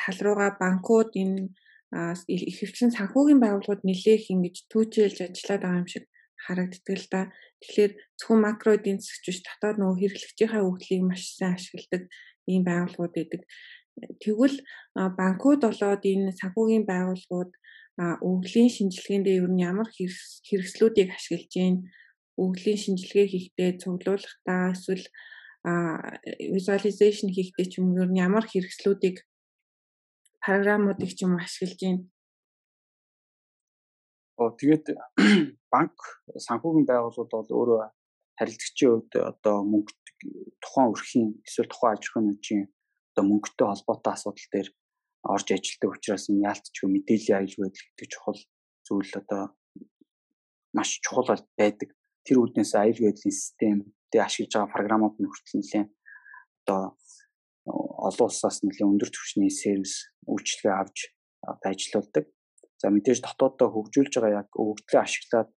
тал 0.00 0.18
руугаа 0.24 0.50
банкуд 0.56 1.12
энэ 1.22 1.52
ихэвчлэн 1.90 2.94
санхүүгийн 2.96 3.42
байгууллагууд 3.42 3.82
нэлээх 3.84 4.30
ингэж 4.32 4.56
түүчилж 4.70 5.18
ажиллаад 5.26 5.62
байгаа 5.62 5.82
юм 5.82 5.88
шиг 5.92 6.04
харагддаг 6.44 6.96
л 6.96 7.08
да. 7.12 7.22
Тэгэхээр 7.60 7.92
зөвхөн 8.16 8.40
макро 8.40 8.70
эдийн 8.78 8.98
засгч 9.02 9.24
биш 9.26 9.40
дотоод 9.44 9.76
нөгөө 9.76 9.98
хэрэглэгчийнхаа 10.00 10.62
өвдлийг 10.64 11.02
маш 11.04 11.22
сайн 11.36 11.58
ашигладаг 11.58 12.02
ийм 12.48 12.62
байгууллагууд 12.64 13.14
байдаг. 13.16 13.42
Тэгвэл 14.22 14.56
банкуд 15.18 15.60
болоод 15.66 16.02
энэ 16.12 16.32
санхүүгийн 16.40 16.84
байгууллагууд 16.88 17.52
өвлийн 18.00 18.70
шинжилгээндээ 18.76 19.36
ер 19.40 19.50
нь 19.52 19.64
ямар 19.70 19.88
хэрэгслүүдийг 20.48 21.08
ашиглаж 21.12 21.52
байна? 21.56 21.80
Өвлийн 22.40 22.78
шинжилгээ 22.80 23.26
хийхдээ 23.30 23.70
цуглуулгахдаа 23.82 24.72
эсвэл 24.72 25.06
visualization 26.56 27.28
хийхдээ 27.28 27.66
ч 27.68 27.72
юм 27.78 27.92
уу 27.92 28.00
ер 28.04 28.10
нь 28.10 28.22
ямар 28.26 28.44
хэрэгслүүдийг 28.48 29.16
програмуудыг 30.40 31.12
ч 31.12 31.18
юм 31.24 31.36
уу 31.36 31.44
ашиглаж 31.44 31.80
байна? 31.84 32.02
Оо 34.40 34.50
тэгээд 34.56 34.86
банк 35.72 35.96
санхүүгийн 36.46 36.88
байгууллагууд 36.88 37.32
бол 37.32 37.50
өөрөө 37.60 37.80
харилцагчийн 38.40 38.90
хувьд 38.96 39.12
одоо 39.30 39.56
мөнгө 39.68 39.92
тухайн 40.64 40.88
өрхийн 40.92 41.28
эсвэл 41.44 41.68
тухайн 41.68 41.92
аж 41.92 42.02
ахуйн 42.08 42.26
нэгжийн 42.28 42.64
одоо 43.10 43.24
мөнгөтэй 43.26 43.66
холбоотой 43.68 44.12
асуудал 44.14 44.48
дээр 44.52 44.68
орж 45.34 45.46
ажилладаг 45.52 45.90
учраас 45.94 46.24
энэ 46.30 46.46
яалтчгүй 46.48 46.88
мэдээллийн 46.90 47.38
аюул 47.38 47.56
байдал 47.60 47.86
гэдэг 47.86 48.08
чухал 48.12 48.40
зүйл 48.86 49.12
одоо 49.20 49.42
маш 50.72 50.90
чухал 51.04 51.28
байдаг. 51.58 51.88
Тэр 52.24 52.36
үүднээс 52.40 52.72
аюул 52.78 53.00
байдлын 53.04 53.34
системтэй 53.34 54.20
ашиглаж 54.22 54.52
байгаа 54.54 54.74
програмууд 54.74 55.16
нь 55.18 55.28
хүртэл 55.28 55.56
нэлээд 55.58 55.90
одоо 56.64 56.82
олон 58.08 58.26
улсаас 58.28 58.60
нэлээд 58.62 58.90
өндөр 58.92 59.10
түвшний 59.12 59.52
сервис 59.52 59.94
үйлчилгээ 60.24 60.74
авч 60.80 60.98
ажиллаулдаг. 61.44 62.24
За 62.80 62.88
мэдээж 62.88 63.20
дотооддоо 63.24 63.68
хөгжүүлж 63.72 64.12
байгаа 64.16 64.40
яг 64.40 64.48
өвөгдлөө 64.56 65.00
ашиглаад 65.04 65.48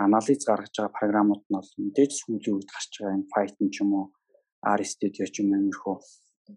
анализ 0.00 0.40
гаргаж 0.48 0.74
байгаа 0.76 0.98
програмууд 0.98 1.42
нь 1.44 1.54
бол 1.56 1.70
мэдээж 1.84 2.12
сүүлийн 2.16 2.56
үед 2.56 2.68
гарч 2.72 2.92
байгаа 2.96 3.16
энэ 3.16 3.30
Python 3.32 3.68
ч 3.72 3.76
юм 3.84 3.90
уу 3.98 4.06
R 4.64 4.80
Studio 4.92 5.24
ч 5.28 5.36
юм 5.40 5.52
иймэрхүү 5.52 5.96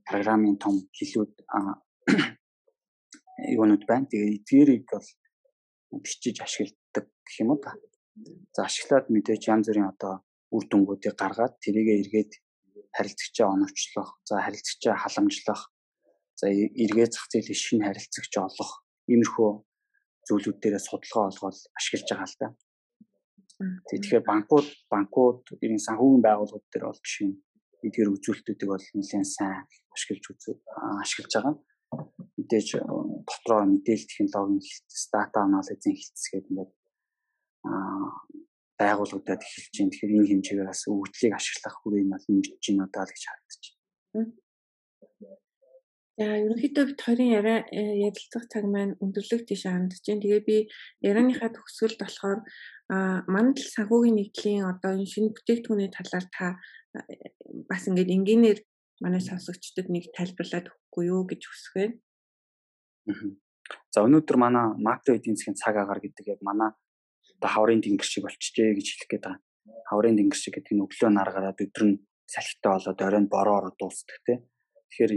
програмын 0.09 0.57
том 0.57 0.75
хэлүүд 0.97 1.33
юунууд 3.55 3.83
байна. 3.87 4.09
Тэгээ 4.09 4.35
эдгээрийг 4.37 4.85
бол 4.91 5.07
бичиж 6.03 6.37
ашигладаг 6.41 7.05
гэх 7.25 7.39
юм 7.41 7.49
уу 7.53 7.59
та. 7.61 7.73
За 8.55 8.65
ашиглаад 8.69 9.09
мэдээж 9.09 9.49
янз 9.49 9.67
бүрийн 9.67 9.89
одоо 9.93 10.21
үр 10.53 10.63
дүнгуудыг 10.69 11.15
гаргаад 11.17 11.57
тэрийгэ 11.63 11.93
эргээд 12.01 12.31
харилцагчаа 12.93 13.47
оновчлох, 13.55 14.21
за 14.27 14.37
харилцагчаа 14.45 14.95
халамжлах, 15.01 15.61
за 16.39 16.45
эргээ 16.53 17.07
зах 17.09 17.25
зээлийн 17.31 17.61
шинэ 17.65 17.85
харилцагч 17.89 18.33
олох 18.37 18.71
иймэрхүү 19.09 19.49
зүйлүүд 20.27 20.57
дээрээ 20.61 20.83
судалгаа 20.85 21.25
олгоод 21.33 21.57
ашиглаж 21.77 22.07
байгаа 22.09 22.29
л 22.29 22.37
да. 22.39 22.47
Тэгэхээр 23.89 24.23
банкуд 24.29 24.67
банкуд 24.93 25.41
энэ 25.65 25.85
санхүүгийн 25.85 26.25
байгууллагууд 26.25 26.65
дээр 26.69 26.85
бол 26.89 27.01
жишээ 27.01 27.27
нь 27.27 27.37
эдгээр 27.85 28.13
үзүүлэлтүүдийг 28.15 28.69
бол 28.69 28.85
нэлээд 28.97 29.29
сайн 29.29 29.65
ашиглаж 29.95 30.25
үзүү 30.33 30.55
ашиглаж 31.03 31.33
байгаа. 31.35 31.55
Мэдээж 32.37 32.67
дотроо 33.29 33.61
мэдээлэл 33.69 34.09
технологийн 34.09 34.63
хэлтс, 34.65 35.01
дата 35.13 35.37
анализын 35.45 35.93
хэлтс 35.93 36.25
гэдэг 36.33 36.49
ингээд 36.49 36.71
байгууллагуудад 38.79 39.41
эхэлж 39.45 39.73
байна. 39.77 39.91
Тэгэхээр 39.91 40.15
энэ 40.17 40.29
хэмжээгээр 40.29 40.69
бас 40.69 40.83
өвдлийг 40.89 41.33
ашиглах 41.37 41.75
хүрээ 41.79 42.03
нь 42.03 42.13
бол 42.13 42.25
нэмж 42.27 42.47
байна 42.49 42.85
удаа 42.87 43.03
л 43.05 43.13
гэж 43.13 43.23
харагдаж 43.29 43.63
байна. 44.13 44.31
За 46.13 46.25
ерөнхийдөө 46.45 46.85
бид 46.93 46.99
хоёрын 47.01 47.31
яриа 47.39 47.59
э, 47.73 48.05
ярилцах 48.05 48.45
цаг 48.45 48.63
маань 48.69 48.93
өндөрлөг 49.01 49.49
тийш 49.49 49.65
хандж 49.65 49.97
байна. 50.05 50.21
Тэгээ 50.21 50.41
би 50.45 50.57
ярианыхаа 51.01 51.49
төгсгөлд 51.57 51.97
болохоор 52.01 52.39
мандал 53.33 53.69
санхүүгийн 53.73 54.17
нэгдлийн 54.21 54.61
одоо 54.69 54.93
энэ 54.93 55.09
шинэ 55.09 55.33
бүтээгдэхүүний 55.33 55.89
талаар 55.89 56.25
та 56.29 56.45
э, 56.93 57.01
бас 57.69 57.89
ингээд 57.89 58.13
энгийнээр 58.13 58.59
манай 59.01 59.21
сонсогчдод 59.21 59.87
нэг 59.89 60.11
тайлбарлаад 60.13 60.69
өгөхгүй 60.69 61.05
юу 61.09 61.23
гэж 61.25 61.41
хүсэх 61.47 61.73
байна. 61.73 61.95
За 63.93 64.03
өнөөдөр 64.05 64.37
манай 64.37 64.65
макро 64.77 65.15
эдийн 65.15 65.37
засгийн 65.39 65.57
цаг 65.57 65.79
агаар 65.79 66.03
гэдэг 66.03 66.37
яг 66.37 66.41
манай 66.45 66.75
одоо 67.39 67.49
хаврын 67.49 67.81
тэнгэр 67.81 68.05
шиг 68.05 68.27
болчихжээ 68.27 68.77
гэж 68.77 68.87
хэлэх 68.91 69.09
гээд 69.09 69.25
байгаа. 69.25 69.41
Хаврын 69.89 70.17
тэнгэр 70.19 70.39
шиг 70.39 70.53
гэдэг 70.59 70.73
нь 70.75 70.83
өглөө 70.85 71.09
нар 71.09 71.29
гараад 71.33 71.63
өдөр 71.63 71.83
нь 71.87 72.01
салхитай 72.27 72.71
болоод 72.75 72.99
оройн 73.01 73.27
бороор 73.31 73.71
дуусдаг 73.79 74.19
тийм 74.25 74.43
Тэгэхээр 74.93 75.13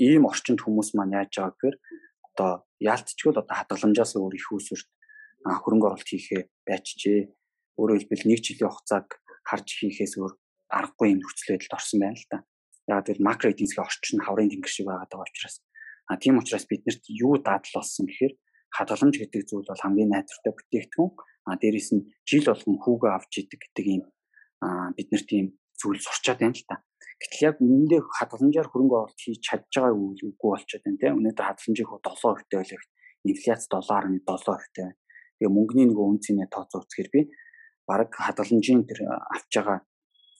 ийм 0.00 0.24
орчинд 0.24 0.64
хүмүүс 0.64 0.96
маань 0.96 1.12
яаж 1.12 1.28
байгаа 1.36 1.52
гэхээр 1.52 1.76
одоо 2.32 2.50
яалтчгүй 2.80 3.36
л 3.36 3.42
одоо 3.44 3.52
хадгаламжаас 3.52 4.16
өөр 4.16 4.32
их 4.32 4.48
усүрт 4.48 4.88
хөрөнгө 5.44 5.86
оруулалт 5.92 6.08
хийхээ 6.08 6.48
байчжээ. 6.64 7.20
Өөрөөр 7.76 8.00
хэлбэл 8.00 8.28
нэг 8.32 8.40
жилийн 8.40 8.72
хугацааг 8.72 9.20
харж 9.44 9.68
хийхээс 9.76 10.16
өөр 10.16 10.32
аргагүй 10.72 11.08
юм 11.12 11.20
нөхцөл 11.20 11.52
байдалд 11.52 11.76
орсон 11.76 11.98
байна 12.00 12.16
л 12.16 12.28
да. 12.32 12.38
Яг 12.88 13.08
л 13.08 13.24
макро 13.24 13.50
эдийн 13.50 13.68
засгийн 13.68 13.86
орчин 13.86 14.20
хаврын 14.24 14.50
тэнгэр 14.50 14.72
шиг 14.72 14.86
байгаа 14.86 15.08
даа 15.10 15.24
учраас 15.26 15.56
а 16.10 16.16
тийм 16.16 16.38
учраас 16.38 16.66
биднэрт 16.66 17.04
юу 17.08 17.38
дадал 17.38 17.74
болсон 17.74 18.06
гэхээр 18.06 18.34
хадгаламж 18.76 19.14
гэдэг 19.18 19.42
зүйл 19.46 19.66
бол 19.68 19.84
хамгийн 19.84 20.10
найдвартай 20.10 20.52
бүтээгдэхүүн 20.54 21.10
а 21.46 21.56
дээрэс 21.60 21.90
нь 21.94 22.06
жил 22.26 22.46
болгон 22.50 22.76
хүүгээ 22.82 23.12
авч 23.14 23.32
идэг 23.42 23.60
гэдэг 23.62 23.86
ийм 23.94 24.02
биднэрт 24.96 25.28
ийм 25.36 25.46
зүйл 25.80 26.00
сурчаад 26.02 26.38
байна 26.42 26.58
л 26.58 26.66
да. 26.68 26.76
Гэтэл 27.20 27.46
яг 27.48 27.56
үнэндээ 27.60 28.00
хадгаламжаар 28.16 28.68
хөрөнгө 28.70 28.96
оруулалт 28.96 29.20
хийж 29.20 29.40
чадж 29.44 29.72
байгаа 29.76 29.92
үгүй 29.96 30.32
болчиход 30.40 30.84
байна 30.84 31.00
тийм. 31.00 31.18
Өнөөдөр 31.20 31.46
хадгаламжийн 31.46 31.88
хөө 31.88 32.00
7% 32.00 32.48
тэй 32.48 32.58
байлаа. 32.60 32.82
Инфляц 33.28 33.62
7.7% 33.68 34.74
тэй 34.74 34.84
байна. 34.84 34.98
Тэгээ 35.36 35.54
мөнгөний 35.56 35.86
нөгөө 35.88 36.06
үнцний 36.10 36.48
тооцоо 36.48 36.80
үзэхээр 36.84 37.10
би 37.12 37.20
баг 37.88 38.10
хадгаламжийн 38.12 38.84
тэр 38.88 38.98
авч 39.08 39.52
байгаа 39.56 39.78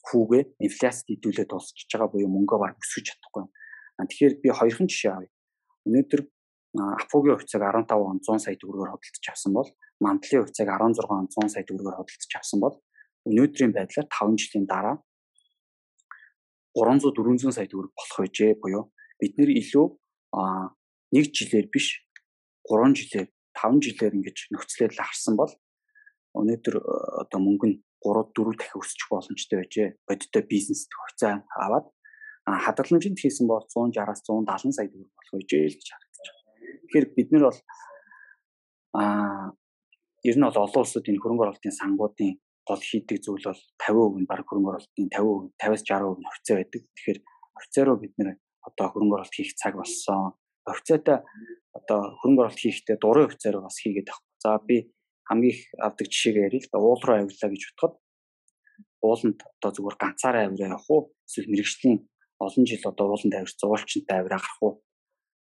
хүүгээ 0.08 0.42
инфляцид 0.66 1.08
идэвхтэй 1.14 1.46
дуусчихж 1.48 1.90
байгаа 1.92 2.10
буюу 2.12 2.30
мөнгөө 2.32 2.58
баг 2.60 2.74
өсгөж 2.80 3.04
чадахгүй. 3.08 3.44
Тэгэхээр 4.00 4.34
би 4.42 4.48
хоёрхан 4.48 4.88
жишээ 4.88 5.12
авъя. 5.12 5.30
Өнөөдөр 5.86 6.20
Апогийн 6.70 7.34
хувьцааг 7.34 7.62
15 7.66 7.98
он 7.98 8.20
100 8.22 8.38
сая 8.46 8.54
төгрөгөөр 8.54 8.94
хөдөлж 8.94 9.26
авсан 9.26 9.52
бол 9.58 9.68
мандлын 9.98 10.46
хувьцааг 10.46 10.68
16 10.70 11.02
он 11.10 11.26
100 11.26 11.50
сая 11.50 11.64
төгрөгөөр 11.66 11.98
хөдөлж 11.98 12.32
авсан 12.38 12.60
бол 12.62 12.74
өнөөдрийн 13.26 13.72
байдлаар 13.74 14.06
5 14.06 14.38
жилийн 14.38 14.66
дараа 14.70 14.96
300 16.78 17.10
400 17.10 17.50
сая 17.50 17.66
төгрөг 17.66 17.90
болох 17.98 18.16
байжээ 18.22 18.54
буюу 18.62 18.84
бид 19.18 19.34
нэр 19.34 19.50
илүү 19.50 19.86
нэг 21.10 21.24
жилээр 21.34 21.66
биш 21.74 22.06
3 22.70 22.94
жилээр 22.98 23.28
5 23.58 23.84
жилээр 23.84 24.14
ингэж 24.14 24.38
нөхцөлөд 24.54 24.94
л 24.94 25.02
харсан 25.02 25.34
бол 25.34 25.52
өнөөдөр 26.38 26.74
одоо 27.26 27.40
мөнгө 27.42 27.66
нь 27.66 27.76
3 28.04 28.32
4 28.36 28.56
дахин 28.58 28.80
өсчих 28.80 29.08
боломжтой 29.12 29.56
байжээ. 29.60 29.88
Бодиттой 30.08 30.44
бизнес 30.48 30.88
төгсөө 30.88 31.44
аваад 31.64 31.86
хадгаламжинд 32.46 33.18
хийсэн 33.20 33.46
бол 33.46 33.64
160-аас 33.68 34.24
170 34.24 34.72
сая 34.72 34.88
төгрөг 34.88 35.12
болох 35.12 35.32
байжээ 35.36 35.68
л 35.68 35.76
гэж 35.76 35.88
харагдаж 35.92 36.26
байна. 36.32 36.50
Тэгэхээр 36.80 37.06
бид 37.16 37.28
нар 37.30 37.44
бол 37.46 37.58
а 38.96 39.02
ер 40.24 40.36
нь 40.36 40.46
бол 40.46 40.58
олон 40.64 40.82
улсууд 40.82 41.06
энэ 41.08 41.20
хөрөнгө 41.20 41.44
оруулалтын 41.44 41.78
сангуудын 41.80 42.32
гол 42.68 42.82
хийдэг 42.90 43.18
зүйл 43.22 43.44
бол 43.44 43.62
50% 43.84 44.20
нь 44.22 44.30
баг 44.30 44.44
хөрөнгө 44.48 44.70
оруулалтын 44.72 45.08
50% 45.12 45.52
50-аас 45.60 45.82
60% 45.84 46.20
нь 46.20 46.28
хувьцаа 46.30 46.56
байдаг. 46.58 46.82
Тэгэхээр 46.96 47.18
хувьцаа 47.56 47.84
руу 47.84 47.98
бид 48.00 48.14
нэр 48.18 48.28
одоо 48.68 48.86
хөрөнгө 48.90 49.14
оруулалт 49.16 49.36
хийх 49.36 49.52
цаг 49.60 49.74
болсон. 49.76 50.34
Хувьцаатай 50.66 51.18
одоо 51.78 52.00
хөрөнгө 52.20 52.40
оруулалт 52.42 52.62
хийхдээ 52.64 52.96
дурын 53.00 53.28
хувьцаа 53.28 53.50
руу 53.52 53.64
бас 53.68 53.78
хийгээд 53.80 54.08
авах. 54.10 54.24
За 54.42 54.58
би 54.68 54.76
хамгийн 55.30 55.54
их 55.54 55.60
авдаг 55.78 56.06
жишээгээ 56.10 56.46
ярил 56.50 56.66
л 56.66 56.72
да 56.74 56.78
уул 56.82 57.02
руу 57.06 57.16
авирлаа 57.22 57.50
гэж 57.54 57.62
бодоход 57.70 57.94
ууланд 59.06 59.38
одоо 59.46 59.70
зүгээр 59.70 59.96
ганцаараа 60.02 60.42
авираа 60.50 60.74
явах 60.74 60.90
уу 60.90 61.02
эсвэл 61.30 61.50
мэрэгжлийн 61.54 61.98
олон 62.42 62.64
жил 62.66 62.84
одоо 62.90 63.06
ууланд 63.06 63.34
авирч 63.38 63.56
зуулчтай 63.62 64.16
авираа 64.18 64.42
гарах 64.42 64.58
уу 64.60 64.72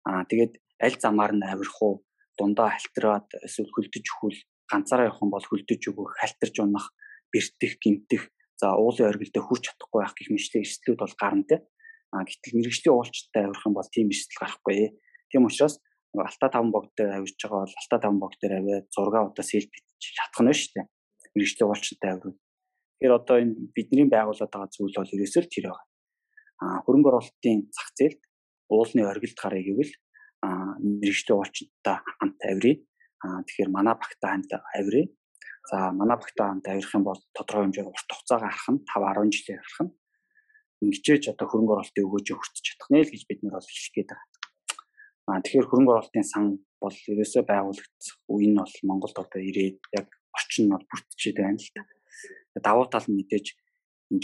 аа 0.04 0.22
тэгээд 0.30 0.52
аль 0.84 0.98
замаар 1.00 1.32
нь 1.32 1.48
авирах 1.48 1.78
уу 1.80 1.94
дундаа 2.36 2.68
халтраад 2.76 3.28
эсвэл 3.46 3.72
хөлдөж 3.72 4.04
өгвөл 4.12 4.38
ганцаараа 4.70 5.08
явах 5.08 5.22
юм 5.24 5.32
бол 5.32 5.46
хөлдөж 5.48 5.82
өгөх 5.90 6.12
халтарч 6.20 6.56
унах 6.60 6.86
бэртэх, 7.32 7.80
гимтэх, 7.82 8.22
за 8.60 8.74
уулын 8.74 9.08
оргилдөө 9.10 9.42
хүрч 9.44 9.64
чадахгүй 9.68 10.00
байх 10.02 10.14
гэх 10.16 10.28
мэтлэг 10.32 10.62
эрсдлүүд 10.64 10.98
бол 10.98 11.14
гарна 11.20 11.44
те. 11.48 11.56
А 12.12 12.24
гэтэл 12.24 12.56
мэрэгжлийн 12.56 12.94
уулчтай 12.96 13.42
авирах 13.44 13.66
юм 13.68 13.74
бол 13.76 13.88
тийм 13.92 14.08
эрсдэл 14.10 14.40
гарахгүй. 14.40 14.96
Тийм 15.30 15.44
учраас 15.44 15.76
алтаа 16.16 16.48
таван 16.48 16.70
богд 16.72 16.92
дээр 16.96 17.20
авирж 17.20 17.36
байгаа 17.42 17.64
бол 17.64 17.78
алтаа 17.80 17.98
таван 18.00 18.18
богд 18.22 18.38
дээр 18.40 18.54
аваад 18.58 18.86
зургаа 18.94 19.22
удаа 19.28 19.44
селфи 19.44 19.78
чадах 20.00 20.40
нь 20.40 20.56
шүү 20.56 20.72
дээ. 20.74 20.86
Мэрэгжлийн 21.34 21.68
уулчтай 21.68 22.10
авирал. 22.10 22.38
Тэгэхээр 22.96 23.18
одоо 23.18 23.36
энэ 23.42 23.54
бидний 23.76 24.06
байгууллагад 24.08 24.52
байгаа 24.52 24.70
зүйл 24.72 24.96
бол 24.96 25.14
ерөөсөө 25.14 25.42
л 25.44 25.52
тэр 25.52 25.66
байгаа. 25.68 25.86
Аа 26.64 26.78
хөрөнгө 26.84 27.08
оруулалтын 27.12 27.58
зах 27.76 27.90
зээлд 27.98 28.20
уулны 28.72 29.02
оргилд 29.04 29.38
гарыг 29.38 29.64
гэвэл 29.68 29.92
аа 30.46 30.80
мэрэгчтэй 30.80 31.34
уулчтай 31.36 31.96
хамт 32.18 32.40
авирий. 32.48 32.76
Аа 33.22 33.44
тэгэхээр 33.46 33.70
манай 33.76 33.94
багтаа 33.94 34.30
хамт 34.32 34.50
авирий. 34.78 35.06
За 35.68 35.92
манай 35.92 36.16
багтаа 36.16 36.46
хамт 36.50 36.66
авирах 36.66 36.96
юм 36.96 37.04
бол 37.04 37.20
тодорхой 37.36 37.64
хэмжээгээр 37.68 37.92
урт 37.92 38.10
хугацаагаар 38.10 38.54
харах 38.56 38.68
нь 38.72 38.80
5 38.88 39.28
10 39.28 39.34
жилээр 39.36 39.62
харах 39.62 39.82
нь 39.86 39.92
ингэжээж 40.82 41.24
одоо 41.34 41.46
хөрөнгө 41.50 41.74
оруулалтын 41.74 42.06
өгөөж 42.06 42.26
хүртэж 42.30 42.64
чадах 42.66 42.88
нэ 42.90 43.02
л 43.02 43.12
гэж 43.12 43.22
бид 43.26 43.40
нар 43.42 43.58
бол 43.58 43.66
хэлэх 43.66 43.94
гээд 43.94 44.10
байгаа. 44.14 44.37
Аа 45.28 45.44
тэгэхээр 45.44 45.68
хөрөнгө 45.68 45.92
оруулалтын 45.92 46.24
сан 46.24 46.44
бол 46.80 46.96
ерөөсөө 47.12 47.42
байгуулагдсан 47.44 48.16
үе 48.32 48.48
нь 48.48 48.56
бол 48.56 48.74
Монголд 48.88 49.16
одоо 49.20 49.40
ирээд 49.44 49.76
яг 49.92 50.08
орчин 50.32 50.64
нь 50.66 50.72
бол 50.72 50.84
бүрдчихэд 50.88 51.36
байна 51.36 51.60
л 51.60 51.72
да. 51.76 51.82
Давуу 52.64 52.88
тал 52.88 53.04
нь 53.04 53.18
мэдээж 53.20 53.46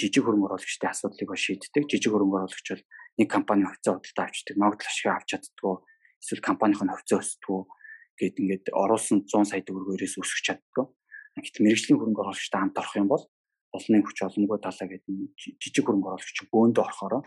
жижиг 0.01 0.25
хөрөнгө 0.25 0.49
оруулагчдын 0.49 0.89
асуудлыг 0.89 1.29
ба 1.29 1.37
шийддэг. 1.37 1.85
Жижиг 1.93 2.09
хөрөнгө 2.09 2.37
оруулагч 2.41 2.69
бол 2.73 2.85
нэг 3.21 3.29
компани 3.29 3.69
хувьцаа 3.69 4.01
худалдаа 4.01 4.25
авчдаг, 4.33 4.57
ногдол 4.57 4.89
ашиг 4.89 5.09
авч 5.13 5.29
чаддгүй, 5.29 5.77
эсвэл 6.25 6.49
компанийн 6.49 6.81
хувьцаа 6.81 7.21
өсдөггүй 7.21 7.61
гээд 8.19 8.37
ингээд 8.41 8.67
оруулсан 8.73 9.29
100 9.29 9.51
сая 9.51 9.61
төгрөгөөс 9.61 10.17
өсгөх 10.25 10.43
чаддгүй. 10.47 10.87
Гэтэл 11.37 11.65
мэрэгжлийн 11.69 11.99
хөрөнгө 12.01 12.23
оруулагчтай 12.25 12.61
хамт 12.65 12.81
орох 12.81 12.95
юм 12.97 13.09
бол 13.13 13.25
олонний 13.75 14.03
хүч 14.07 14.19
олонгүй 14.23 14.59
талаа 14.63 14.87
гэдэг 14.89 15.15
жижиг 15.61 15.85
хөрөнгө 15.85 16.09
оруулагч 16.15 16.39
бөөндө 16.49 16.81
орохороо 16.81 17.23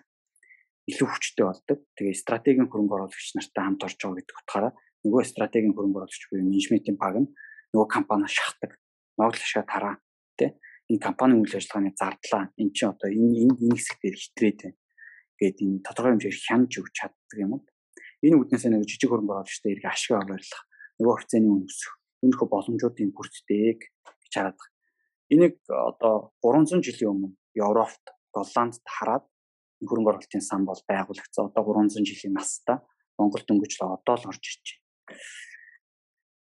илүү 0.88 1.08
хүчтэй 1.08 1.46
болдог. 1.46 1.80
Тэгээ 2.00 2.16
стратегийн 2.16 2.72
хөрөнгө 2.72 2.96
оруулагч 2.96 3.36
нартай 3.36 3.64
хамт 3.64 3.84
орж 3.84 3.98
байгаа 4.00 4.18
гэдэг 4.24 4.40
утгаараа 4.40 4.74
нөгөө 5.04 5.24
стратегийн 5.28 5.76
хөрөнгө 5.76 6.00
оруулагч 6.00 6.24
буюу 6.32 6.48
менежментийн 6.48 6.98
баг 6.98 7.16
нь 7.20 7.30
нөгөө 7.76 7.88
компани 7.92 8.28
шахдаг. 8.32 8.72
Ногдол 9.20 9.44
ашгаа 9.44 9.66
тараа 9.68 9.96
тий 10.40 10.56
энэ 10.88 11.04
компанийн 11.04 11.44
үйл 11.44 11.60
ажиллагааны 11.60 11.92
зардлаа 11.92 12.44
эн 12.56 12.70
чинь 12.72 12.92
одоо 12.92 13.10
энэ 13.12 13.36
энэ 13.44 13.56
энэ 13.60 13.76
хэсэг 13.76 13.98
дээр 14.00 14.16
хитрээд 14.16 14.60
байна 14.64 14.80
гэдэг 15.36 15.66
энэ 15.68 15.84
тодорхой 15.84 16.12
хэмжээр 16.16 16.38
хянаж 16.48 16.74
өгч 16.80 16.94
чаддаг 16.96 17.38
юм. 17.44 17.52
Энэ 18.24 18.40
үднээс 18.40 18.66
нэг 18.72 18.88
жижиг 18.88 19.10
хөрөнгө 19.12 19.34
оруулагчтай 19.36 19.72
иргэ 19.76 19.90
ашиг 19.92 20.12
аваарлах 20.16 20.64
нөгөө 20.98 21.16
хувьцааны 21.20 21.50
үн 21.52 21.68
өсөх 21.68 21.94
энэ 22.24 22.36
боломжуудын 22.40 23.12
бүрддэг 23.12 23.80
гэж 24.24 24.34
хараад. 24.34 24.60
Энийг 25.28 25.60
одоо 25.68 26.32
300 26.40 26.80
жилийн 26.80 27.12
өмнө 27.12 27.30
Европт, 27.60 28.06
Голландд 28.32 28.82
хараад 28.88 29.28
хөрөнгө 29.84 30.10
оруулалтын 30.12 30.44
сан 30.44 30.66
бол 30.66 30.82
байгуулагдсан. 30.90 31.50
Одоо 31.54 31.64
300 31.64 32.06
жилийн 32.06 32.34
настай 32.34 32.78
Монголд 33.18 33.50
өнгөж 33.50 33.74
л 33.78 33.98
одоо 33.98 34.16
л 34.18 34.30
орж 34.30 34.44
ирж 34.46 34.66
байна. 34.66 35.22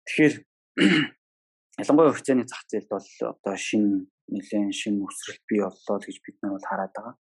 Тэгэхээр 0.09 0.35
ялангуяа 1.83 2.13
хувьцааны 2.13 2.45
зах 2.49 2.65
зээлд 2.69 2.91
бол 2.93 3.09
одоо 3.33 3.57
шинэ 3.57 4.09
нэлээд 4.33 4.73
шинэ 4.81 5.05
өсрэлт 5.05 5.45
бий 5.49 5.61
боллоо 5.65 5.97
гэж 6.01 6.17
бид 6.25 6.37
нар 6.41 6.53
бол 6.57 6.69
хараад 6.69 6.93
байгаа. 6.97 7.15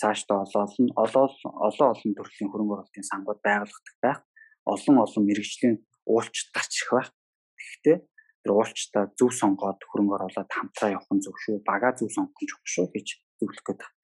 Цаашдаа 0.00 0.42
олон 0.44 0.90
олон 0.96 1.30
олон 1.68 1.88
олон 1.94 2.12
төрлийн 2.16 2.50
хөрөнгө 2.50 2.74
оруулалтын 2.74 3.10
сангууд 3.10 3.40
байгуулагдах 3.46 3.96
байх. 4.02 4.20
Олон 4.64 4.96
олон 5.04 5.22
мэрэгжлийн 5.28 5.76
уулчт 6.08 6.48
гарч 6.56 6.72
ирэх 6.80 6.92
байх. 6.92 7.10
Тэгэхдээ 7.58 7.98
тэр 8.42 8.52
уулчтаа 8.52 9.04
зөв 9.18 9.30
сонгоод 9.32 9.80
хөрөнгө 9.88 10.16
оруулаад 10.16 10.50
хамтраа 10.50 10.90
явах 10.96 11.12
нь 11.14 11.22
зөв 11.24 11.36
шүү. 11.44 11.62
Бага 11.68 11.94
зөв 11.94 12.10
сонгох 12.10 12.40
нь 12.42 12.50
чухал 12.50 12.72
шүү 12.74 12.86
гэж 12.94 13.06
зөвлөх 13.38 13.62
гээд 13.64 13.80
байна. 13.80 13.96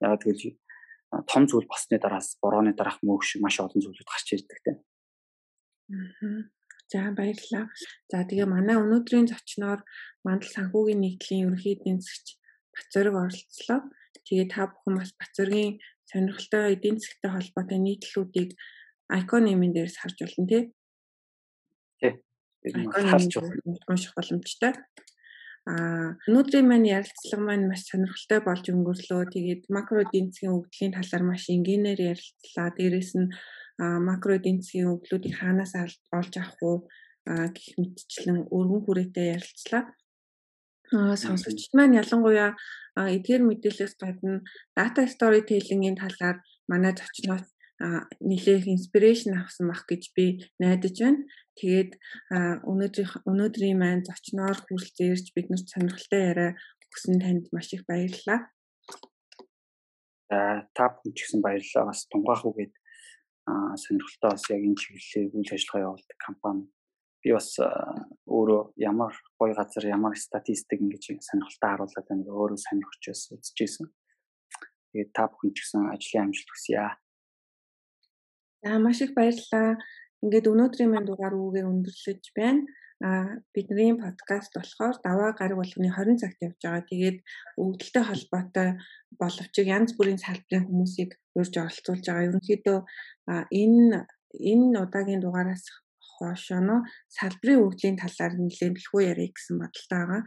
Яг 0.00 0.20
тэгвэл 0.22 0.56
том 1.30 1.46
зүйл 1.46 1.68
болсны 1.68 1.98
дараас 2.00 2.38
борооны 2.42 2.72
дараах 2.74 2.98
мөөх 3.04 3.22
шиг 3.24 3.40
маш 3.42 3.60
олон 3.60 3.80
зүйлүүд 3.82 4.08
гарч 4.08 4.28
ирдэг 4.32 4.58
тийм. 4.64 4.76
За 6.92 7.12
баярлалаа. 7.16 7.68
За 8.10 8.24
тэгээ 8.28 8.48
манай 8.48 8.76
өнөөдрийн 8.80 9.28
зочноор 9.28 9.80
Мандал 10.24 10.52
санхүүгийн 10.52 11.00
нийтлийн 11.02 11.44
ерөнхий 11.48 11.74
эдийн 11.76 12.00
засгч 12.00 12.36
Бацөрөг 12.72 13.14
оролцлоо. 13.16 13.80
Тэгээ 14.24 14.46
та 14.52 14.68
бүхэн 14.68 14.94
бас 15.00 15.10
Бацөргийн 15.20 15.80
сонирхолтой 16.08 16.76
эдийн 16.76 16.96
засгтай 17.00 17.30
холбоотой 17.32 17.78
нийтлүүдийг 17.80 18.50
icon 19.18 19.42
нэмэн 19.44 19.72
дээрс 19.72 19.96
харж 20.00 20.18
болно 20.24 20.46
тий 20.48 20.62
харж 22.62 23.36
унших 23.88 24.14
боломжтой. 24.14 24.72
А 25.62 26.18
өнөөдрийн 26.26 26.66
маань 26.66 26.90
ярилцлага 26.90 27.42
маань 27.46 27.70
маш 27.70 27.86
сонирхолтой 27.86 28.40
болж 28.42 28.64
өнгөрлөө. 28.66 29.22
Тэгээд 29.30 29.62
макро 29.70 30.02
эдийн 30.02 30.34
засгийн 30.34 30.58
өвдлийн 30.58 30.92
талаар 30.98 31.22
маш 31.22 31.46
энгийнээр 31.54 32.00
ярилцлаа. 32.12 32.68
Дээрээс 32.74 33.12
нь 33.20 33.30
макро 33.78 34.34
эдийн 34.38 34.58
засгийн 34.58 34.90
өвдлүүдийг 34.90 35.34
хаанаас 35.38 35.72
олж 35.78 36.32
авах 36.42 36.58
уу 36.66 36.76
гэх 37.54 37.78
мэтчлэн 37.78 38.50
өргөн 38.50 38.82
хүрээтэй 38.82 39.26
ярилцлаа. 39.38 39.82
Аа 40.98 41.14
сонсогчд 41.16 41.72
маань 41.78 41.98
ялангуяа 42.02 42.58
эдгээр 43.16 43.42
мэдээлэлээс 43.46 43.94
гадна 44.02 44.42
data 44.76 45.06
storytelling-ийн 45.14 45.96
талаар 46.02 46.42
манай 46.66 46.92
зочноос 46.98 47.46
нэлээх 48.20 48.66
инспирэшн 48.74 49.32
авсан 49.38 49.66
бах 49.70 49.86
гэж 49.90 50.02
би 50.14 50.24
найдаж 50.62 50.96
байна. 51.00 51.22
Тэгээд 51.58 52.00
өнөөдрийн 52.64 53.28
өнөөдрийн 53.28 53.78
маань 53.78 54.06
зочноор 54.08 54.56
хүрэлцээрч 54.56 55.36
биднэрт 55.36 55.68
сонирхолтой 55.68 56.22
яриа 56.32 56.50
өгсөн 56.88 57.20
танд 57.20 57.44
маш 57.52 57.68
их 57.76 57.84
баярлалаа. 57.84 58.48
За 60.32 60.64
та 60.72 60.84
бүхэн 60.88 61.12
ч 61.12 61.18
гэсэн 61.28 61.40
баярлалаа. 61.44 61.92
Бас 61.92 62.08
тунгаах 62.08 62.44
үгээд 62.48 62.72
сонирхолтой 63.84 64.30
бас 64.32 64.44
яг 64.48 64.62
энэ 64.64 64.80
чиглэлээр 64.80 65.36
үйл 65.36 65.52
ажиллагаа 65.52 65.86
явуулдаг 65.92 66.18
компани. 66.24 66.64
Би 67.20 67.30
бас 67.36 67.48
өөрөө 67.60 68.62
ямар 68.80 69.12
гоё 69.36 69.52
газар, 69.52 69.84
ямар 69.92 70.16
статистик 70.16 70.80
ингэж 70.80 71.20
сонирхолтой 71.20 71.68
харуулдаг 71.68 72.04
байна. 72.08 72.32
Өөрөө 72.32 72.58
сонирхож 72.64 73.04
бас 73.12 73.22
үзэж 73.28 73.58
ирсэн. 73.60 73.86
Тэгээд 74.92 75.10
та 75.12 75.28
бүхэн 75.28 75.52
ч 75.52 75.58
гэсэн 75.60 75.82
ажлын 75.92 76.24
амжилт 76.32 76.50
хүсье. 76.52 76.96
За 78.62 78.78
маш 78.78 79.00
их 79.02 79.12
баярлалаа. 79.12 79.76
Ингээд 80.22 80.50
өнөөдрийн 80.52 80.90
маань 80.92 81.08
дугаар 81.08 81.34
үүгээ 81.34 81.64
өндөрлөж 81.66 82.24
байна. 82.38 82.62
А 83.02 83.42
бидний 83.50 83.90
подкаст 83.98 84.54
болохоор 84.54 84.96
даваа 85.02 85.34
гараг 85.34 85.58
болгоны 85.58 85.90
20 85.90 86.22
цагт 86.22 86.38
явж 86.46 86.58
байгаа. 86.62 86.86
Тэгээд 86.86 87.18
өвдөлтөй 87.58 88.04
холбоотой 88.06 88.68
боловч 89.18 89.54
янз 89.66 89.90
бүрийн 89.98 90.22
салбарын 90.22 90.68
хүмүүсийг 90.70 91.10
урьж 91.34 91.54
оролцуулж 91.58 92.04
байгаа. 92.06 92.28
Ерөнхийдөө 92.30 92.78
энэ 93.62 94.06
энэ 94.52 94.78
удаагийн 94.84 95.22
дугаараас 95.22 95.66
хойшоо 96.14 96.78
салбарын 97.18 97.64
өвдлийн 97.66 97.98
талаар 97.98 98.32
нэлээд 98.38 98.76
бэлхүү 98.78 99.02
ярих 99.10 99.34
гэсэн 99.34 99.56
бодолтой 99.58 99.98
байгаа. 99.98 100.22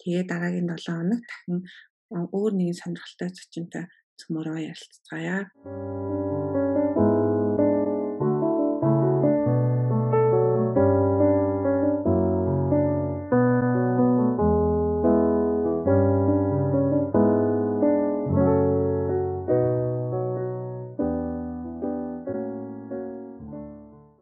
Тэгээд 0.00 0.30
дараагийн 0.32 0.68
7 0.72 0.96
хоног 0.96 1.20
дахин 1.28 1.58
өөр 2.38 2.52
нэгэн 2.56 2.80
сонирхолтой 2.80 3.28
зочинтой 3.36 3.84
цөмөрөө 4.20 4.58
ярилцгаая. 4.72 5.40